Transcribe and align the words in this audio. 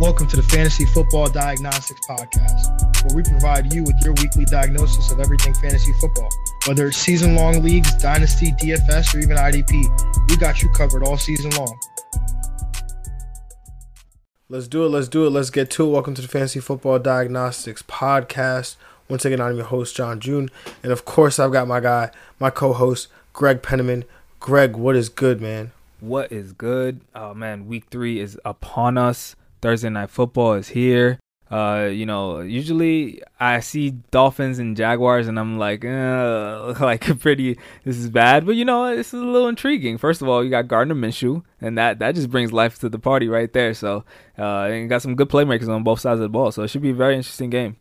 Welcome 0.00 0.28
to 0.28 0.36
the 0.36 0.42
Fantasy 0.42 0.86
Football 0.86 1.28
Diagnostics 1.28 2.00
Podcast, 2.08 3.04
where 3.04 3.14
we 3.14 3.22
provide 3.22 3.70
you 3.74 3.82
with 3.82 3.96
your 4.02 4.14
weekly 4.14 4.46
diagnosis 4.46 5.12
of 5.12 5.20
everything 5.20 5.52
fantasy 5.52 5.92
football. 6.00 6.30
Whether 6.66 6.86
it's 6.86 6.96
season 6.96 7.34
long 7.34 7.62
leagues, 7.62 7.92
dynasty, 7.96 8.52
DFS, 8.52 9.14
or 9.14 9.18
even 9.18 9.36
IDP, 9.36 10.30
we 10.30 10.38
got 10.38 10.62
you 10.62 10.70
covered 10.70 11.02
all 11.02 11.18
season 11.18 11.50
long. 11.50 11.78
Let's 14.48 14.68
do 14.68 14.86
it. 14.86 14.88
Let's 14.88 15.06
do 15.06 15.26
it. 15.26 15.30
Let's 15.30 15.50
get 15.50 15.68
to 15.72 15.84
it. 15.84 15.90
Welcome 15.90 16.14
to 16.14 16.22
the 16.22 16.28
Fantasy 16.28 16.60
Football 16.60 17.00
Diagnostics 17.00 17.82
Podcast. 17.82 18.76
Once 19.10 19.26
again, 19.26 19.42
I'm 19.42 19.56
your 19.56 19.66
host, 19.66 19.94
John 19.94 20.18
June. 20.18 20.48
And 20.82 20.92
of 20.92 21.04
course, 21.04 21.38
I've 21.38 21.52
got 21.52 21.68
my 21.68 21.80
guy, 21.80 22.10
my 22.38 22.48
co 22.48 22.72
host, 22.72 23.08
Greg 23.34 23.60
Penniman. 23.60 24.06
Greg, 24.40 24.76
what 24.76 24.96
is 24.96 25.10
good, 25.10 25.42
man? 25.42 25.72
What 26.00 26.32
is 26.32 26.54
good? 26.54 27.02
Oh, 27.14 27.34
man, 27.34 27.66
week 27.66 27.84
three 27.90 28.18
is 28.18 28.40
upon 28.46 28.96
us. 28.96 29.36
Thursday 29.60 29.90
night 29.90 30.10
football 30.10 30.54
is 30.54 30.68
here. 30.68 31.18
Uh, 31.50 31.90
you 31.92 32.06
know, 32.06 32.40
usually 32.40 33.20
I 33.40 33.58
see 33.58 33.90
Dolphins 34.12 34.60
and 34.60 34.76
Jaguars, 34.76 35.26
and 35.26 35.36
I'm 35.38 35.58
like, 35.58 35.84
uh, 35.84 36.74
like 36.80 37.18
pretty. 37.18 37.58
This 37.84 37.96
is 37.96 38.08
bad, 38.08 38.46
but 38.46 38.54
you 38.54 38.64
know, 38.64 38.94
this 38.94 39.08
is 39.08 39.20
a 39.20 39.24
little 39.24 39.48
intriguing. 39.48 39.98
First 39.98 40.22
of 40.22 40.28
all, 40.28 40.44
you 40.44 40.50
got 40.50 40.68
Gardner 40.68 40.94
Minshew, 40.94 41.42
and 41.60 41.76
that 41.76 41.98
that 41.98 42.14
just 42.14 42.30
brings 42.30 42.52
life 42.52 42.78
to 42.78 42.88
the 42.88 43.00
party 43.00 43.26
right 43.26 43.52
there. 43.52 43.74
So, 43.74 44.04
uh, 44.38 44.68
and 44.70 44.88
got 44.88 45.02
some 45.02 45.16
good 45.16 45.28
playmakers 45.28 45.68
on 45.68 45.82
both 45.82 45.98
sides 45.98 46.20
of 46.20 46.22
the 46.22 46.28
ball. 46.28 46.52
So 46.52 46.62
it 46.62 46.68
should 46.68 46.82
be 46.82 46.90
a 46.90 46.94
very 46.94 47.16
interesting 47.16 47.50
game. 47.50 47.76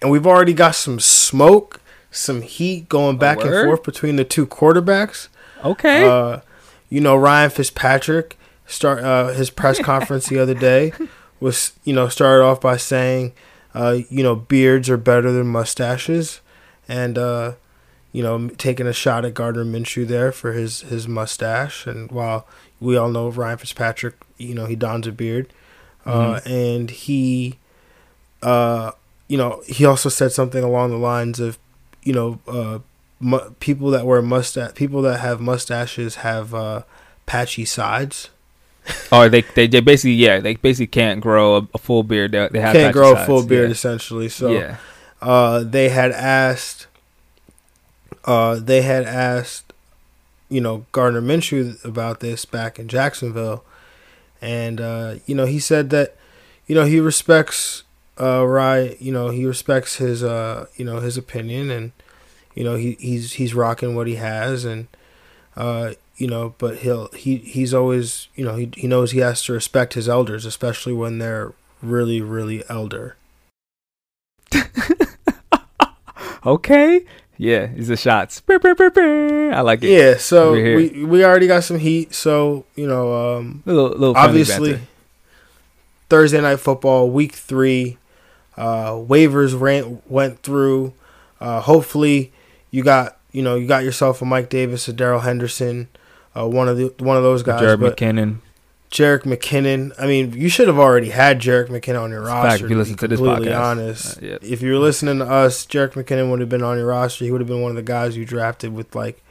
And 0.00 0.12
we've 0.12 0.26
already 0.26 0.54
got 0.54 0.76
some 0.76 1.00
smoke, 1.00 1.80
some 2.12 2.42
heat 2.42 2.88
going 2.88 3.18
back 3.18 3.40
and 3.40 3.50
forth 3.50 3.82
between 3.82 4.14
the 4.14 4.24
two 4.24 4.46
quarterbacks. 4.46 5.26
Okay. 5.64 6.08
Uh, 6.08 6.40
you 6.88 7.00
know, 7.00 7.16
Ryan 7.16 7.50
Fitzpatrick 7.50 8.37
start 8.68 9.02
uh, 9.02 9.28
his 9.28 9.50
press 9.50 9.80
conference 9.80 10.28
the 10.28 10.38
other 10.38 10.54
day 10.54 10.92
was 11.40 11.72
you 11.84 11.92
know 11.92 12.08
started 12.08 12.44
off 12.44 12.60
by 12.60 12.76
saying 12.76 13.32
uh, 13.74 13.98
you 14.08 14.22
know 14.22 14.36
beards 14.36 14.88
are 14.88 14.96
better 14.96 15.32
than 15.32 15.48
mustaches. 15.48 16.40
And 16.86 17.18
uh, 17.18 17.54
you 18.12 18.22
know 18.22 18.48
taking 18.50 18.86
a 18.86 18.92
shot 18.92 19.24
at 19.24 19.34
Gardner 19.34 19.64
Minshew 19.64 20.06
there 20.06 20.30
for 20.30 20.52
his 20.52 20.82
his 20.82 21.08
mustache. 21.08 21.86
And 21.86 22.10
while 22.10 22.46
we 22.80 22.96
all 22.96 23.10
know 23.10 23.30
Ryan 23.30 23.58
Fitzpatrick 23.58 24.14
you 24.36 24.54
know 24.54 24.66
he 24.66 24.76
dons 24.76 25.06
a 25.06 25.12
beard. 25.12 25.52
Uh, 26.06 26.40
mm-hmm. 26.40 26.48
and 26.48 26.90
he 26.90 27.58
uh, 28.42 28.92
you 29.26 29.36
know 29.36 29.62
he 29.66 29.84
also 29.84 30.08
said 30.08 30.32
something 30.32 30.62
along 30.62 30.90
the 30.90 30.96
lines 30.96 31.40
of 31.40 31.58
you 32.02 32.12
know 32.12 32.38
uh, 32.46 32.78
mu- 33.20 33.50
people 33.60 33.90
that 33.90 34.06
wear 34.06 34.22
mustache 34.22 34.74
people 34.74 35.02
that 35.02 35.20
have 35.20 35.40
mustaches 35.40 36.16
have 36.16 36.84
patchy 37.26 37.64
sides 37.66 38.30
or 39.12 39.28
they, 39.28 39.42
they 39.42 39.66
they 39.66 39.80
basically 39.80 40.14
yeah 40.14 40.40
they 40.40 40.56
basically 40.56 40.86
can't 40.86 41.20
grow 41.20 41.56
a, 41.56 41.68
a 41.74 41.78
full 41.78 42.02
beard. 42.02 42.32
They, 42.32 42.48
they 42.48 42.60
have 42.60 42.74
can't 42.74 42.92
grow 42.92 43.14
a 43.14 43.24
full 43.24 43.44
beard 43.44 43.68
yeah. 43.68 43.72
essentially. 43.72 44.28
So 44.28 44.50
yeah. 44.50 44.76
uh, 45.20 45.64
they 45.64 45.88
had 45.88 46.12
asked, 46.12 46.86
uh, 48.24 48.56
they 48.56 48.82
had 48.82 49.04
asked, 49.04 49.72
you 50.48 50.60
know, 50.60 50.86
Gardner 50.92 51.22
Minshew 51.22 51.82
about 51.84 52.20
this 52.20 52.44
back 52.44 52.78
in 52.78 52.88
Jacksonville, 52.88 53.64
and 54.40 54.80
uh, 54.80 55.16
you 55.26 55.34
know 55.34 55.46
he 55.46 55.58
said 55.58 55.90
that, 55.90 56.16
you 56.66 56.74
know 56.74 56.84
he 56.84 57.00
respects 57.00 57.84
uh 58.20 58.44
Rye, 58.44 58.96
you 58.98 59.12
know 59.12 59.30
he 59.30 59.46
respects 59.46 59.96
his 59.96 60.22
uh 60.24 60.66
you 60.76 60.84
know 60.84 61.00
his 61.00 61.16
opinion 61.16 61.70
and, 61.70 61.92
you 62.54 62.64
know 62.64 62.74
he 62.74 62.96
he's 62.98 63.34
he's 63.34 63.54
rocking 63.54 63.94
what 63.94 64.08
he 64.08 64.16
has 64.16 64.64
and, 64.64 64.88
uh 65.56 65.92
you 66.18 66.26
know, 66.26 66.54
but 66.58 66.78
he'll 66.78 67.08
he 67.12 67.36
he's 67.36 67.72
always 67.72 68.28
you 68.34 68.44
know 68.44 68.56
he 68.56 68.70
he 68.76 68.86
knows 68.86 69.12
he 69.12 69.20
has 69.20 69.42
to 69.44 69.52
respect 69.52 69.94
his 69.94 70.08
elders, 70.08 70.44
especially 70.44 70.92
when 70.92 71.18
they're 71.18 71.54
really 71.80 72.20
really 72.20 72.62
elder. 72.68 73.16
okay. 76.46 77.04
Yeah, 77.40 77.68
he's 77.68 77.88
a 77.88 77.96
shots. 77.96 78.42
I 78.48 79.60
like 79.60 79.84
it. 79.84 79.90
Yeah, 79.90 80.16
so 80.16 80.52
we 80.52 81.04
we 81.04 81.24
already 81.24 81.46
got 81.46 81.62
some 81.62 81.78
heat. 81.78 82.12
So 82.12 82.64
you 82.74 82.86
know, 82.86 83.36
um, 83.38 83.62
a 83.64 83.72
little, 83.72 83.90
little 83.90 84.16
obviously 84.16 84.80
Thursday 86.08 86.40
night 86.40 86.58
football, 86.58 87.08
week 87.10 87.32
three. 87.32 87.96
Uh, 88.56 88.90
waivers 88.94 89.58
ran, 89.58 90.02
went 90.08 90.42
through. 90.42 90.92
Uh, 91.40 91.60
hopefully, 91.60 92.32
you 92.72 92.82
got 92.82 93.18
you 93.30 93.40
know 93.40 93.54
you 93.54 93.68
got 93.68 93.84
yourself 93.84 94.20
a 94.20 94.24
Mike 94.24 94.48
Davis, 94.50 94.88
a 94.88 94.92
Darrell 94.92 95.20
Henderson, 95.20 95.86
uh, 96.36 96.46
one 96.46 96.68
of 96.68 96.76
the 96.76 96.92
one 96.98 97.16
of 97.16 97.22
those 97.22 97.42
guys. 97.42 97.60
Jerick 97.60 97.94
McKinnon. 97.94 98.38
Jerick 98.90 99.22
McKinnon. 99.22 99.92
I 99.98 100.06
mean, 100.06 100.32
you 100.32 100.48
should 100.48 100.66
have 100.66 100.78
already 100.78 101.10
had 101.10 101.40
Jerick 101.40 101.68
McKinnon 101.68 102.02
on 102.04 102.10
your 102.10 102.22
it's 102.22 102.28
roster. 102.28 102.50
Fact, 102.50 102.62
if 102.64 102.70
you 102.70 102.78
listen 102.78 102.96
to, 102.96 103.00
to 103.00 103.08
this 103.08 103.20
podcast, 103.20 103.60
honest, 103.60 104.18
uh, 104.18 104.20
yeah. 104.26 104.38
if 104.40 104.62
you 104.62 104.72
were 104.72 104.78
listening 104.78 105.18
to 105.18 105.26
us, 105.26 105.66
Jerick 105.66 105.92
McKinnon 105.92 106.30
would 106.30 106.40
have 106.40 106.48
been 106.48 106.62
on 106.62 106.78
your 106.78 106.86
roster. 106.86 107.24
He 107.24 107.30
would 107.30 107.40
have 107.40 107.48
been 107.48 107.60
one 107.60 107.70
of 107.70 107.76
the 107.76 107.82
guys 107.82 108.16
you 108.16 108.24
drafted 108.24 108.72
with 108.72 108.94
like 108.94 109.22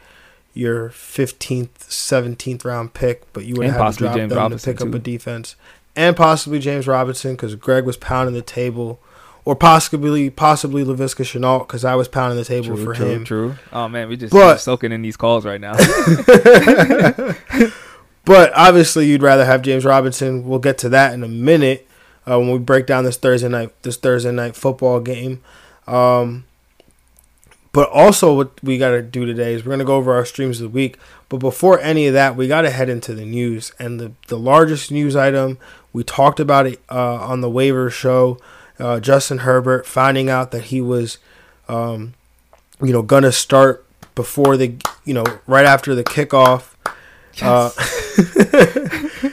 your 0.53 0.89
fifteenth, 0.89 1.91
seventeenth 1.91 2.65
round 2.65 2.93
pick, 2.93 3.31
but 3.33 3.45
you 3.45 3.55
would 3.55 3.69
have 3.69 3.93
to 3.93 3.97
drop 3.97 4.15
James 4.15 4.29
them 4.29 4.37
Robinson 4.37 4.73
to 4.73 4.77
pick 4.77 4.83
too. 4.83 4.89
up 4.89 4.95
a 4.95 5.03
defense, 5.03 5.55
and 5.95 6.15
possibly 6.15 6.59
James 6.59 6.87
Robinson 6.87 7.33
because 7.33 7.55
Greg 7.55 7.85
was 7.85 7.97
pounding 7.97 8.35
the 8.35 8.41
table 8.41 8.99
or 9.47 9.55
possibly 9.55 10.29
possibly 10.29 10.83
Laviska 10.83 11.23
Shenault 11.23 11.59
because 11.59 11.85
I 11.85 11.95
was 11.95 12.09
pounding 12.09 12.37
the 12.37 12.43
table 12.43 12.75
true, 12.75 12.83
for 12.83 12.93
true, 12.93 13.05
him. 13.05 13.23
True. 13.23 13.55
Oh 13.71 13.87
man, 13.87 14.09
we 14.09 14.17
just 14.17 14.33
but, 14.33 14.57
soaking 14.57 14.91
in 14.91 15.01
these 15.01 15.15
calls 15.15 15.45
right 15.45 15.61
now. 15.61 15.71
but 18.25 18.51
obviously, 18.53 19.05
you'd 19.05 19.23
rather 19.23 19.45
have 19.45 19.61
James 19.61 19.85
Robinson. 19.85 20.45
We'll 20.45 20.59
get 20.59 20.77
to 20.79 20.89
that 20.89 21.13
in 21.13 21.23
a 21.23 21.29
minute 21.29 21.87
uh, 22.29 22.37
when 22.37 22.51
we 22.51 22.57
break 22.57 22.87
down 22.87 23.05
this 23.05 23.15
Thursday 23.15 23.47
night 23.47 23.71
this 23.83 23.95
Thursday 23.95 24.33
night 24.33 24.57
football 24.57 24.99
game. 24.99 25.41
Um, 25.87 26.43
but 27.71 27.89
also, 27.89 28.35
what 28.35 28.61
we 28.61 28.77
got 28.77 28.91
to 28.91 29.01
do 29.01 29.25
today 29.25 29.53
is 29.53 29.63
we're 29.63 29.69
going 29.69 29.79
to 29.79 29.85
go 29.85 29.95
over 29.95 30.13
our 30.13 30.25
streams 30.25 30.59
of 30.59 30.63
the 30.63 30.75
week. 30.75 30.97
But 31.29 31.37
before 31.37 31.79
any 31.79 32.07
of 32.07 32.13
that, 32.13 32.35
we 32.35 32.49
got 32.49 32.63
to 32.63 32.69
head 32.69 32.89
into 32.89 33.13
the 33.13 33.23
news. 33.23 33.71
And 33.79 33.97
the, 33.97 34.11
the 34.27 34.37
largest 34.37 34.91
news 34.91 35.15
item, 35.15 35.57
we 35.93 36.03
talked 36.03 36.41
about 36.41 36.67
it 36.67 36.81
uh, 36.91 37.15
on 37.15 37.39
the 37.39 37.49
waiver 37.49 37.89
show 37.89 38.41
uh, 38.79 38.99
Justin 38.99 39.39
Herbert 39.39 39.85
finding 39.85 40.29
out 40.29 40.51
that 40.51 40.65
he 40.65 40.81
was, 40.81 41.17
um, 41.67 42.13
you 42.81 42.93
know, 42.93 43.01
gonna 43.01 43.31
start 43.31 43.85
before 44.15 44.57
the, 44.57 44.75
you 45.05 45.13
know, 45.13 45.23
right 45.45 45.65
after 45.65 45.95
the 45.95 46.03
kickoff. 46.03 46.73
Yes. 47.35 47.77
Uh, 49.13 49.29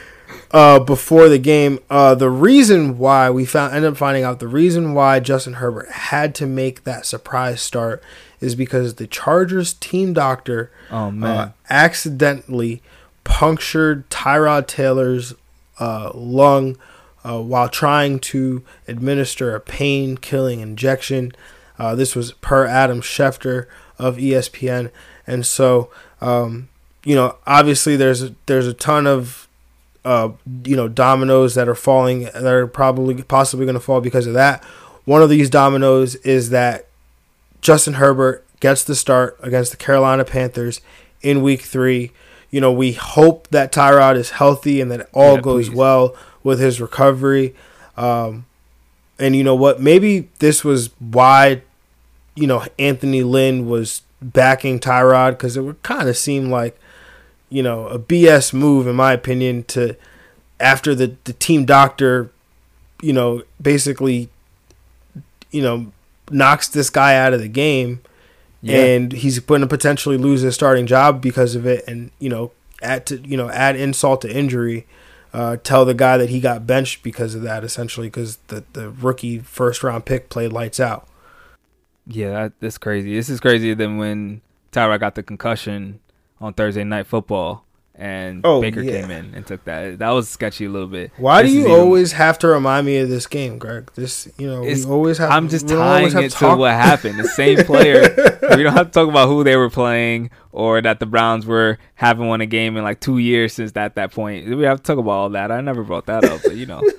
uh, 0.51 0.79
before 0.79 1.29
the 1.29 1.39
game, 1.39 1.79
uh, 1.91 2.15
the 2.15 2.31
reason 2.31 2.99
why 2.99 3.31
we 3.31 3.45
found 3.45 3.75
ended 3.75 3.93
up 3.93 3.97
finding 3.97 4.25
out 4.25 4.41
the 4.41 4.49
reason 4.49 4.95
why 4.95 5.21
Justin 5.21 5.55
Herbert 5.55 5.91
had 5.91 6.35
to 6.37 6.47
make 6.47 6.85
that 6.85 7.07
surprise 7.07 7.61
start 7.61 8.03
is 8.41 8.55
because 8.55 8.95
the 8.95 9.07
Chargers 9.07 9.73
team 9.75 10.13
doctor 10.13 10.71
oh, 10.91 11.13
uh, 11.25 11.51
accidentally 11.71 12.83
punctured 13.25 14.09
Tyrod 14.11 14.67
Taylor's 14.67 15.35
uh, 15.81 16.13
lung 16.15 16.77
uh, 17.25 17.41
while 17.41 17.69
trying 17.69 18.19
to 18.19 18.63
administer 18.87 19.55
a 19.55 19.61
pain 19.61 20.17
killing 20.17 20.61
injection. 20.61 21.33
Uh, 21.79 21.95
this 21.95 22.15
was 22.15 22.33
per 22.33 22.67
Adam 22.67 23.01
Schefter 23.01 23.67
of 23.99 24.17
ESPN. 24.17 24.91
And 25.27 25.47
so, 25.47 25.91
um, 26.21 26.69
you 27.05 27.15
know, 27.15 27.37
obviously 27.47 27.97
there's 27.97 28.23
a, 28.23 28.35
there's 28.47 28.67
a 28.67 28.75
ton 28.75 29.07
of, 29.07 29.49
uh, 30.05 30.31
you 30.65 30.77
know, 30.77 30.87
dominoes 30.87 31.55
that 31.55 31.69
are 31.69 31.75
falling 31.75 32.25
that 32.25 32.45
are 32.45 32.67
probably 32.67 33.23
possibly 33.23 33.65
going 33.65 33.75
to 33.75 33.81
fall 33.81 34.01
because 34.01 34.27
of 34.27 34.35
that. 34.35 34.63
One 35.05 35.23
of 35.23 35.31
these 35.31 35.49
dominoes 35.49 36.17
is 36.17 36.51
that 36.51 36.87
Justin 37.61 37.95
Herbert 37.95 38.45
gets 38.61 38.85
the 38.85 38.95
start 38.95 39.39
against 39.43 39.71
the 39.71 39.77
Carolina 39.77 40.25
Panthers 40.25 40.81
in 41.23 41.43
week 41.43 41.63
three. 41.63 42.13
You 42.51 42.61
know, 42.61 42.73
we 42.73 42.93
hope 42.93 43.49
that 43.49 43.73
Tyrod 43.73 44.17
is 44.17 44.31
healthy 44.31 44.81
and 44.81 44.91
that 44.91 45.09
all 45.13 45.37
yeah, 45.37 45.41
goes 45.41 45.69
please. 45.69 45.77
well 45.77 46.17
with 46.45 46.61
his 46.61 46.81
recovery. 46.81 47.55
Um, 47.97 48.47
and 49.19 49.35
you 49.35 49.43
know 49.43 49.55
what? 49.57 49.81
Maybe 49.81 50.29
this 50.39 50.63
was 50.63 50.91
why, 51.01 51.63
you 52.37 52.47
know, 52.47 52.65
Anthony 52.79 53.25
Lynn 53.25 53.69
was 53.69 54.03
backing 54.23 54.79
Tyrod 54.79 55.31
because 55.33 55.57
it 55.57 55.63
would 55.63 55.83
kind 55.83 56.09
of 56.09 56.17
seem 56.17 56.51
like, 56.51 56.79
you 57.51 57.63
know, 57.63 57.89
a 57.89 57.99
BS 57.99 58.53
move 58.55 58.87
in 58.87 58.95
my 58.95 59.13
opinion 59.13 59.65
to 59.65 59.97
after 60.61 60.95
the, 60.95 61.17
the 61.25 61.33
team 61.33 61.65
doctor 61.65 62.31
you 63.03 63.13
know, 63.13 63.43
basically, 63.61 64.31
you 65.51 65.61
know, 65.61 65.93
knocks 66.31 66.69
this 66.69 66.89
guy 66.89 67.17
out 67.17 67.35
of 67.35 67.41
the 67.41 67.49
game, 67.49 68.01
Yeah. 68.63 68.79
and 68.79 69.13
he's 69.13 69.39
going 69.41 69.61
to 69.61 69.67
potentially 69.67 70.17
lose 70.17 70.41
his 70.41 70.55
starting 70.55 70.87
job 70.87 71.21
because 71.21 71.55
of 71.55 71.67
it, 71.67 71.85
and 71.87 72.13
you 72.19 72.31
know, 72.31 72.53
add 72.83 73.05
to 73.07 73.19
you 73.19 73.37
know, 73.37 73.51
add 73.51 73.77
insult 73.77 74.23
to 74.23 74.35
injury. 74.35 74.87
Uh, 75.35 75.57
tell 75.57 75.85
the 75.85 75.95
guy 75.95 76.17
that 76.17 76.31
he 76.31 76.39
got 76.39 76.65
benched 76.65 77.03
because 77.03 77.35
of 77.35 77.43
that, 77.43 77.65
essentially, 77.65 78.07
because 78.07 78.37
the 78.47 78.63
the 78.73 78.89
rookie 78.89 79.41
first 79.41 79.83
round 79.83 80.07
pick 80.07 80.29
played 80.29 80.53
lights 80.53 80.79
out. 80.79 81.09
Yeah, 82.07 82.31
that, 82.31 82.53
that's 82.61 82.79
crazy. 82.79 83.13
This 83.17 83.29
is 83.29 83.41
crazier 83.41 83.75
than 83.75 83.99
when 83.99 84.43
Tyrod 84.71 85.01
got 85.01 85.17
the 85.17 85.25
concussion 85.25 85.99
on 86.41 86.55
Thursday 86.55 86.85
night 86.85 87.09
football 87.09 87.65
and 87.97 88.41
Oh, 88.45 88.61
Baker 88.61 88.81
yeah. 88.83 89.01
came 89.03 89.11
in 89.13 89.35
and 89.35 89.47
took 89.47 89.65
that. 89.65 89.99
That 90.01 90.11
was 90.11 90.29
sketchy 90.29 90.65
a 90.65 90.69
little 90.69 90.89
bit. 90.89 91.13
Why 91.17 91.43
This 91.43 91.53
do 91.53 91.57
you 91.59 91.61
even- 91.67 91.73
always 91.79 92.13
have 92.13 92.39
to 92.41 92.49
remind 92.49 92.87
me 92.87 92.99
of 92.99 93.09
this 93.09 93.27
game, 93.29 93.59
Greg? 93.59 93.91
This, 93.95 94.29
you 94.37 94.47
know, 94.49 94.63
we 94.63 94.85
always 94.85 95.19
have. 95.19 95.31
I'm 95.31 95.49
just 95.49 95.67
we 95.67 95.73
don't 95.75 95.81
always 95.87 96.13
tying 96.13 96.25
it 96.27 96.33
to 96.33 96.37
talk- 96.39 96.59
what 96.59 96.73
happened. 96.73 97.19
The 97.21 97.29
same 97.29 97.59
player. 97.65 98.03
we 98.57 98.63
don't 98.65 98.73
have 98.73 98.89
to 98.89 98.93
talk 98.93 99.09
about 99.09 99.29
who 99.29 99.45
they 99.45 99.57
were 99.57 99.71
playing 99.71 100.31
or 100.51 100.81
that 100.83 100.99
the 101.01 101.07
Browns 101.07 101.47
were 101.47 101.79
haven't 101.95 102.27
won 102.27 102.41
a 102.41 102.47
game 102.47 102.77
in 102.77 102.83
like 102.83 103.01
two 103.01 103.19
years 103.19 103.53
since 103.53 103.73
that 103.73 103.95
that 103.95 104.11
point. 104.13 104.49
We 104.49 104.65
have 104.65 104.79
to 104.79 104.83
talk 104.83 104.99
about 104.99 105.11
all 105.13 105.31
that. 105.31 105.51
I 105.53 105.61
never 105.61 105.83
brought 105.85 106.07
that 106.07 106.25
up, 106.25 106.41
but 106.43 106.57
you 106.57 106.67
know. 106.67 106.81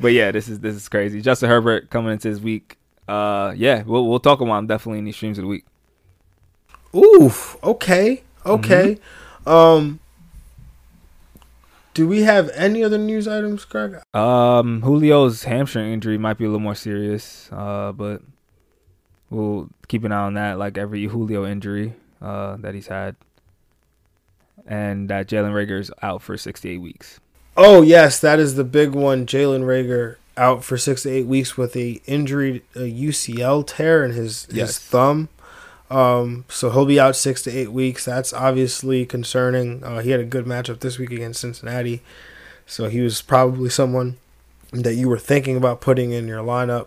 but 0.00 0.12
yeah, 0.12 0.30
this 0.30 0.48
is 0.48 0.60
this 0.60 0.74
is 0.74 0.88
crazy. 0.88 1.20
Justin 1.20 1.48
Herbert 1.48 1.90
coming 1.90 2.12
into 2.12 2.28
his 2.28 2.40
week. 2.40 2.78
Uh, 3.08 3.52
yeah, 3.56 3.82
we'll 3.82 4.06
we'll 4.08 4.20
talk 4.20 4.40
about 4.40 4.58
him 4.58 4.66
definitely 4.66 4.98
in 5.00 5.04
these 5.04 5.16
streams 5.16 5.38
of 5.38 5.42
the 5.42 5.48
week. 5.48 5.64
Oof. 6.94 7.56
Okay. 7.62 8.22
Okay. 8.44 8.98
Mm-hmm. 9.46 9.48
Um. 9.48 10.00
Do 11.94 12.08
we 12.08 12.22
have 12.22 12.48
any 12.54 12.82
other 12.82 12.96
news 12.96 13.28
items, 13.28 13.66
Greg? 13.66 13.96
Um, 14.14 14.80
Julio's 14.82 15.44
hamstring 15.44 15.92
injury 15.92 16.16
might 16.16 16.38
be 16.38 16.44
a 16.44 16.48
little 16.48 16.60
more 16.60 16.74
serious, 16.74 17.50
uh, 17.52 17.92
but 17.92 18.22
we'll 19.28 19.68
keep 19.88 20.02
an 20.04 20.12
eye 20.12 20.22
on 20.22 20.34
that. 20.34 20.58
Like 20.58 20.78
every 20.78 21.04
Julio 21.04 21.44
injury 21.44 21.92
uh, 22.22 22.56
that 22.60 22.74
he's 22.74 22.86
had, 22.86 23.16
and 24.66 25.10
that 25.10 25.28
Jalen 25.28 25.52
Reagor's 25.52 25.90
out 26.00 26.22
for 26.22 26.38
six 26.38 26.62
to 26.62 26.70
eight 26.70 26.78
weeks. 26.78 27.20
Oh 27.56 27.82
yes, 27.82 28.18
that 28.20 28.38
is 28.38 28.54
the 28.54 28.64
big 28.64 28.94
one. 28.94 29.26
Jalen 29.26 29.64
Reagor 29.64 30.16
out 30.36 30.64
for 30.64 30.78
six 30.78 31.02
to 31.02 31.10
eight 31.10 31.26
weeks 31.26 31.58
with 31.58 31.76
a 31.76 32.00
injury, 32.06 32.62
a 32.74 32.90
UCL 32.90 33.66
tear 33.66 34.02
in 34.02 34.12
his 34.12 34.46
his 34.46 34.78
thumb. 34.78 35.28
Um, 35.92 36.44
so 36.48 36.70
he'll 36.70 36.86
be 36.86 36.98
out 36.98 37.16
six 37.16 37.42
to 37.42 37.50
eight 37.50 37.70
weeks. 37.72 38.04
That's 38.04 38.32
obviously 38.32 39.04
concerning. 39.04 39.84
Uh, 39.84 40.00
he 40.00 40.10
had 40.10 40.20
a 40.20 40.24
good 40.24 40.46
matchup 40.46 40.80
this 40.80 40.98
week 40.98 41.10
against 41.10 41.40
Cincinnati, 41.40 42.00
so 42.66 42.88
he 42.88 43.00
was 43.00 43.20
probably 43.20 43.68
someone 43.68 44.16
that 44.72 44.94
you 44.94 45.08
were 45.08 45.18
thinking 45.18 45.56
about 45.56 45.80
putting 45.82 46.12
in 46.12 46.26
your 46.28 46.42
lineup. 46.42 46.86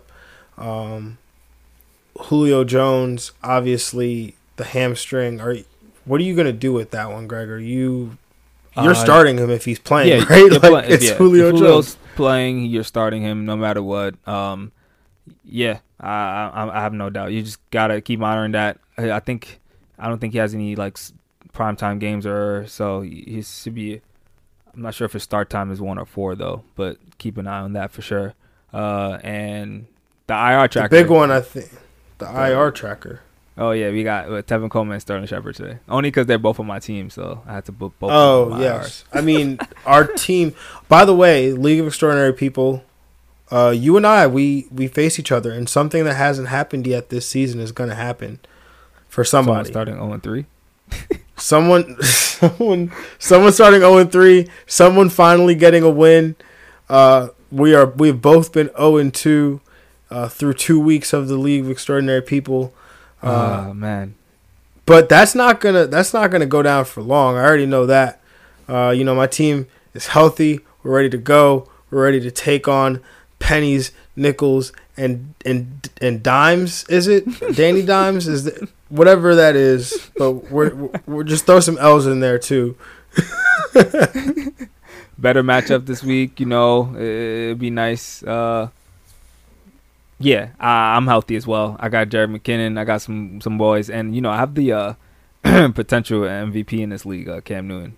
Um, 0.58 1.18
Julio 2.18 2.64
Jones, 2.64 3.32
obviously 3.42 4.34
the 4.56 4.64
hamstring. 4.64 5.40
Are 5.40 5.56
what 6.04 6.20
are 6.20 6.24
you 6.24 6.34
gonna 6.34 6.52
do 6.52 6.72
with 6.72 6.90
that 6.90 7.10
one, 7.10 7.26
Greg? 7.26 7.48
Are 7.48 7.58
you 7.58 8.16
you're 8.76 8.90
Uh, 8.92 8.94
starting 8.94 9.38
him 9.38 9.50
if 9.50 9.64
he's 9.66 9.78
playing, 9.78 10.08
yeah, 10.20 10.24
right? 10.30 10.50
Like, 10.50 10.60
play- 10.60 10.88
it's 10.88 11.04
yeah, 11.04 11.14
Julio 11.14 11.46
if 11.46 11.50
Jones. 11.52 11.60
Julio's 11.60 11.96
playing. 12.16 12.66
You're 12.66 12.84
starting 12.84 13.22
him 13.22 13.44
no 13.46 13.56
matter 13.56 13.82
what. 13.82 14.14
Um, 14.26 14.72
yeah, 15.44 15.78
I, 16.00 16.10
I 16.52 16.78
I 16.78 16.80
have 16.80 16.92
no 16.92 17.08
doubt. 17.10 17.32
You 17.32 17.42
just 17.42 17.58
gotta 17.70 18.00
keep 18.00 18.18
monitoring 18.20 18.52
that. 18.52 18.78
I, 18.98 19.20
think 19.20 19.60
I 19.98 20.08
don't 20.08 20.18
think 20.18 20.32
he 20.32 20.38
has 20.38 20.54
any 20.54 20.76
like 20.76 20.98
primetime 21.52 21.98
games 21.98 22.26
or 22.26 22.66
so. 22.66 23.00
He 23.00 23.42
should 23.42 23.74
be. 23.74 24.00
I'm 24.74 24.82
not 24.82 24.94
sure 24.94 25.06
if 25.06 25.12
his 25.12 25.22
start 25.22 25.48
time 25.48 25.70
is 25.70 25.80
one 25.80 25.98
or 25.98 26.06
four 26.06 26.34
though, 26.34 26.62
but 26.74 26.98
keep 27.18 27.38
an 27.38 27.46
eye 27.46 27.60
on 27.60 27.72
that 27.74 27.90
for 27.90 28.02
sure. 28.02 28.34
Uh, 28.72 29.18
and 29.22 29.86
the 30.26 30.34
IR 30.34 30.62
The 30.62 30.68
tracker, 30.68 30.88
big 30.88 31.08
one, 31.08 31.30
I 31.30 31.40
think, 31.40 31.70
the 32.18 32.26
IR 32.26 32.70
tracker. 32.70 33.20
Oh 33.58 33.70
yeah, 33.70 33.90
we 33.90 34.04
got 34.04 34.26
uh, 34.26 34.42
Tevin 34.42 34.68
Coleman 34.68 34.94
and 34.94 35.02
Sterling 35.02 35.26
Shepard 35.26 35.54
today. 35.54 35.78
Only 35.88 36.10
because 36.10 36.26
they're 36.26 36.38
both 36.38 36.60
on 36.60 36.66
my 36.66 36.78
team, 36.78 37.08
so 37.08 37.42
I 37.46 37.54
had 37.54 37.64
to 37.66 37.72
book 37.72 37.94
both. 37.98 38.10
Oh 38.12 38.60
yes, 38.60 39.04
I 39.12 39.22
mean 39.22 39.58
our 39.86 40.06
team. 40.06 40.54
By 40.88 41.06
the 41.06 41.14
way, 41.14 41.52
League 41.52 41.80
of 41.80 41.86
Extraordinary 41.86 42.34
People, 42.34 42.84
uh, 43.50 43.72
you 43.74 43.96
and 43.96 44.06
I, 44.06 44.26
we 44.26 44.66
we 44.70 44.88
face 44.88 45.18
each 45.18 45.32
other, 45.32 45.52
and 45.52 45.70
something 45.70 46.04
that 46.04 46.14
hasn't 46.14 46.48
happened 46.48 46.86
yet 46.86 47.08
this 47.08 47.26
season 47.26 47.60
is 47.60 47.72
going 47.72 47.88
to 47.88 47.96
happen 47.96 48.40
for 49.16 49.24
Someone 49.24 49.64
somebody. 49.64 49.72
starting 49.72 49.94
0 49.94 50.12
and 50.12 50.22
3. 50.22 50.44
someone, 51.36 52.00
someone, 52.02 52.92
someone 53.18 53.52
starting 53.52 53.80
zero 53.80 53.96
and 53.98 54.12
three. 54.12 54.48
Someone 54.66 55.08
finally 55.08 55.54
getting 55.54 55.82
a 55.82 55.90
win. 55.90 56.36
Uh, 56.88 57.28
we 57.50 57.74
are 57.74 57.86
we've 57.86 58.20
both 58.20 58.52
been 58.52 58.68
zero 58.68 58.96
and 58.98 59.12
two 59.12 59.60
uh, 60.10 60.28
through 60.28 60.54
two 60.54 60.78
weeks 60.78 61.12
of 61.12 61.28
the 61.28 61.36
League 61.36 61.64
of 61.64 61.70
Extraordinary 61.70 62.22
People. 62.22 62.72
Uh, 63.22 63.66
Oh 63.68 63.74
man, 63.74 64.14
but 64.86 65.08
that's 65.08 65.34
not 65.34 65.60
gonna 65.60 65.86
that's 65.86 66.14
not 66.14 66.30
gonna 66.30 66.46
go 66.46 66.62
down 66.62 66.84
for 66.84 67.02
long. 67.02 67.36
I 67.36 67.44
already 67.44 67.66
know 67.66 67.86
that. 67.86 68.20
Uh, 68.68 68.90
you 68.96 69.04
know, 69.04 69.14
my 69.14 69.26
team 69.26 69.66
is 69.94 70.08
healthy. 70.08 70.60
We're 70.82 70.94
ready 70.94 71.10
to 71.10 71.18
go. 71.18 71.68
We're 71.90 72.04
ready 72.04 72.20
to 72.20 72.30
take 72.30 72.68
on 72.68 73.02
pennies, 73.38 73.92
nickels, 74.14 74.72
and 74.96 75.34
and 75.44 75.90
and 76.00 76.22
dimes. 76.22 76.84
Is 76.88 77.06
it 77.06 77.24
Danny 77.54 77.82
Dimes? 77.82 78.28
Is 78.28 78.46
it, 78.46 78.68
whatever 78.88 79.34
that 79.34 79.56
is. 79.56 80.10
But 80.16 80.50
we're 80.50 80.74
we're 81.06 81.24
just 81.24 81.46
throw 81.46 81.60
some 81.60 81.78
L's 81.78 82.06
in 82.06 82.20
there 82.20 82.38
too. 82.38 82.76
better 85.18 85.42
matchup 85.42 85.86
this 85.86 86.02
week. 86.02 86.40
You 86.40 86.46
know, 86.46 86.94
it'd 86.94 87.58
be 87.58 87.70
nice. 87.70 88.22
Uh, 88.22 88.68
yeah, 90.18 90.50
I, 90.58 90.96
I'm 90.96 91.06
healthy 91.06 91.36
as 91.36 91.46
well. 91.46 91.76
I 91.78 91.88
got 91.88 92.08
Jerick 92.08 92.38
McKinnon. 92.38 92.78
I 92.78 92.84
got 92.84 93.02
some 93.02 93.40
some 93.40 93.58
boys, 93.58 93.90
and 93.90 94.14
you 94.14 94.20
know, 94.20 94.30
I 94.30 94.36
have 94.36 94.54
the 94.54 94.72
uh, 94.72 94.94
potential 95.42 96.20
MVP 96.20 96.80
in 96.80 96.90
this 96.90 97.04
league, 97.04 97.28
uh, 97.28 97.40
Cam 97.40 97.68
Newton. 97.68 97.96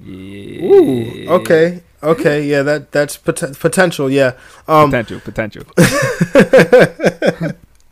Yeah. 0.00 0.64
Ooh, 0.64 1.28
okay, 1.40 1.82
okay, 2.04 2.44
yeah, 2.44 2.62
that 2.62 2.92
that's 2.92 3.16
pot- 3.16 3.58
potential. 3.58 4.10
Yeah. 4.10 4.34
Um, 4.68 4.90
potential, 4.90 5.20
potential. 5.20 5.64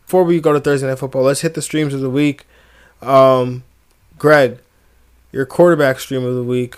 before 0.05 0.23
we 0.23 0.39
go 0.39 0.53
to 0.53 0.59
Thursday 0.59 0.87
Night 0.87 0.99
Football, 0.99 1.23
let's 1.23 1.41
hit 1.41 1.53
the 1.55 1.61
streams 1.61 1.93
of 1.93 2.01
the 2.01 2.09
week. 2.09 2.45
Um, 3.01 3.63
Greg, 4.17 4.59
your 5.31 5.45
quarterback 5.45 5.99
stream 5.99 6.23
of 6.23 6.35
the 6.35 6.43
week. 6.43 6.77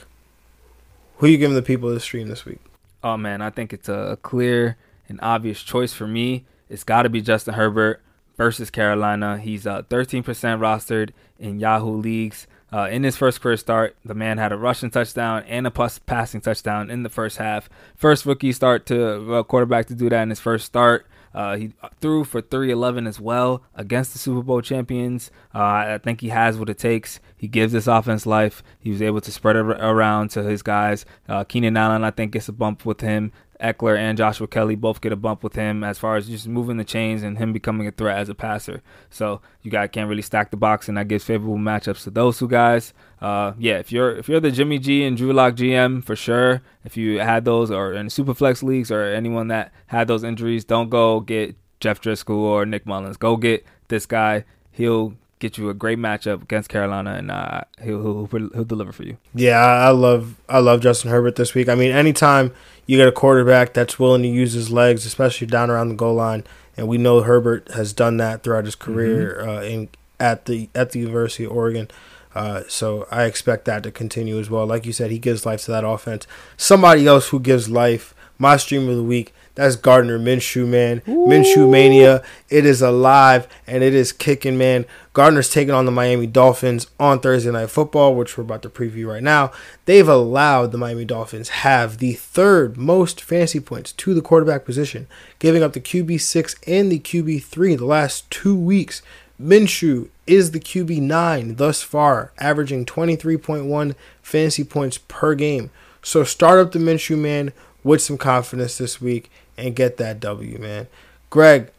Who 1.18 1.28
you 1.28 1.38
giving 1.38 1.56
the 1.56 1.62
people 1.62 1.90
this 1.90 2.04
stream 2.04 2.28
this 2.28 2.46
week? 2.46 2.60
Oh 3.04 3.18
man, 3.18 3.42
I 3.42 3.50
think 3.50 3.72
it's 3.72 3.88
a 3.88 4.18
clear 4.22 4.78
and 5.08 5.20
obvious 5.22 5.62
choice 5.62 5.94
for 5.94 6.08
me. 6.08 6.46
It's 6.70 6.84
got 6.84 7.04
to 7.04 7.10
be 7.10 7.22
Justin 7.22 7.54
Herbert 7.54 8.02
versus 8.38 8.70
Carolina. 8.70 9.38
He's 9.38 9.68
uh, 9.68 9.84
13% 9.84 10.24
rostered 10.24 11.12
in 11.40 11.60
Yahoo 11.60 11.98
leagues. 11.98 12.48
Uh, 12.74 12.88
in 12.92 13.04
his 13.04 13.16
first 13.16 13.42
career 13.42 13.58
start, 13.58 13.96
the 14.04 14.16
man 14.16 14.38
had 14.38 14.52
a 14.52 14.58
rushing 14.58 14.90
touchdown 14.90 15.44
and 15.48 15.68
a 15.68 15.72
pass- 15.72 16.00
passing 16.00 16.42
touchdown 16.42 16.90
in 16.90 17.04
the 17.04 17.10
first 17.10 17.38
half. 17.38 17.70
First 17.96 18.26
rookie 18.26 18.52
start 18.52 18.86
to 18.88 19.36
uh, 19.36 19.44
quarterback 19.44 19.86
to 19.88 19.96
do 19.96 20.10
that 20.10 20.24
in 20.24 20.30
his 20.30 20.40
first 20.40 20.66
start. 20.66 21.06
Uh, 21.36 21.58
he 21.58 21.74
threw 22.00 22.24
for 22.24 22.40
311 22.40 23.06
as 23.06 23.20
well 23.20 23.62
against 23.76 24.14
the 24.14 24.20
Super 24.20 24.42
Bowl 24.42 24.62
champions. 24.62 25.32
Uh, 25.54 25.60
I 25.60 26.00
think 26.02 26.22
he 26.22 26.30
has 26.30 26.58
what 26.58 26.70
it 26.70 26.78
takes. 26.78 27.20
He 27.36 27.50
gives 27.50 27.74
this 27.74 27.88
offense 27.88 28.26
life. 28.26 28.64
He 28.80 28.90
was 28.90 29.02
able 29.02 29.20
to 29.20 29.32
spread 29.34 29.58
it 29.58 29.66
around 29.66 30.30
to 30.32 30.44
his 30.44 30.62
guys. 30.62 31.06
Uh, 31.28 31.44
Keenan 31.44 31.76
Allen, 31.76 32.06
I 32.06 32.12
think, 32.12 32.32
gets 32.32 32.48
a 32.48 32.54
bump 32.54 32.86
with 32.86 33.02
him. 33.02 33.34
Ekeler 33.62 33.98
and 33.98 34.18
Joshua 34.18 34.48
Kelly 34.48 34.76
both 34.76 35.02
get 35.02 35.12
a 35.12 35.16
bump 35.16 35.44
with 35.44 35.56
him 35.56 35.84
as 35.84 35.98
far 35.98 36.16
as 36.16 36.28
just 36.28 36.48
moving 36.48 36.78
the 36.78 36.84
chains 36.84 37.24
and 37.24 37.38
him 37.38 37.54
becoming 37.54 37.88
a 37.88 37.92
threat 37.92 38.18
as 38.18 38.30
a 38.30 38.36
passer. 38.36 38.82
So 39.10 39.42
you 39.62 39.72
guys 39.72 39.90
can't 39.92 40.10
really 40.10 40.22
stack 40.22 40.52
the 40.52 40.58
box, 40.58 40.88
and 40.88 40.98
that 40.98 41.08
gives 41.08 41.24
favorable 41.24 41.58
matchups 41.58 42.04
to 42.04 42.12
those 42.12 42.38
two 42.38 42.48
guys. 42.48 42.94
Uh, 43.22 43.54
yeah, 43.58 43.78
if 43.78 43.92
you're 43.92 44.16
if 44.18 44.28
you're 44.28 44.40
the 44.40 44.52
Jimmy 44.52 44.80
G 44.80 45.04
and 45.04 45.18
Drew 45.18 45.34
Lock 45.34 45.56
GM 45.56 46.04
for 46.04 46.16
sure, 46.16 46.62
if 46.84 46.98
you 46.98 47.20
had 47.20 47.46
those 47.46 47.72
or 47.72 47.94
in 47.94 48.08
Superflex 48.08 48.64
leagues 48.64 48.92
or 48.92 49.04
anyone 49.04 49.48
that 49.48 49.72
had 49.88 50.08
those 50.08 50.24
injuries, 50.24 50.66
don't 50.66 50.90
go 50.90 51.20
get 51.20 51.56
Jeff 51.80 52.02
Driskel 52.02 52.36
or 52.38 52.66
Nick 52.66 52.86
Mullens. 52.86 53.18
Go 53.18 53.38
get 53.38 53.66
this 53.88 54.06
guy. 54.06 54.46
He'll 54.72 55.16
get 55.40 55.58
you 55.58 55.70
a 55.70 55.74
great 55.74 56.00
matchup 56.00 56.44
against 56.44 56.70
Carolina, 56.70 57.14
and 57.14 57.30
uh, 57.30 57.62
he'll, 57.84 58.26
he'll 58.28 58.50
he'll 58.50 58.64
deliver 58.64 58.92
for 58.92 59.04
you. 59.04 59.18
Yeah, 59.34 59.60
I 59.60 59.90
love 59.90 60.36
I 60.50 60.60
love 60.60 60.82
Justin 60.82 61.12
Herbert 61.12 61.36
this 61.36 61.54
week. 61.54 61.70
I 61.70 61.76
mean, 61.76 61.92
anytime 61.92 62.54
you 62.86 62.98
get 62.98 63.08
a 63.08 63.12
quarterback 63.12 63.74
that's 63.74 64.00
willing 64.00 64.22
to 64.24 64.28
use 64.28 64.54
his 64.54 64.72
legs, 64.72 65.06
especially 65.06 65.48
down 65.48 65.70
around 65.70 65.90
the 65.90 65.96
goal 65.96 66.16
line, 66.16 66.44
and 66.78 66.88
we 66.88 66.98
know 66.98 67.22
Herbert 67.22 67.70
has 67.74 67.94
done 67.94 68.18
that 68.18 68.44
throughout 68.44 68.66
his 68.66 68.76
career 68.76 69.42
uh, 69.48 69.62
in 69.62 69.90
at 70.20 70.46
the 70.46 70.70
at 70.74 70.92
the 70.92 71.00
University 71.00 71.44
of 71.46 71.52
Oregon. 71.52 71.90
Uh, 72.34 72.64
so 72.68 73.08
I 73.10 73.24
expect 73.24 73.66
that 73.66 73.84
to 73.84 73.92
continue 73.92 74.40
as 74.40 74.50
well. 74.50 74.66
Like 74.66 74.86
you 74.86 74.92
said, 74.92 75.10
he 75.10 75.20
gives 75.20 75.46
life 75.46 75.64
to 75.66 75.72
that 75.72 75.86
offense. 75.86 76.28
Somebody 76.58 77.08
else 77.08 77.30
who 77.30 77.40
gives 77.40 77.70
life, 77.70 78.14
my 78.38 78.58
stream 78.58 78.90
of 78.90 78.96
the 78.96 79.04
week, 79.04 79.34
that's 79.56 79.78
Gardner 79.78 80.20
Minshew, 80.20 80.68
man. 80.68 81.02
Ooh. 81.08 81.28
Minshew 81.28 81.70
Mania. 81.70 82.22
It 82.50 82.66
is 82.66 82.82
alive 82.82 83.48
and 83.66 83.84
it 83.84 83.94
is 83.94 84.12
kicking, 84.12 84.58
man. 84.58 84.86
Gardner's 85.14 85.50
taking 85.50 85.74
on 85.74 85.86
the 85.86 85.92
Miami 85.92 86.28
Dolphins 86.28 86.88
on 87.00 87.22
Thursday 87.22 87.52
Night 87.52 87.70
Football, 87.70 88.16
which 88.16 88.38
we're 88.38 88.44
about 88.44 88.62
to 88.64 88.70
preview 88.70 89.08
right 89.08 89.24
now. 89.24 89.54
They've 89.86 90.08
allowed 90.08 90.72
the 90.72 90.78
Miami 90.78 91.06
Dolphins 91.06 91.50
have 91.50 92.00
the 92.00 92.14
third 92.14 92.76
most 92.76 93.22
fantasy 93.22 93.62
points 93.62 93.94
to 93.94 94.14
the 94.14 94.22
quarterback 94.22 94.66
position, 94.66 95.08
giving 95.40 95.64
up 95.64 95.72
the 95.72 95.80
QB6 95.80 96.58
and 96.68 96.92
the 96.92 97.00
QB3 97.00 97.78
the 97.78 97.86
last 97.86 98.30
two 98.30 98.58
weeks. 98.58 99.02
Minshew 99.42 100.10
is 100.28 100.52
the 100.52 100.60
QB9 100.60 101.56
thus 101.56 101.82
far, 101.82 102.34
averaging 102.38 102.86
23.1 102.86 103.96
fantasy 104.22 104.64
points 104.66 104.98
per 104.98 105.34
game. 105.34 105.72
So 106.02 106.24
start 106.24 106.60
up 106.60 106.72
the 106.72 106.80
Minshew 106.80 107.18
man 107.18 107.52
with 107.86 108.02
some 108.02 108.18
confidence 108.18 108.78
this 108.78 109.00
week 109.00 109.32
and 109.58 109.76
get 109.76 109.96
that 109.98 110.20
W, 110.20 110.58
man. 110.58 110.88
Greg, 111.30 111.70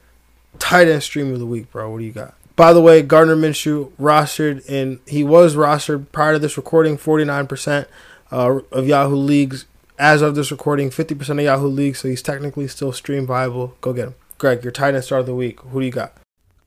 tight 0.59 0.89
end 0.89 1.03
stream 1.03 1.33
of 1.33 1.41
the 1.41 1.47
week, 1.47 1.71
bro. 1.71 1.91
What 1.91 1.99
do 1.99 2.05
you 2.05 2.13
got? 2.13 2.35
By 2.55 2.73
the 2.73 2.81
way, 2.81 3.03
Gardner 3.03 3.37
Minshew 3.37 3.91
rostered 4.01 4.67
and 4.71 5.01
he 5.07 5.23
was 5.23 5.57
rostered 5.57 6.07
prior 6.13 6.35
to 6.35 6.39
this 6.39 6.57
recording, 6.57 6.97
49% 6.97 7.87
uh, 8.33 8.61
of 8.73 8.87
Yahoo 8.87 9.17
leagues. 9.17 9.67
As 9.99 10.23
of 10.23 10.35
this 10.35 10.51
recording, 10.51 10.91
50% 10.91 11.31
of 11.31 11.41
Yahoo 11.41 11.67
leagues, 11.69 12.01
so 12.01 12.09
he's 12.09 12.23
technically 12.23 12.69
still 12.69 12.93
stream 12.93 13.27
viable. 13.27 13.77
Go 13.81 13.93
get 13.93 14.09
him. 14.09 14.15
Greg, 14.39 14.63
your 14.63 14.71
tight 14.71 14.95
end 14.95 15.05
start 15.05 15.21
of 15.21 15.27
the 15.27 15.35
week. 15.35 15.59
Who 15.61 15.81
do 15.81 15.87
you 15.87 15.93
got? 15.93 16.13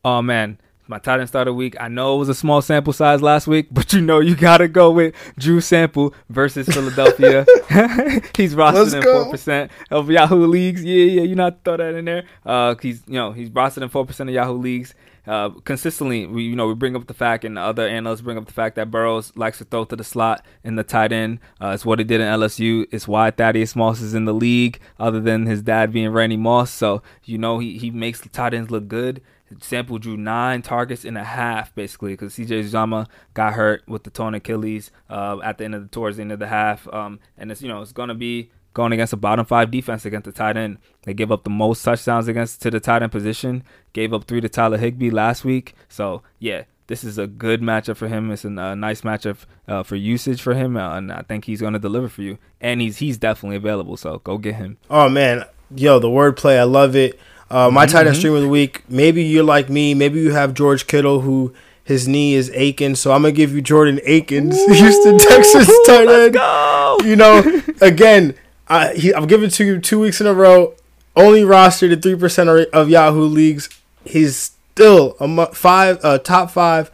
Oh 0.04 0.20
man, 0.20 0.58
my 0.90 0.98
tight 0.98 1.20
end 1.20 1.28
start 1.28 1.46
of 1.46 1.54
week. 1.54 1.76
I 1.80 1.88
know 1.88 2.16
it 2.16 2.18
was 2.18 2.28
a 2.28 2.34
small 2.34 2.60
sample 2.60 2.92
size 2.92 3.22
last 3.22 3.46
week, 3.46 3.68
but 3.72 3.92
you 3.92 4.00
know 4.00 4.18
you 4.18 4.34
gotta 4.34 4.68
go 4.68 4.90
with 4.90 5.14
Drew 5.38 5.60
Sample 5.60 6.12
versus 6.28 6.66
Philadelphia. 6.66 7.46
he's 8.36 8.54
rostered 8.54 8.94
in 8.94 9.02
four 9.02 9.30
percent 9.30 9.70
of 9.90 10.10
Yahoo 10.10 10.46
leagues. 10.46 10.84
Yeah, 10.84 11.04
yeah, 11.04 11.22
you 11.22 11.36
not 11.36 11.64
throw 11.64 11.76
that 11.76 11.94
in 11.94 12.04
there. 12.04 12.24
Uh, 12.44 12.74
he's 12.82 13.02
you 13.06 13.14
know 13.14 13.32
he's 13.32 13.48
rostered 13.48 13.82
in 13.82 13.88
four 13.88 14.04
percent 14.04 14.28
of 14.28 14.34
Yahoo 14.34 14.58
leagues. 14.58 14.94
Uh, 15.26 15.50
consistently, 15.64 16.26
we 16.26 16.42
you 16.42 16.56
know 16.56 16.66
we 16.66 16.74
bring 16.74 16.96
up 16.96 17.06
the 17.06 17.14
fact, 17.14 17.44
and 17.44 17.56
the 17.56 17.60
other 17.60 17.86
analysts 17.86 18.20
bring 18.20 18.36
up 18.36 18.46
the 18.46 18.52
fact 18.52 18.74
that 18.74 18.90
Burrows 18.90 19.32
likes 19.36 19.58
to 19.58 19.64
throw 19.64 19.84
to 19.84 19.94
the 19.94 20.02
slot 20.02 20.44
in 20.64 20.74
the 20.74 20.82
tight 20.82 21.12
end. 21.12 21.38
Uh, 21.62 21.68
it's 21.68 21.86
what 21.86 22.00
he 22.00 22.04
did 22.04 22.20
in 22.20 22.26
LSU. 22.26 22.86
It's 22.90 23.06
why 23.06 23.30
Thaddeus 23.30 23.76
Moss 23.76 24.00
is 24.00 24.14
in 24.14 24.24
the 24.24 24.34
league, 24.34 24.80
other 24.98 25.20
than 25.20 25.46
his 25.46 25.62
dad 25.62 25.92
being 25.92 26.08
Randy 26.08 26.36
Moss. 26.36 26.72
So 26.72 27.02
you 27.24 27.38
know 27.38 27.60
he 27.60 27.78
he 27.78 27.92
makes 27.92 28.20
the 28.20 28.28
tight 28.28 28.54
ends 28.54 28.72
look 28.72 28.88
good. 28.88 29.22
Sample 29.60 29.98
drew 29.98 30.16
nine 30.16 30.62
targets 30.62 31.04
and 31.04 31.18
a 31.18 31.24
half, 31.24 31.74
basically, 31.74 32.12
because 32.12 32.34
CJ 32.34 32.64
Uzomah 32.64 33.06
got 33.34 33.54
hurt 33.54 33.82
with 33.88 34.04
the 34.04 34.10
torn 34.10 34.34
Achilles 34.34 34.90
uh, 35.08 35.38
at 35.42 35.58
the 35.58 35.64
end 35.64 35.74
of 35.74 35.82
the 35.82 35.88
towards 35.88 36.16
the 36.16 36.22
end 36.22 36.32
of 36.32 36.38
the 36.38 36.46
half. 36.46 36.86
Um, 36.92 37.20
and 37.36 37.50
it's 37.50 37.62
you 37.62 37.68
know 37.68 37.82
it's 37.82 37.92
gonna 37.92 38.14
be 38.14 38.50
going 38.74 38.92
against 38.92 39.12
a 39.12 39.16
bottom 39.16 39.44
five 39.44 39.70
defense 39.70 40.04
against 40.04 40.24
the 40.24 40.32
tight 40.32 40.56
end. 40.56 40.78
They 41.02 41.14
gave 41.14 41.32
up 41.32 41.44
the 41.44 41.50
most 41.50 41.82
touchdowns 41.82 42.28
against 42.28 42.62
to 42.62 42.70
the 42.70 42.80
tight 42.80 43.02
end 43.02 43.12
position. 43.12 43.64
Gave 43.92 44.12
up 44.12 44.24
three 44.24 44.40
to 44.40 44.48
Tyler 44.48 44.78
Higbee 44.78 45.10
last 45.10 45.44
week. 45.44 45.74
So 45.88 46.22
yeah, 46.38 46.64
this 46.86 47.04
is 47.04 47.18
a 47.18 47.26
good 47.26 47.60
matchup 47.60 47.96
for 47.96 48.08
him. 48.08 48.30
It's 48.30 48.44
a 48.44 48.48
uh, 48.48 48.74
nice 48.74 49.02
matchup 49.02 49.46
uh, 49.68 49.82
for 49.82 49.96
usage 49.96 50.42
for 50.42 50.54
him, 50.54 50.76
uh, 50.76 50.96
and 50.96 51.12
I 51.12 51.22
think 51.22 51.44
he's 51.44 51.60
going 51.60 51.72
to 51.72 51.78
deliver 51.78 52.08
for 52.08 52.22
you. 52.22 52.38
And 52.60 52.80
he's 52.80 52.98
he's 52.98 53.16
definitely 53.16 53.56
available. 53.56 53.96
So 53.96 54.18
go 54.18 54.38
get 54.38 54.56
him. 54.56 54.76
Oh 54.90 55.08
man, 55.08 55.44
yo, 55.74 55.98
the 55.98 56.08
wordplay, 56.08 56.58
I 56.58 56.64
love 56.64 56.96
it. 56.96 57.18
Uh, 57.50 57.70
my 57.70 57.84
mm-hmm. 57.84 57.92
tight 57.92 58.06
end 58.06 58.16
stream 58.16 58.34
of 58.34 58.42
the 58.42 58.48
week. 58.48 58.84
Maybe 58.88 59.24
you're 59.24 59.44
like 59.44 59.68
me. 59.68 59.94
Maybe 59.94 60.20
you 60.20 60.32
have 60.32 60.54
George 60.54 60.86
Kittle 60.86 61.20
who 61.20 61.52
his 61.82 62.06
knee 62.06 62.34
is 62.34 62.50
aching. 62.54 62.94
So 62.94 63.12
I'm 63.12 63.22
gonna 63.22 63.32
give 63.32 63.52
you 63.52 63.60
Jordan 63.60 64.00
Akins, 64.04 64.56
Ooh, 64.58 64.72
Houston 64.72 65.18
Texans 65.18 65.68
tight 65.86 66.08
end. 66.08 66.34
You 67.04 67.16
know, 67.16 67.62
again, 67.80 68.34
I, 68.68 68.94
he, 68.94 69.12
I'm 69.12 69.26
giving 69.26 69.50
to 69.50 69.64
you 69.64 69.80
two 69.80 69.98
weeks 69.98 70.20
in 70.20 70.26
a 70.26 70.34
row. 70.34 70.74
Only 71.16 71.42
rostered 71.42 71.92
at 71.92 72.02
three 72.02 72.14
percent 72.14 72.48
of 72.48 72.88
Yahoo 72.88 73.24
leagues. 73.24 73.68
He's 74.04 74.36
still 74.36 75.16
a 75.18 75.52
five, 75.52 75.98
uh, 76.04 76.18
top 76.18 76.50
five 76.50 76.90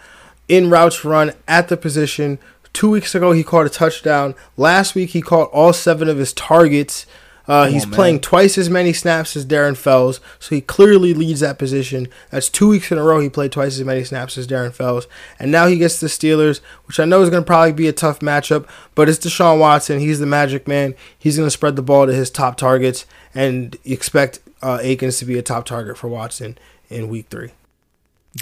in 0.49 0.71
routes 0.71 1.05
run 1.05 1.33
at 1.47 1.69
the 1.69 1.77
position. 1.77 2.39
Two 2.73 2.91
weeks 2.91 3.15
ago, 3.15 3.33
he 3.33 3.45
caught 3.45 3.67
a 3.67 3.71
touchdown. 3.71 4.35
Last 4.57 4.95
week, 4.95 5.11
he 5.11 5.21
caught 5.21 5.51
all 5.51 5.73
seven 5.73 6.09
of 6.09 6.19
his 6.19 6.33
targets. 6.33 7.07
Uh, 7.49 7.67
he's 7.67 7.85
on, 7.85 7.93
playing 7.93 8.21
twice 8.21 8.59
as 8.59 8.69
many 8.69 8.93
snaps 8.93 9.37
as 9.37 9.47
Darren 9.47 9.77
Fells, 9.77 10.21
so 10.39 10.55
he 10.55 10.61
clearly 10.61 11.15
leads 11.15 11.41
that 11.41 11.59
position. 11.59 12.09
That's 12.31 12.49
two 12.49 12.69
weeks 12.69 12.91
in 12.91 12.99
a 12.99 13.03
row 13.03 13.21
he 13.21 13.29
played 13.29 13.53
twice 13.53 13.79
as 13.79 13.85
many 13.85 14.03
snaps 14.05 14.37
as 14.37 14.47
Darren 14.47 14.73
Fells, 14.73 15.07
and 15.39 15.53
now 15.53 15.67
he 15.67 15.79
gets 15.79 16.01
the 16.01 16.09
Steelers, 16.09 16.61
which 16.87 16.99
I 16.99 17.05
know 17.05 17.23
is 17.23 17.31
going 17.31 17.43
to 17.43 17.47
probably 17.47 17.73
be 17.73 17.89
a 17.89 17.93
tough 17.93 18.21
matchup. 18.21 18.69
But 18.95 19.09
it's 19.09 19.25
Deshaun 19.25 19.61
Watson; 19.61 20.01
he's 20.01 20.19
the 20.19 20.27
magic 20.27 20.67
man. 20.67 20.95
He's 21.17 21.37
going 21.37 21.47
to 21.47 21.51
spread 21.51 21.77
the 21.77 21.83
ball 21.83 22.07
to 22.07 22.13
his 22.13 22.31
top 22.31 22.57
targets, 22.57 23.07
and 23.35 23.77
expect 23.85 24.41
uh, 24.63 24.79
Akins 24.83 25.19
to 25.19 25.25
be 25.25 25.39
a 25.39 25.43
top 25.43 25.67
target 25.67 25.97
for 25.97 26.09
Watson 26.09 26.59
in 26.91 27.09
Week 27.09 27.27
Three. 27.29 27.51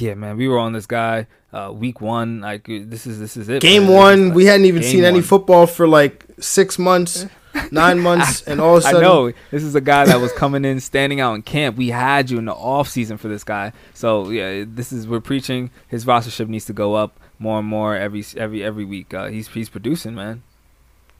Yeah, 0.00 0.14
man, 0.14 0.36
we 0.36 0.48
were 0.48 0.58
on 0.58 0.72
this 0.72 0.86
guy 0.86 1.26
uh, 1.52 1.70
week 1.72 2.00
one. 2.00 2.40
Like 2.40 2.66
this 2.66 3.06
is 3.06 3.20
this 3.20 3.36
is 3.36 3.48
it. 3.48 3.60
Game 3.62 3.84
man. 3.84 3.92
one, 3.92 4.26
like, 4.28 4.34
we 4.34 4.46
hadn't 4.46 4.66
even 4.66 4.82
seen 4.82 5.02
one. 5.02 5.12
any 5.12 5.20
football 5.20 5.66
for 5.66 5.86
like 5.86 6.24
six 6.40 6.78
months 6.78 7.26
nine 7.70 7.98
months, 8.00 8.42
and 8.42 8.60
all 8.60 8.76
of 8.76 8.80
a 8.80 8.82
sudden, 8.82 8.98
I 8.98 9.02
know 9.02 9.32
this 9.50 9.62
is 9.62 9.74
a 9.74 9.80
guy 9.80 10.04
that 10.04 10.20
was 10.20 10.32
coming 10.32 10.64
in, 10.64 10.80
standing 10.80 11.20
out 11.20 11.34
in 11.34 11.42
camp. 11.42 11.76
We 11.76 11.88
had 11.88 12.30
you 12.30 12.38
in 12.38 12.44
the 12.44 12.54
off 12.54 12.88
season 12.88 13.16
for 13.16 13.28
this 13.28 13.44
guy, 13.44 13.72
so 13.92 14.30
yeah, 14.30 14.64
this 14.66 14.92
is 14.92 15.06
we're 15.06 15.20
preaching. 15.20 15.70
His 15.88 16.04
rostership 16.04 16.48
needs 16.48 16.64
to 16.66 16.72
go 16.72 16.94
up 16.94 17.18
more 17.38 17.58
and 17.58 17.68
more 17.68 17.96
every 17.96 18.24
every 18.36 18.62
every 18.64 18.84
week. 18.84 19.12
Uh, 19.12 19.26
he's 19.26 19.48
he's 19.48 19.68
producing, 19.68 20.14
man. 20.14 20.42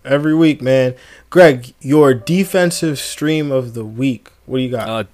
Every 0.04 0.34
week, 0.34 0.60
man. 0.60 0.94
Greg, 1.30 1.72
your 1.80 2.12
defensive 2.12 2.98
stream 2.98 3.50
of 3.50 3.72
the 3.72 3.84
week. 3.84 4.30
What 4.44 4.58
do 4.58 4.62
you 4.62 4.70
got? 4.70 4.88
Uh, 4.88 5.04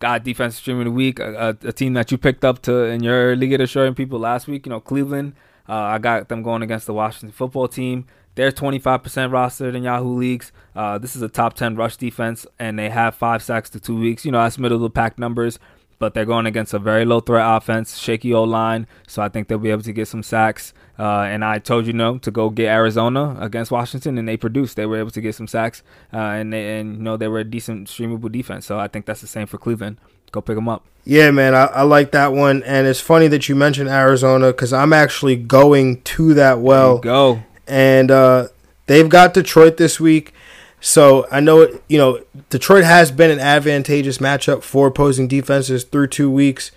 got 0.00 0.24
defensive 0.24 0.60
stream 0.60 0.78
of 0.80 0.84
the 0.84 0.90
week. 0.90 1.20
A, 1.20 1.56
a, 1.62 1.68
a, 1.68 1.72
team 1.72 1.94
that 1.94 2.10
you 2.10 2.18
picked 2.18 2.44
up 2.44 2.60
to 2.62 2.84
in 2.84 3.02
your 3.02 3.36
league 3.36 3.52
of 3.52 3.60
assuring 3.60 3.94
people 3.94 4.18
last 4.18 4.48
week. 4.48 4.66
You 4.66 4.70
know, 4.70 4.80
Cleveland. 4.80 5.34
Uh, 5.68 5.72
I 5.72 5.98
got 5.98 6.28
them 6.28 6.42
going 6.42 6.62
against 6.62 6.86
the 6.86 6.92
Washington 6.92 7.32
football 7.32 7.68
team. 7.68 8.06
They're 8.34 8.50
25% 8.50 8.82
rostered 9.30 9.74
in 9.76 9.84
Yahoo 9.84 10.16
leagues. 10.16 10.50
Uh, 10.74 10.98
this 10.98 11.14
is 11.14 11.22
a 11.22 11.28
top 11.28 11.54
10 11.54 11.76
rush 11.76 11.96
defense, 11.96 12.46
and 12.58 12.78
they 12.78 12.90
have 12.90 13.14
five 13.14 13.42
sacks 13.42 13.70
to 13.70 13.80
two 13.80 13.98
weeks. 13.98 14.24
You 14.24 14.32
know, 14.32 14.42
that's 14.42 14.58
middle 14.58 14.76
of 14.76 14.82
the 14.82 14.90
pack 14.90 15.18
numbers, 15.18 15.60
but 16.00 16.14
they're 16.14 16.24
going 16.24 16.46
against 16.46 16.74
a 16.74 16.80
very 16.80 17.04
low 17.04 17.20
threat 17.20 17.46
offense, 17.46 17.96
shaky 17.96 18.34
O 18.34 18.42
line. 18.42 18.88
So 19.06 19.22
I 19.22 19.28
think 19.28 19.46
they'll 19.46 19.58
be 19.58 19.70
able 19.70 19.82
to 19.82 19.92
get 19.92 20.08
some 20.08 20.24
sacks. 20.24 20.74
Uh, 20.98 21.22
and 21.22 21.44
I 21.44 21.58
told 21.58 21.86
you 21.86 21.92
no 21.92 22.18
to 22.18 22.30
go 22.30 22.50
get 22.50 22.66
Arizona 22.66 23.36
against 23.40 23.70
Washington, 23.70 24.18
and 24.18 24.28
they 24.28 24.36
produced. 24.36 24.76
They 24.76 24.86
were 24.86 24.98
able 24.98 25.10
to 25.12 25.20
get 25.20 25.34
some 25.36 25.46
sacks, 25.48 25.82
uh, 26.12 26.18
and 26.18 26.52
they, 26.52 26.80
and 26.80 26.96
you 26.96 27.02
know 27.02 27.16
they 27.16 27.28
were 27.28 27.40
a 27.40 27.44
decent 27.44 27.88
streamable 27.88 28.30
defense. 28.30 28.66
So 28.66 28.78
I 28.78 28.88
think 28.88 29.06
that's 29.06 29.20
the 29.20 29.26
same 29.26 29.46
for 29.46 29.58
Cleveland. 29.58 29.98
Go 30.32 30.40
pick 30.40 30.56
them 30.56 30.68
up. 30.68 30.84
Yeah, 31.04 31.30
man, 31.30 31.54
I, 31.54 31.66
I 31.66 31.82
like 31.82 32.12
that 32.12 32.32
one, 32.32 32.62
and 32.64 32.86
it's 32.86 33.00
funny 33.00 33.28
that 33.28 33.48
you 33.48 33.54
mentioned 33.54 33.88
Arizona 33.88 34.48
because 34.48 34.72
I'm 34.72 34.92
actually 34.92 35.36
going 35.36 36.02
to 36.02 36.34
that 36.34 36.60
well. 36.60 36.98
go 36.98 37.42
and 37.66 38.10
uh, 38.10 38.48
they've 38.86 39.08
got 39.08 39.34
Detroit 39.34 39.76
this 39.76 39.98
week. 39.98 40.32
So 40.80 41.26
I 41.30 41.40
know 41.40 41.80
you 41.88 41.98
know 41.98 42.20
Detroit 42.50 42.84
has 42.84 43.10
been 43.10 43.30
an 43.30 43.38
advantageous 43.38 44.18
matchup 44.18 44.62
for 44.62 44.86
opposing 44.88 45.28
defenses 45.28 45.84
through 45.84 46.08
two 46.08 46.30
weeks. 46.30 46.72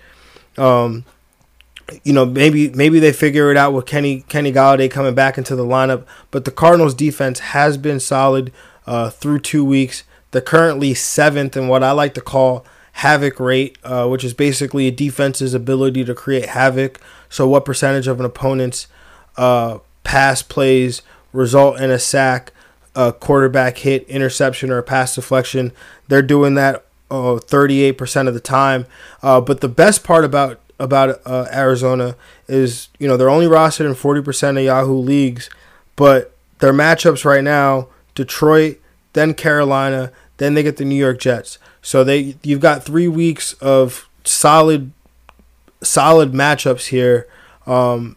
Um, 0.57 1.05
you 2.03 2.13
know 2.13 2.25
maybe 2.25 2.69
maybe 2.69 2.99
they 2.99 3.13
figure 3.13 3.51
it 3.51 3.57
out 3.57 3.73
with 3.73 3.85
Kenny 3.85 4.21
Kenny 4.21 4.51
Golladay 4.51 4.89
coming 4.89 5.15
back 5.15 5.37
into 5.37 5.55
the 5.55 5.65
lineup, 5.65 6.05
but 6.31 6.45
the 6.45 6.51
Cardinals 6.51 6.93
defense 6.93 7.39
has 7.39 7.77
been 7.77 7.99
solid 7.99 8.51
uh, 8.85 9.09
through 9.09 9.39
two 9.39 9.65
weeks. 9.65 10.03
They're 10.31 10.41
currently 10.41 10.93
seventh 10.93 11.55
in 11.55 11.67
what 11.67 11.83
I 11.83 11.91
like 11.91 12.13
to 12.15 12.21
call 12.21 12.65
havoc 12.93 13.39
rate, 13.39 13.77
uh, 13.83 14.07
which 14.07 14.23
is 14.23 14.33
basically 14.33 14.87
a 14.87 14.91
defense's 14.91 15.53
ability 15.53 16.03
to 16.05 16.15
create 16.15 16.47
havoc. 16.47 16.99
So 17.29 17.47
what 17.47 17.65
percentage 17.65 18.07
of 18.07 18.19
an 18.19 18.25
opponent's 18.25 18.87
uh, 19.37 19.79
pass 20.07 20.41
plays 20.41 21.01
result 21.33 21.81
in 21.81 21.91
a 21.91 21.99
sack, 21.99 22.53
a 22.95 23.11
quarterback 23.11 23.79
hit, 23.79 24.07
interception, 24.07 24.71
or 24.71 24.77
a 24.77 24.83
pass 24.83 25.13
deflection. 25.13 25.73
They're 26.07 26.21
doing 26.21 26.53
that 26.55 26.85
uh, 27.11 27.41
38% 27.43 28.27
of 28.29 28.33
the 28.33 28.39
time. 28.39 28.85
Uh, 29.21 29.41
but 29.41 29.59
the 29.59 29.67
best 29.67 30.05
part 30.05 30.23
about 30.23 30.61
about 30.79 31.19
uh, 31.25 31.47
Arizona 31.51 32.15
is, 32.47 32.89
you 32.99 33.07
know, 33.07 33.17
they're 33.17 33.31
only 33.31 33.47
rostered 33.47 33.87
in 33.87 33.95
40% 33.95 34.57
of 34.57 34.63
Yahoo 34.63 34.93
leagues, 34.93 35.49
but 35.95 36.35
their 36.59 36.71
matchups 36.71 37.25
right 37.25 37.43
now, 37.43 37.87
Detroit, 38.13 38.79
then 39.13 39.33
Carolina, 39.33 40.11
then 40.37 40.53
they 40.53 40.61
get 40.61 40.77
the 40.77 40.85
New 40.85 40.95
York 40.95 41.19
Jets. 41.19 41.57
So 41.81 42.03
they 42.03 42.37
you've 42.43 42.61
got 42.61 42.83
3 42.83 43.07
weeks 43.09 43.53
of 43.53 44.07
solid 44.23 44.91
solid 45.81 46.31
matchups 46.31 46.87
here. 46.87 47.27
Um, 47.65 48.16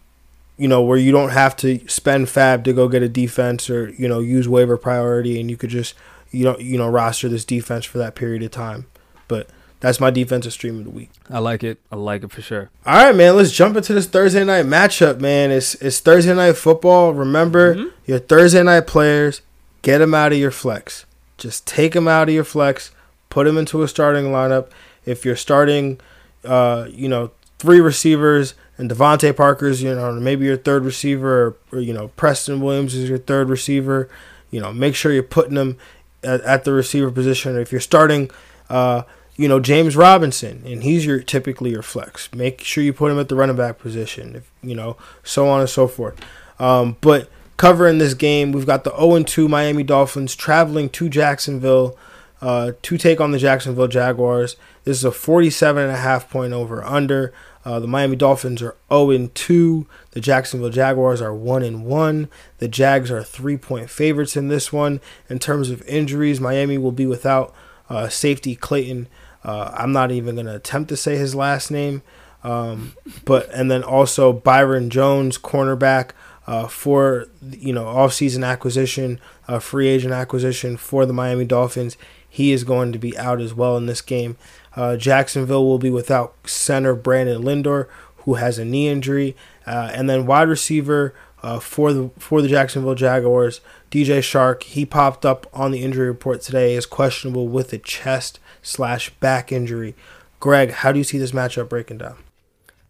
you 0.61 0.69
know, 0.69 0.83
where 0.83 0.99
you 0.99 1.11
don't 1.11 1.31
have 1.31 1.57
to 1.57 1.81
spend 1.88 2.26
FAAB 2.26 2.64
to 2.64 2.73
go 2.73 2.87
get 2.88 3.02
a 3.02 3.09
defense 3.09 3.71
or, 3.71 3.90
you 3.90 4.07
know, 4.07 4.21
use 4.21 4.47
waiver 4.49 4.76
priority 4.76 5.40
and 5.40 5.50
you 5.50 5.57
could 5.57 5.71
just, 5.71 5.95
you 6.31 6.45
know, 6.45 6.59
you 6.59 6.76
know, 6.79 6.88
roster 6.88 7.29
this 7.29 7.45
defense 7.45 7.85
for 7.85 7.99
that 7.99 8.14
period 8.14 8.43
of 8.43 8.50
time. 8.50 8.87
But 9.29 9.49
That's 9.81 9.99
my 9.99 10.11
defensive 10.11 10.52
stream 10.52 10.79
of 10.79 10.85
the 10.85 10.90
week. 10.90 11.09
I 11.31 11.38
like 11.38 11.64
it. 11.64 11.79
I 11.90 11.97
like 11.97 12.23
it 12.23 12.31
for 12.31 12.43
sure. 12.43 12.69
All 12.85 13.02
right, 13.02 13.17
man. 13.17 13.35
Let's 13.37 13.50
jump 13.50 13.76
into 13.79 13.95
this 13.95 14.07
Thursday 14.07 14.45
night 14.45 14.67
matchup, 14.67 15.21
man. 15.21 15.50
It's 15.50 15.75
it's 15.76 16.00
Thursday 16.00 16.35
night 16.35 16.59
football. 16.59 17.14
Remember, 17.14 17.75
Mhm. 17.75 17.90
your 18.05 18.19
Thursday 18.19 18.62
night 18.62 18.87
players, 18.87 19.40
get 19.81 19.97
them 19.99 20.12
out 20.12 20.33
of 20.33 20.38
your 20.38 20.50
flex. 20.50 21.07
Just 21.38 21.67
take 21.67 21.95
them 21.95 22.07
out 22.07 22.29
of 22.29 22.35
your 22.35 22.45
flex, 22.45 22.90
put 23.31 23.45
them 23.47 23.57
into 23.57 23.83
a 23.83 23.88
starting 23.88 24.26
lineup. 24.26 24.67
If 25.07 25.25
you're 25.25 25.35
starting, 25.37 25.99
uh, 26.45 26.85
you 26.90 27.09
know, 27.09 27.31
three 27.59 27.81
receivers 27.81 28.52
and 28.80 28.90
DeVante 28.90 29.37
Parker's, 29.37 29.82
you 29.82 29.94
know, 29.94 30.10
maybe 30.12 30.46
your 30.46 30.56
third 30.56 30.84
receiver, 30.84 31.46
or, 31.46 31.56
or 31.70 31.80
you 31.80 31.92
know, 31.92 32.08
Preston 32.16 32.60
Williams 32.60 32.94
is 32.94 33.08
your 33.10 33.18
third 33.18 33.50
receiver. 33.50 34.08
You 34.50 34.60
know, 34.60 34.72
make 34.72 34.94
sure 34.94 35.12
you're 35.12 35.22
putting 35.22 35.54
them 35.54 35.76
at, 36.25 36.40
at 36.40 36.64
the 36.64 36.72
receiver 36.72 37.10
position. 37.10 37.56
If 37.58 37.72
you're 37.72 37.80
starting, 37.80 38.30
uh, 38.70 39.02
you 39.37 39.49
know, 39.49 39.60
James 39.60 39.96
Robinson, 39.96 40.62
and 40.64 40.82
he's 40.82 41.04
your 41.04 41.20
typically 41.20 41.70
your 41.70 41.82
flex. 41.82 42.32
Make 42.34 42.62
sure 42.62 42.82
you 42.82 42.94
put 42.94 43.12
him 43.12 43.18
at 43.20 43.28
the 43.28 43.37
running 43.37 43.56
back 43.56 43.78
position. 43.78 44.37
If 44.37 44.50
you 44.62 44.75
know, 44.75 44.96
so 45.22 45.46
on 45.46 45.60
and 45.60 45.68
so 45.68 45.87
forth. 45.87 46.18
Um, 46.58 46.96
but 47.02 47.30
covering 47.58 47.99
this 47.99 48.14
game, 48.14 48.50
we've 48.50 48.66
got 48.66 48.84
the 48.84 48.96
0 48.96 49.22
2 49.25 49.46
Miami 49.46 49.82
Dolphins 49.82 50.34
traveling 50.34 50.88
to 50.90 51.10
Jacksonville 51.10 51.99
uh, 52.40 52.73
to 52.82 52.99
take 52.99 53.20
on 53.20 53.32
the 53.32 53.38
Jacksonville 53.38 53.88
Jaguars. 53.88 54.56
This 54.85 54.99
is 54.99 55.04
a 55.04 55.12
47 55.12 55.82
and 55.82 55.92
a 55.92 55.99
half 55.99 56.30
point 56.30 56.52
over 56.52 56.85
under. 56.85 57.32
Uh, 57.64 57.78
the 57.78 57.87
Miami 57.87 58.16
Dolphins 58.16 58.62
are 58.62 58.76
0 58.90 59.28
2. 59.35 59.87
The 60.12 60.20
Jacksonville 60.20 60.70
Jaguars 60.70 61.20
are 61.20 61.35
1 61.35 61.85
1. 61.85 62.28
The 62.59 62.68
Jags 62.68 63.11
are 63.11 63.23
three 63.23 63.56
point 63.56 63.90
favorites 63.90 64.37
in 64.37 64.49
this 64.49 64.73
one. 64.73 65.00
In 65.28 65.38
terms 65.38 65.70
of 65.70 65.82
injuries, 65.82 66.40
Miami 66.40 66.78
will 66.78 66.92
be 66.92 67.06
without 67.06 67.54
uh, 67.90 68.09
safety 68.09 68.56
Clayton. 68.56 69.09
Uh, 69.44 69.70
I'm 69.75 69.92
not 69.92 70.11
even 70.11 70.37
going 70.37 70.47
to 70.47 70.56
attempt 70.56 70.88
to 70.90 70.97
say 70.97 71.16
his 71.16 71.35
last 71.35 71.70
name. 71.70 72.02
Um, 72.42 72.94
but 73.25 73.50
and 73.50 73.70
then 73.70 73.82
also 73.82 74.32
Byron 74.32 74.88
Jones, 74.88 75.37
cornerback 75.37 76.12
uh, 76.47 76.66
for 76.66 77.26
you 77.42 77.73
know 77.73 77.85
offseason 77.85 78.47
acquisition, 78.47 79.20
uh, 79.47 79.59
free 79.59 79.88
agent 79.88 80.14
acquisition 80.14 80.76
for 80.76 81.04
the 81.04 81.12
Miami 81.12 81.44
Dolphins. 81.44 81.97
He 82.30 82.52
is 82.52 82.64
going 82.64 82.92
to 82.92 82.99
be 82.99 83.18
out 83.18 83.40
as 83.40 83.52
well 83.52 83.76
in 83.76 83.87
this 83.87 84.00
game. 84.00 84.37
Uh, 84.76 84.96
Jacksonville 84.96 85.66
will 85.66 85.78
be 85.78 85.90
without 85.90 86.34
center 86.49 86.94
Brandon 86.94 87.42
Linder, 87.42 87.88
who 88.18 88.34
has 88.34 88.58
a 88.58 88.64
knee 88.64 88.88
injury, 88.88 89.37
uh, 89.66 89.90
and 89.92 90.08
then 90.08 90.26
wide 90.26 90.49
receiver 90.49 91.12
uh, 91.42 91.58
for 91.58 91.92
the 91.92 92.10
for 92.18 92.40
the 92.40 92.49
Jacksonville 92.49 92.94
Jaguars, 92.94 93.60
DJ 93.90 94.20
Chark. 94.20 94.62
He 94.62 94.87
popped 94.87 95.26
up 95.26 95.46
on 95.52 95.72
the 95.72 95.82
injury 95.82 96.06
report 96.06 96.40
today 96.40 96.75
is 96.75 96.87
questionable 96.87 97.49
with 97.49 97.72
a 97.72 97.78
chest 97.78 98.38
slash 98.62 99.10
back 99.10 99.50
injury. 99.50 99.94
Greg, 100.38 100.70
how 100.70 100.92
do 100.92 100.99
you 100.99 101.04
see 101.04 101.18
this 101.18 101.32
matchup 101.32 101.68
breaking 101.68 101.99
down? 101.99 102.16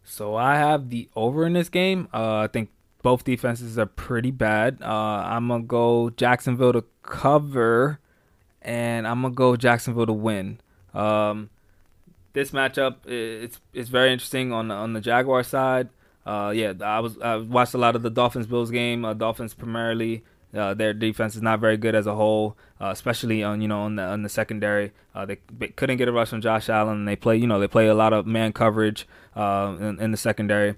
So 0.03 0.35
I 0.35 0.55
have 0.55 0.89
the 0.89 1.09
over 1.15 1.45
in 1.45 1.53
this 1.53 1.69
game. 1.69 2.07
Uh, 2.13 2.39
I 2.39 2.47
think 2.47 2.69
both 3.01 3.23
defenses 3.23 3.79
are 3.79 3.85
pretty 3.85 4.31
bad. 4.31 4.77
Uh, 4.81 4.85
I'm 4.85 5.47
gonna 5.47 5.63
go 5.63 6.09
Jacksonville 6.11 6.73
to 6.73 6.83
cover, 7.03 7.99
and 8.61 9.07
I'm 9.07 9.21
gonna 9.21 9.33
go 9.33 9.55
Jacksonville 9.55 10.05
to 10.05 10.13
win. 10.13 10.59
Um, 10.93 11.49
this 12.33 12.51
matchup 12.51 13.07
it's 13.07 13.59
it's 13.73 13.89
very 13.89 14.11
interesting 14.11 14.51
on 14.51 14.69
the, 14.69 14.75
on 14.75 14.93
the 14.93 15.01
Jaguar 15.01 15.43
side. 15.43 15.89
Uh, 16.25 16.53
yeah, 16.55 16.73
I 16.81 16.99
was 16.99 17.17
I 17.19 17.37
watched 17.37 17.73
a 17.73 17.77
lot 17.77 17.95
of 17.95 18.03
the 18.03 18.09
Dolphins 18.09 18.47
Bills 18.47 18.71
game. 18.71 19.05
Uh, 19.05 19.13
Dolphins 19.13 19.53
primarily. 19.53 20.23
Uh, 20.53 20.73
their 20.73 20.93
defense 20.93 21.35
is 21.35 21.41
not 21.41 21.61
very 21.61 21.77
good 21.77 21.95
as 21.95 22.05
a 22.05 22.13
whole, 22.13 22.57
uh, 22.81 22.89
especially 22.89 23.41
on 23.41 23.61
you 23.61 23.67
know 23.67 23.81
on 23.81 23.95
the 23.95 24.03
on 24.03 24.21
the 24.21 24.29
secondary. 24.29 24.91
Uh, 25.15 25.25
they, 25.25 25.37
they 25.57 25.69
couldn't 25.69 25.97
get 25.97 26.07
a 26.07 26.11
rush 26.11 26.33
on 26.33 26.41
Josh 26.41 26.67
Allen. 26.69 27.05
They 27.05 27.15
play 27.15 27.37
you 27.37 27.47
know 27.47 27.59
they 27.59 27.67
play 27.67 27.87
a 27.87 27.93
lot 27.93 28.11
of 28.11 28.27
man 28.27 28.51
coverage 28.51 29.07
uh, 29.35 29.75
in, 29.79 29.99
in 29.99 30.11
the 30.11 30.17
secondary. 30.17 30.75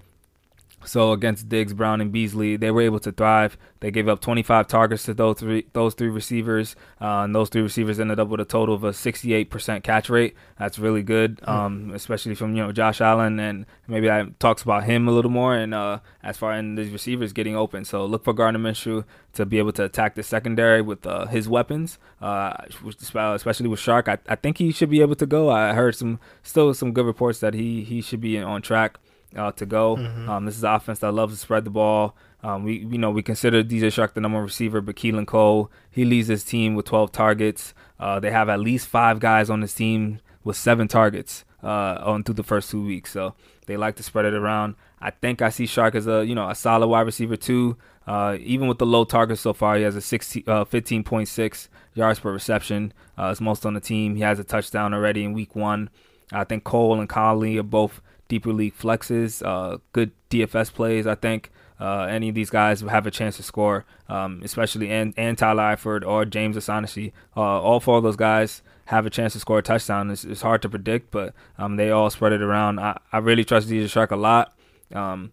So 0.84 1.12
against 1.12 1.48
Diggs, 1.48 1.72
Brown, 1.72 2.00
and 2.00 2.12
Beasley, 2.12 2.56
they 2.56 2.70
were 2.70 2.82
able 2.82 3.00
to 3.00 3.12
thrive. 3.12 3.56
They 3.80 3.90
gave 3.90 4.08
up 4.08 4.20
25 4.20 4.66
targets 4.66 5.04
to 5.04 5.14
those 5.14 5.38
three 5.38 5.66
those 5.72 5.94
three 5.94 6.08
receivers, 6.08 6.76
uh, 7.00 7.24
and 7.24 7.34
those 7.34 7.48
three 7.48 7.62
receivers 7.62 8.00
ended 8.00 8.20
up 8.20 8.28
with 8.28 8.40
a 8.40 8.44
total 8.44 8.74
of 8.74 8.84
a 8.84 8.90
68% 8.90 9.82
catch 9.82 10.08
rate. 10.08 10.34
That's 10.58 10.78
really 10.78 11.02
good, 11.02 11.40
um, 11.44 11.92
especially 11.94 12.34
from 12.34 12.54
you 12.54 12.62
know 12.62 12.72
Josh 12.72 13.00
Allen, 13.00 13.38
and 13.38 13.66
maybe 13.86 14.06
that 14.06 14.38
talks 14.40 14.62
about 14.62 14.84
him 14.84 15.08
a 15.08 15.12
little 15.12 15.30
more. 15.30 15.54
And 15.54 15.74
uh, 15.74 16.00
as 16.22 16.36
far 16.36 16.52
as 16.52 16.64
these 16.76 16.90
receivers 16.90 17.32
getting 17.32 17.56
open, 17.56 17.84
so 17.84 18.04
look 18.04 18.24
for 18.24 18.32
Gardner 18.32 18.60
Minshew 18.60 19.04
to 19.34 19.44
be 19.44 19.58
able 19.58 19.72
to 19.72 19.84
attack 19.84 20.14
the 20.14 20.22
secondary 20.22 20.80
with 20.80 21.06
uh, 21.06 21.26
his 21.26 21.48
weapons, 21.48 21.98
uh, 22.20 22.54
especially 22.84 23.68
with 23.68 23.80
Chark. 23.80 24.08
I, 24.08 24.18
I 24.28 24.36
think 24.36 24.58
he 24.58 24.72
should 24.72 24.90
be 24.90 25.00
able 25.00 25.16
to 25.16 25.26
go. 25.26 25.50
I 25.50 25.72
heard 25.72 25.94
some 25.94 26.20
still 26.42 26.72
some 26.74 26.92
good 26.92 27.06
reports 27.06 27.40
that 27.40 27.54
he 27.54 27.82
he 27.84 28.00
should 28.00 28.20
be 28.20 28.38
on 28.38 28.62
track 28.62 28.98
uh, 29.36 29.52
to 29.52 29.66
go. 29.66 29.96
Um, 30.28 30.44
this 30.44 30.56
is 30.56 30.64
an 30.64 30.74
offense 30.74 31.00
that 31.00 31.12
loves 31.12 31.34
to 31.34 31.40
spread 31.40 31.64
the 31.64 31.70
ball. 31.70 32.16
Um, 32.42 32.62
we 32.62 32.78
you 32.78 32.98
know 32.98 33.10
we 33.10 33.22
consider 33.22 33.64
DJ 33.64 33.84
Chark 33.84 34.12
the 34.12 34.20
number 34.20 34.36
one 34.36 34.44
receiver, 34.44 34.80
but 34.80 34.96
Keelan 34.96 35.26
Cole 35.26 35.70
he 35.90 36.04
leads 36.04 36.28
his 36.28 36.44
team 36.44 36.74
with 36.74 36.86
12 36.86 37.10
targets. 37.10 37.72
Uh, 37.98 38.20
they 38.20 38.30
have 38.30 38.48
at 38.48 38.60
least 38.60 38.86
five 38.86 39.18
guys 39.18 39.48
on 39.48 39.60
this 39.60 39.74
team 39.74 40.20
with 40.42 40.56
seven 40.56 40.86
targets 40.86 41.44
uh, 41.62 41.98
on 42.04 42.22
through 42.22 42.34
the 42.34 42.42
first 42.42 42.70
two 42.70 42.84
weeks, 42.84 43.10
so 43.12 43.34
they 43.66 43.76
like 43.76 43.96
to 43.96 44.02
spread 44.02 44.26
it 44.26 44.34
around. 44.34 44.74
I 45.00 45.10
think 45.10 45.40
I 45.40 45.48
see 45.48 45.64
Chark 45.64 45.94
as 45.94 46.06
a 46.06 46.24
you 46.24 46.34
know 46.34 46.48
a 46.50 46.54
solid 46.54 46.88
wide 46.88 47.06
receiver 47.06 47.36
too. 47.36 47.78
Uh, 48.06 48.36
even 48.40 48.68
with 48.68 48.78
the 48.78 48.84
low 48.84 49.04
targets 49.04 49.40
so 49.40 49.54
far, 49.54 49.76
he 49.76 49.82
has 49.82 49.96
a 49.96 50.00
16, 50.02 50.44
uh, 50.46 50.64
15.6 50.66 51.68
yards 51.94 52.20
per 52.20 52.30
reception. 52.30 52.92
Uh, 53.18 53.28
it's 53.30 53.40
most 53.40 53.64
on 53.64 53.72
the 53.72 53.80
team. 53.80 54.16
He 54.16 54.20
has 54.20 54.38
a 54.38 54.44
touchdown 54.44 54.92
already 54.92 55.24
in 55.24 55.32
week 55.32 55.56
one. 55.56 55.88
I 56.30 56.44
think 56.44 56.64
Cole 56.64 56.98
and 57.00 57.08
Conley 57.08 57.56
are 57.56 57.62
both 57.62 58.02
deeper 58.34 58.52
league 58.52 58.76
flexes, 58.76 59.46
uh, 59.46 59.78
good 59.92 60.10
DFS 60.28 60.72
plays. 60.74 61.06
I 61.06 61.14
think 61.14 61.52
uh, 61.78 62.02
any 62.16 62.28
of 62.28 62.34
these 62.34 62.50
guys 62.50 62.80
have 62.80 63.06
a 63.06 63.10
chance 63.10 63.36
to 63.36 63.44
score, 63.44 63.84
um, 64.08 64.40
especially 64.42 64.90
and, 64.90 65.14
and 65.16 65.38
Tyler 65.38 65.62
Eifert 65.62 66.04
or 66.04 66.24
James 66.24 66.56
O'Shaughnessy. 66.56 67.12
Uh, 67.36 67.40
all 67.40 67.78
four 67.78 67.98
of 67.98 68.02
those 68.02 68.16
guys 68.16 68.60
have 68.86 69.06
a 69.06 69.10
chance 69.10 69.34
to 69.34 69.38
score 69.38 69.60
a 69.60 69.62
touchdown. 69.62 70.10
It's, 70.10 70.24
it's 70.24 70.42
hard 70.42 70.62
to 70.62 70.68
predict, 70.68 71.12
but 71.12 71.32
um, 71.58 71.76
they 71.76 71.90
all 71.90 72.10
spread 72.10 72.32
it 72.32 72.42
around. 72.42 72.80
I, 72.80 72.98
I 73.12 73.18
really 73.18 73.44
trust 73.44 73.68
DJ 73.68 73.84
Chark 73.84 74.10
a 74.10 74.16
lot. 74.16 74.52
Um, 74.92 75.32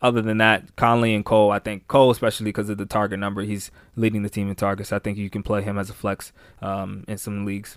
other 0.00 0.22
than 0.22 0.38
that, 0.38 0.76
Conley 0.76 1.14
and 1.14 1.26
Cole, 1.26 1.50
I 1.50 1.58
think 1.58 1.86
Cole, 1.86 2.10
especially 2.10 2.44
because 2.44 2.70
of 2.70 2.78
the 2.78 2.86
target 2.86 3.18
number, 3.18 3.42
he's 3.42 3.70
leading 3.96 4.22
the 4.22 4.30
team 4.30 4.48
in 4.48 4.54
targets. 4.54 4.92
I 4.92 4.98
think 4.98 5.18
you 5.18 5.28
can 5.28 5.42
play 5.42 5.60
him 5.60 5.76
as 5.76 5.90
a 5.90 5.92
flex 5.92 6.32
um, 6.62 7.04
in 7.06 7.18
some 7.18 7.44
leagues. 7.44 7.76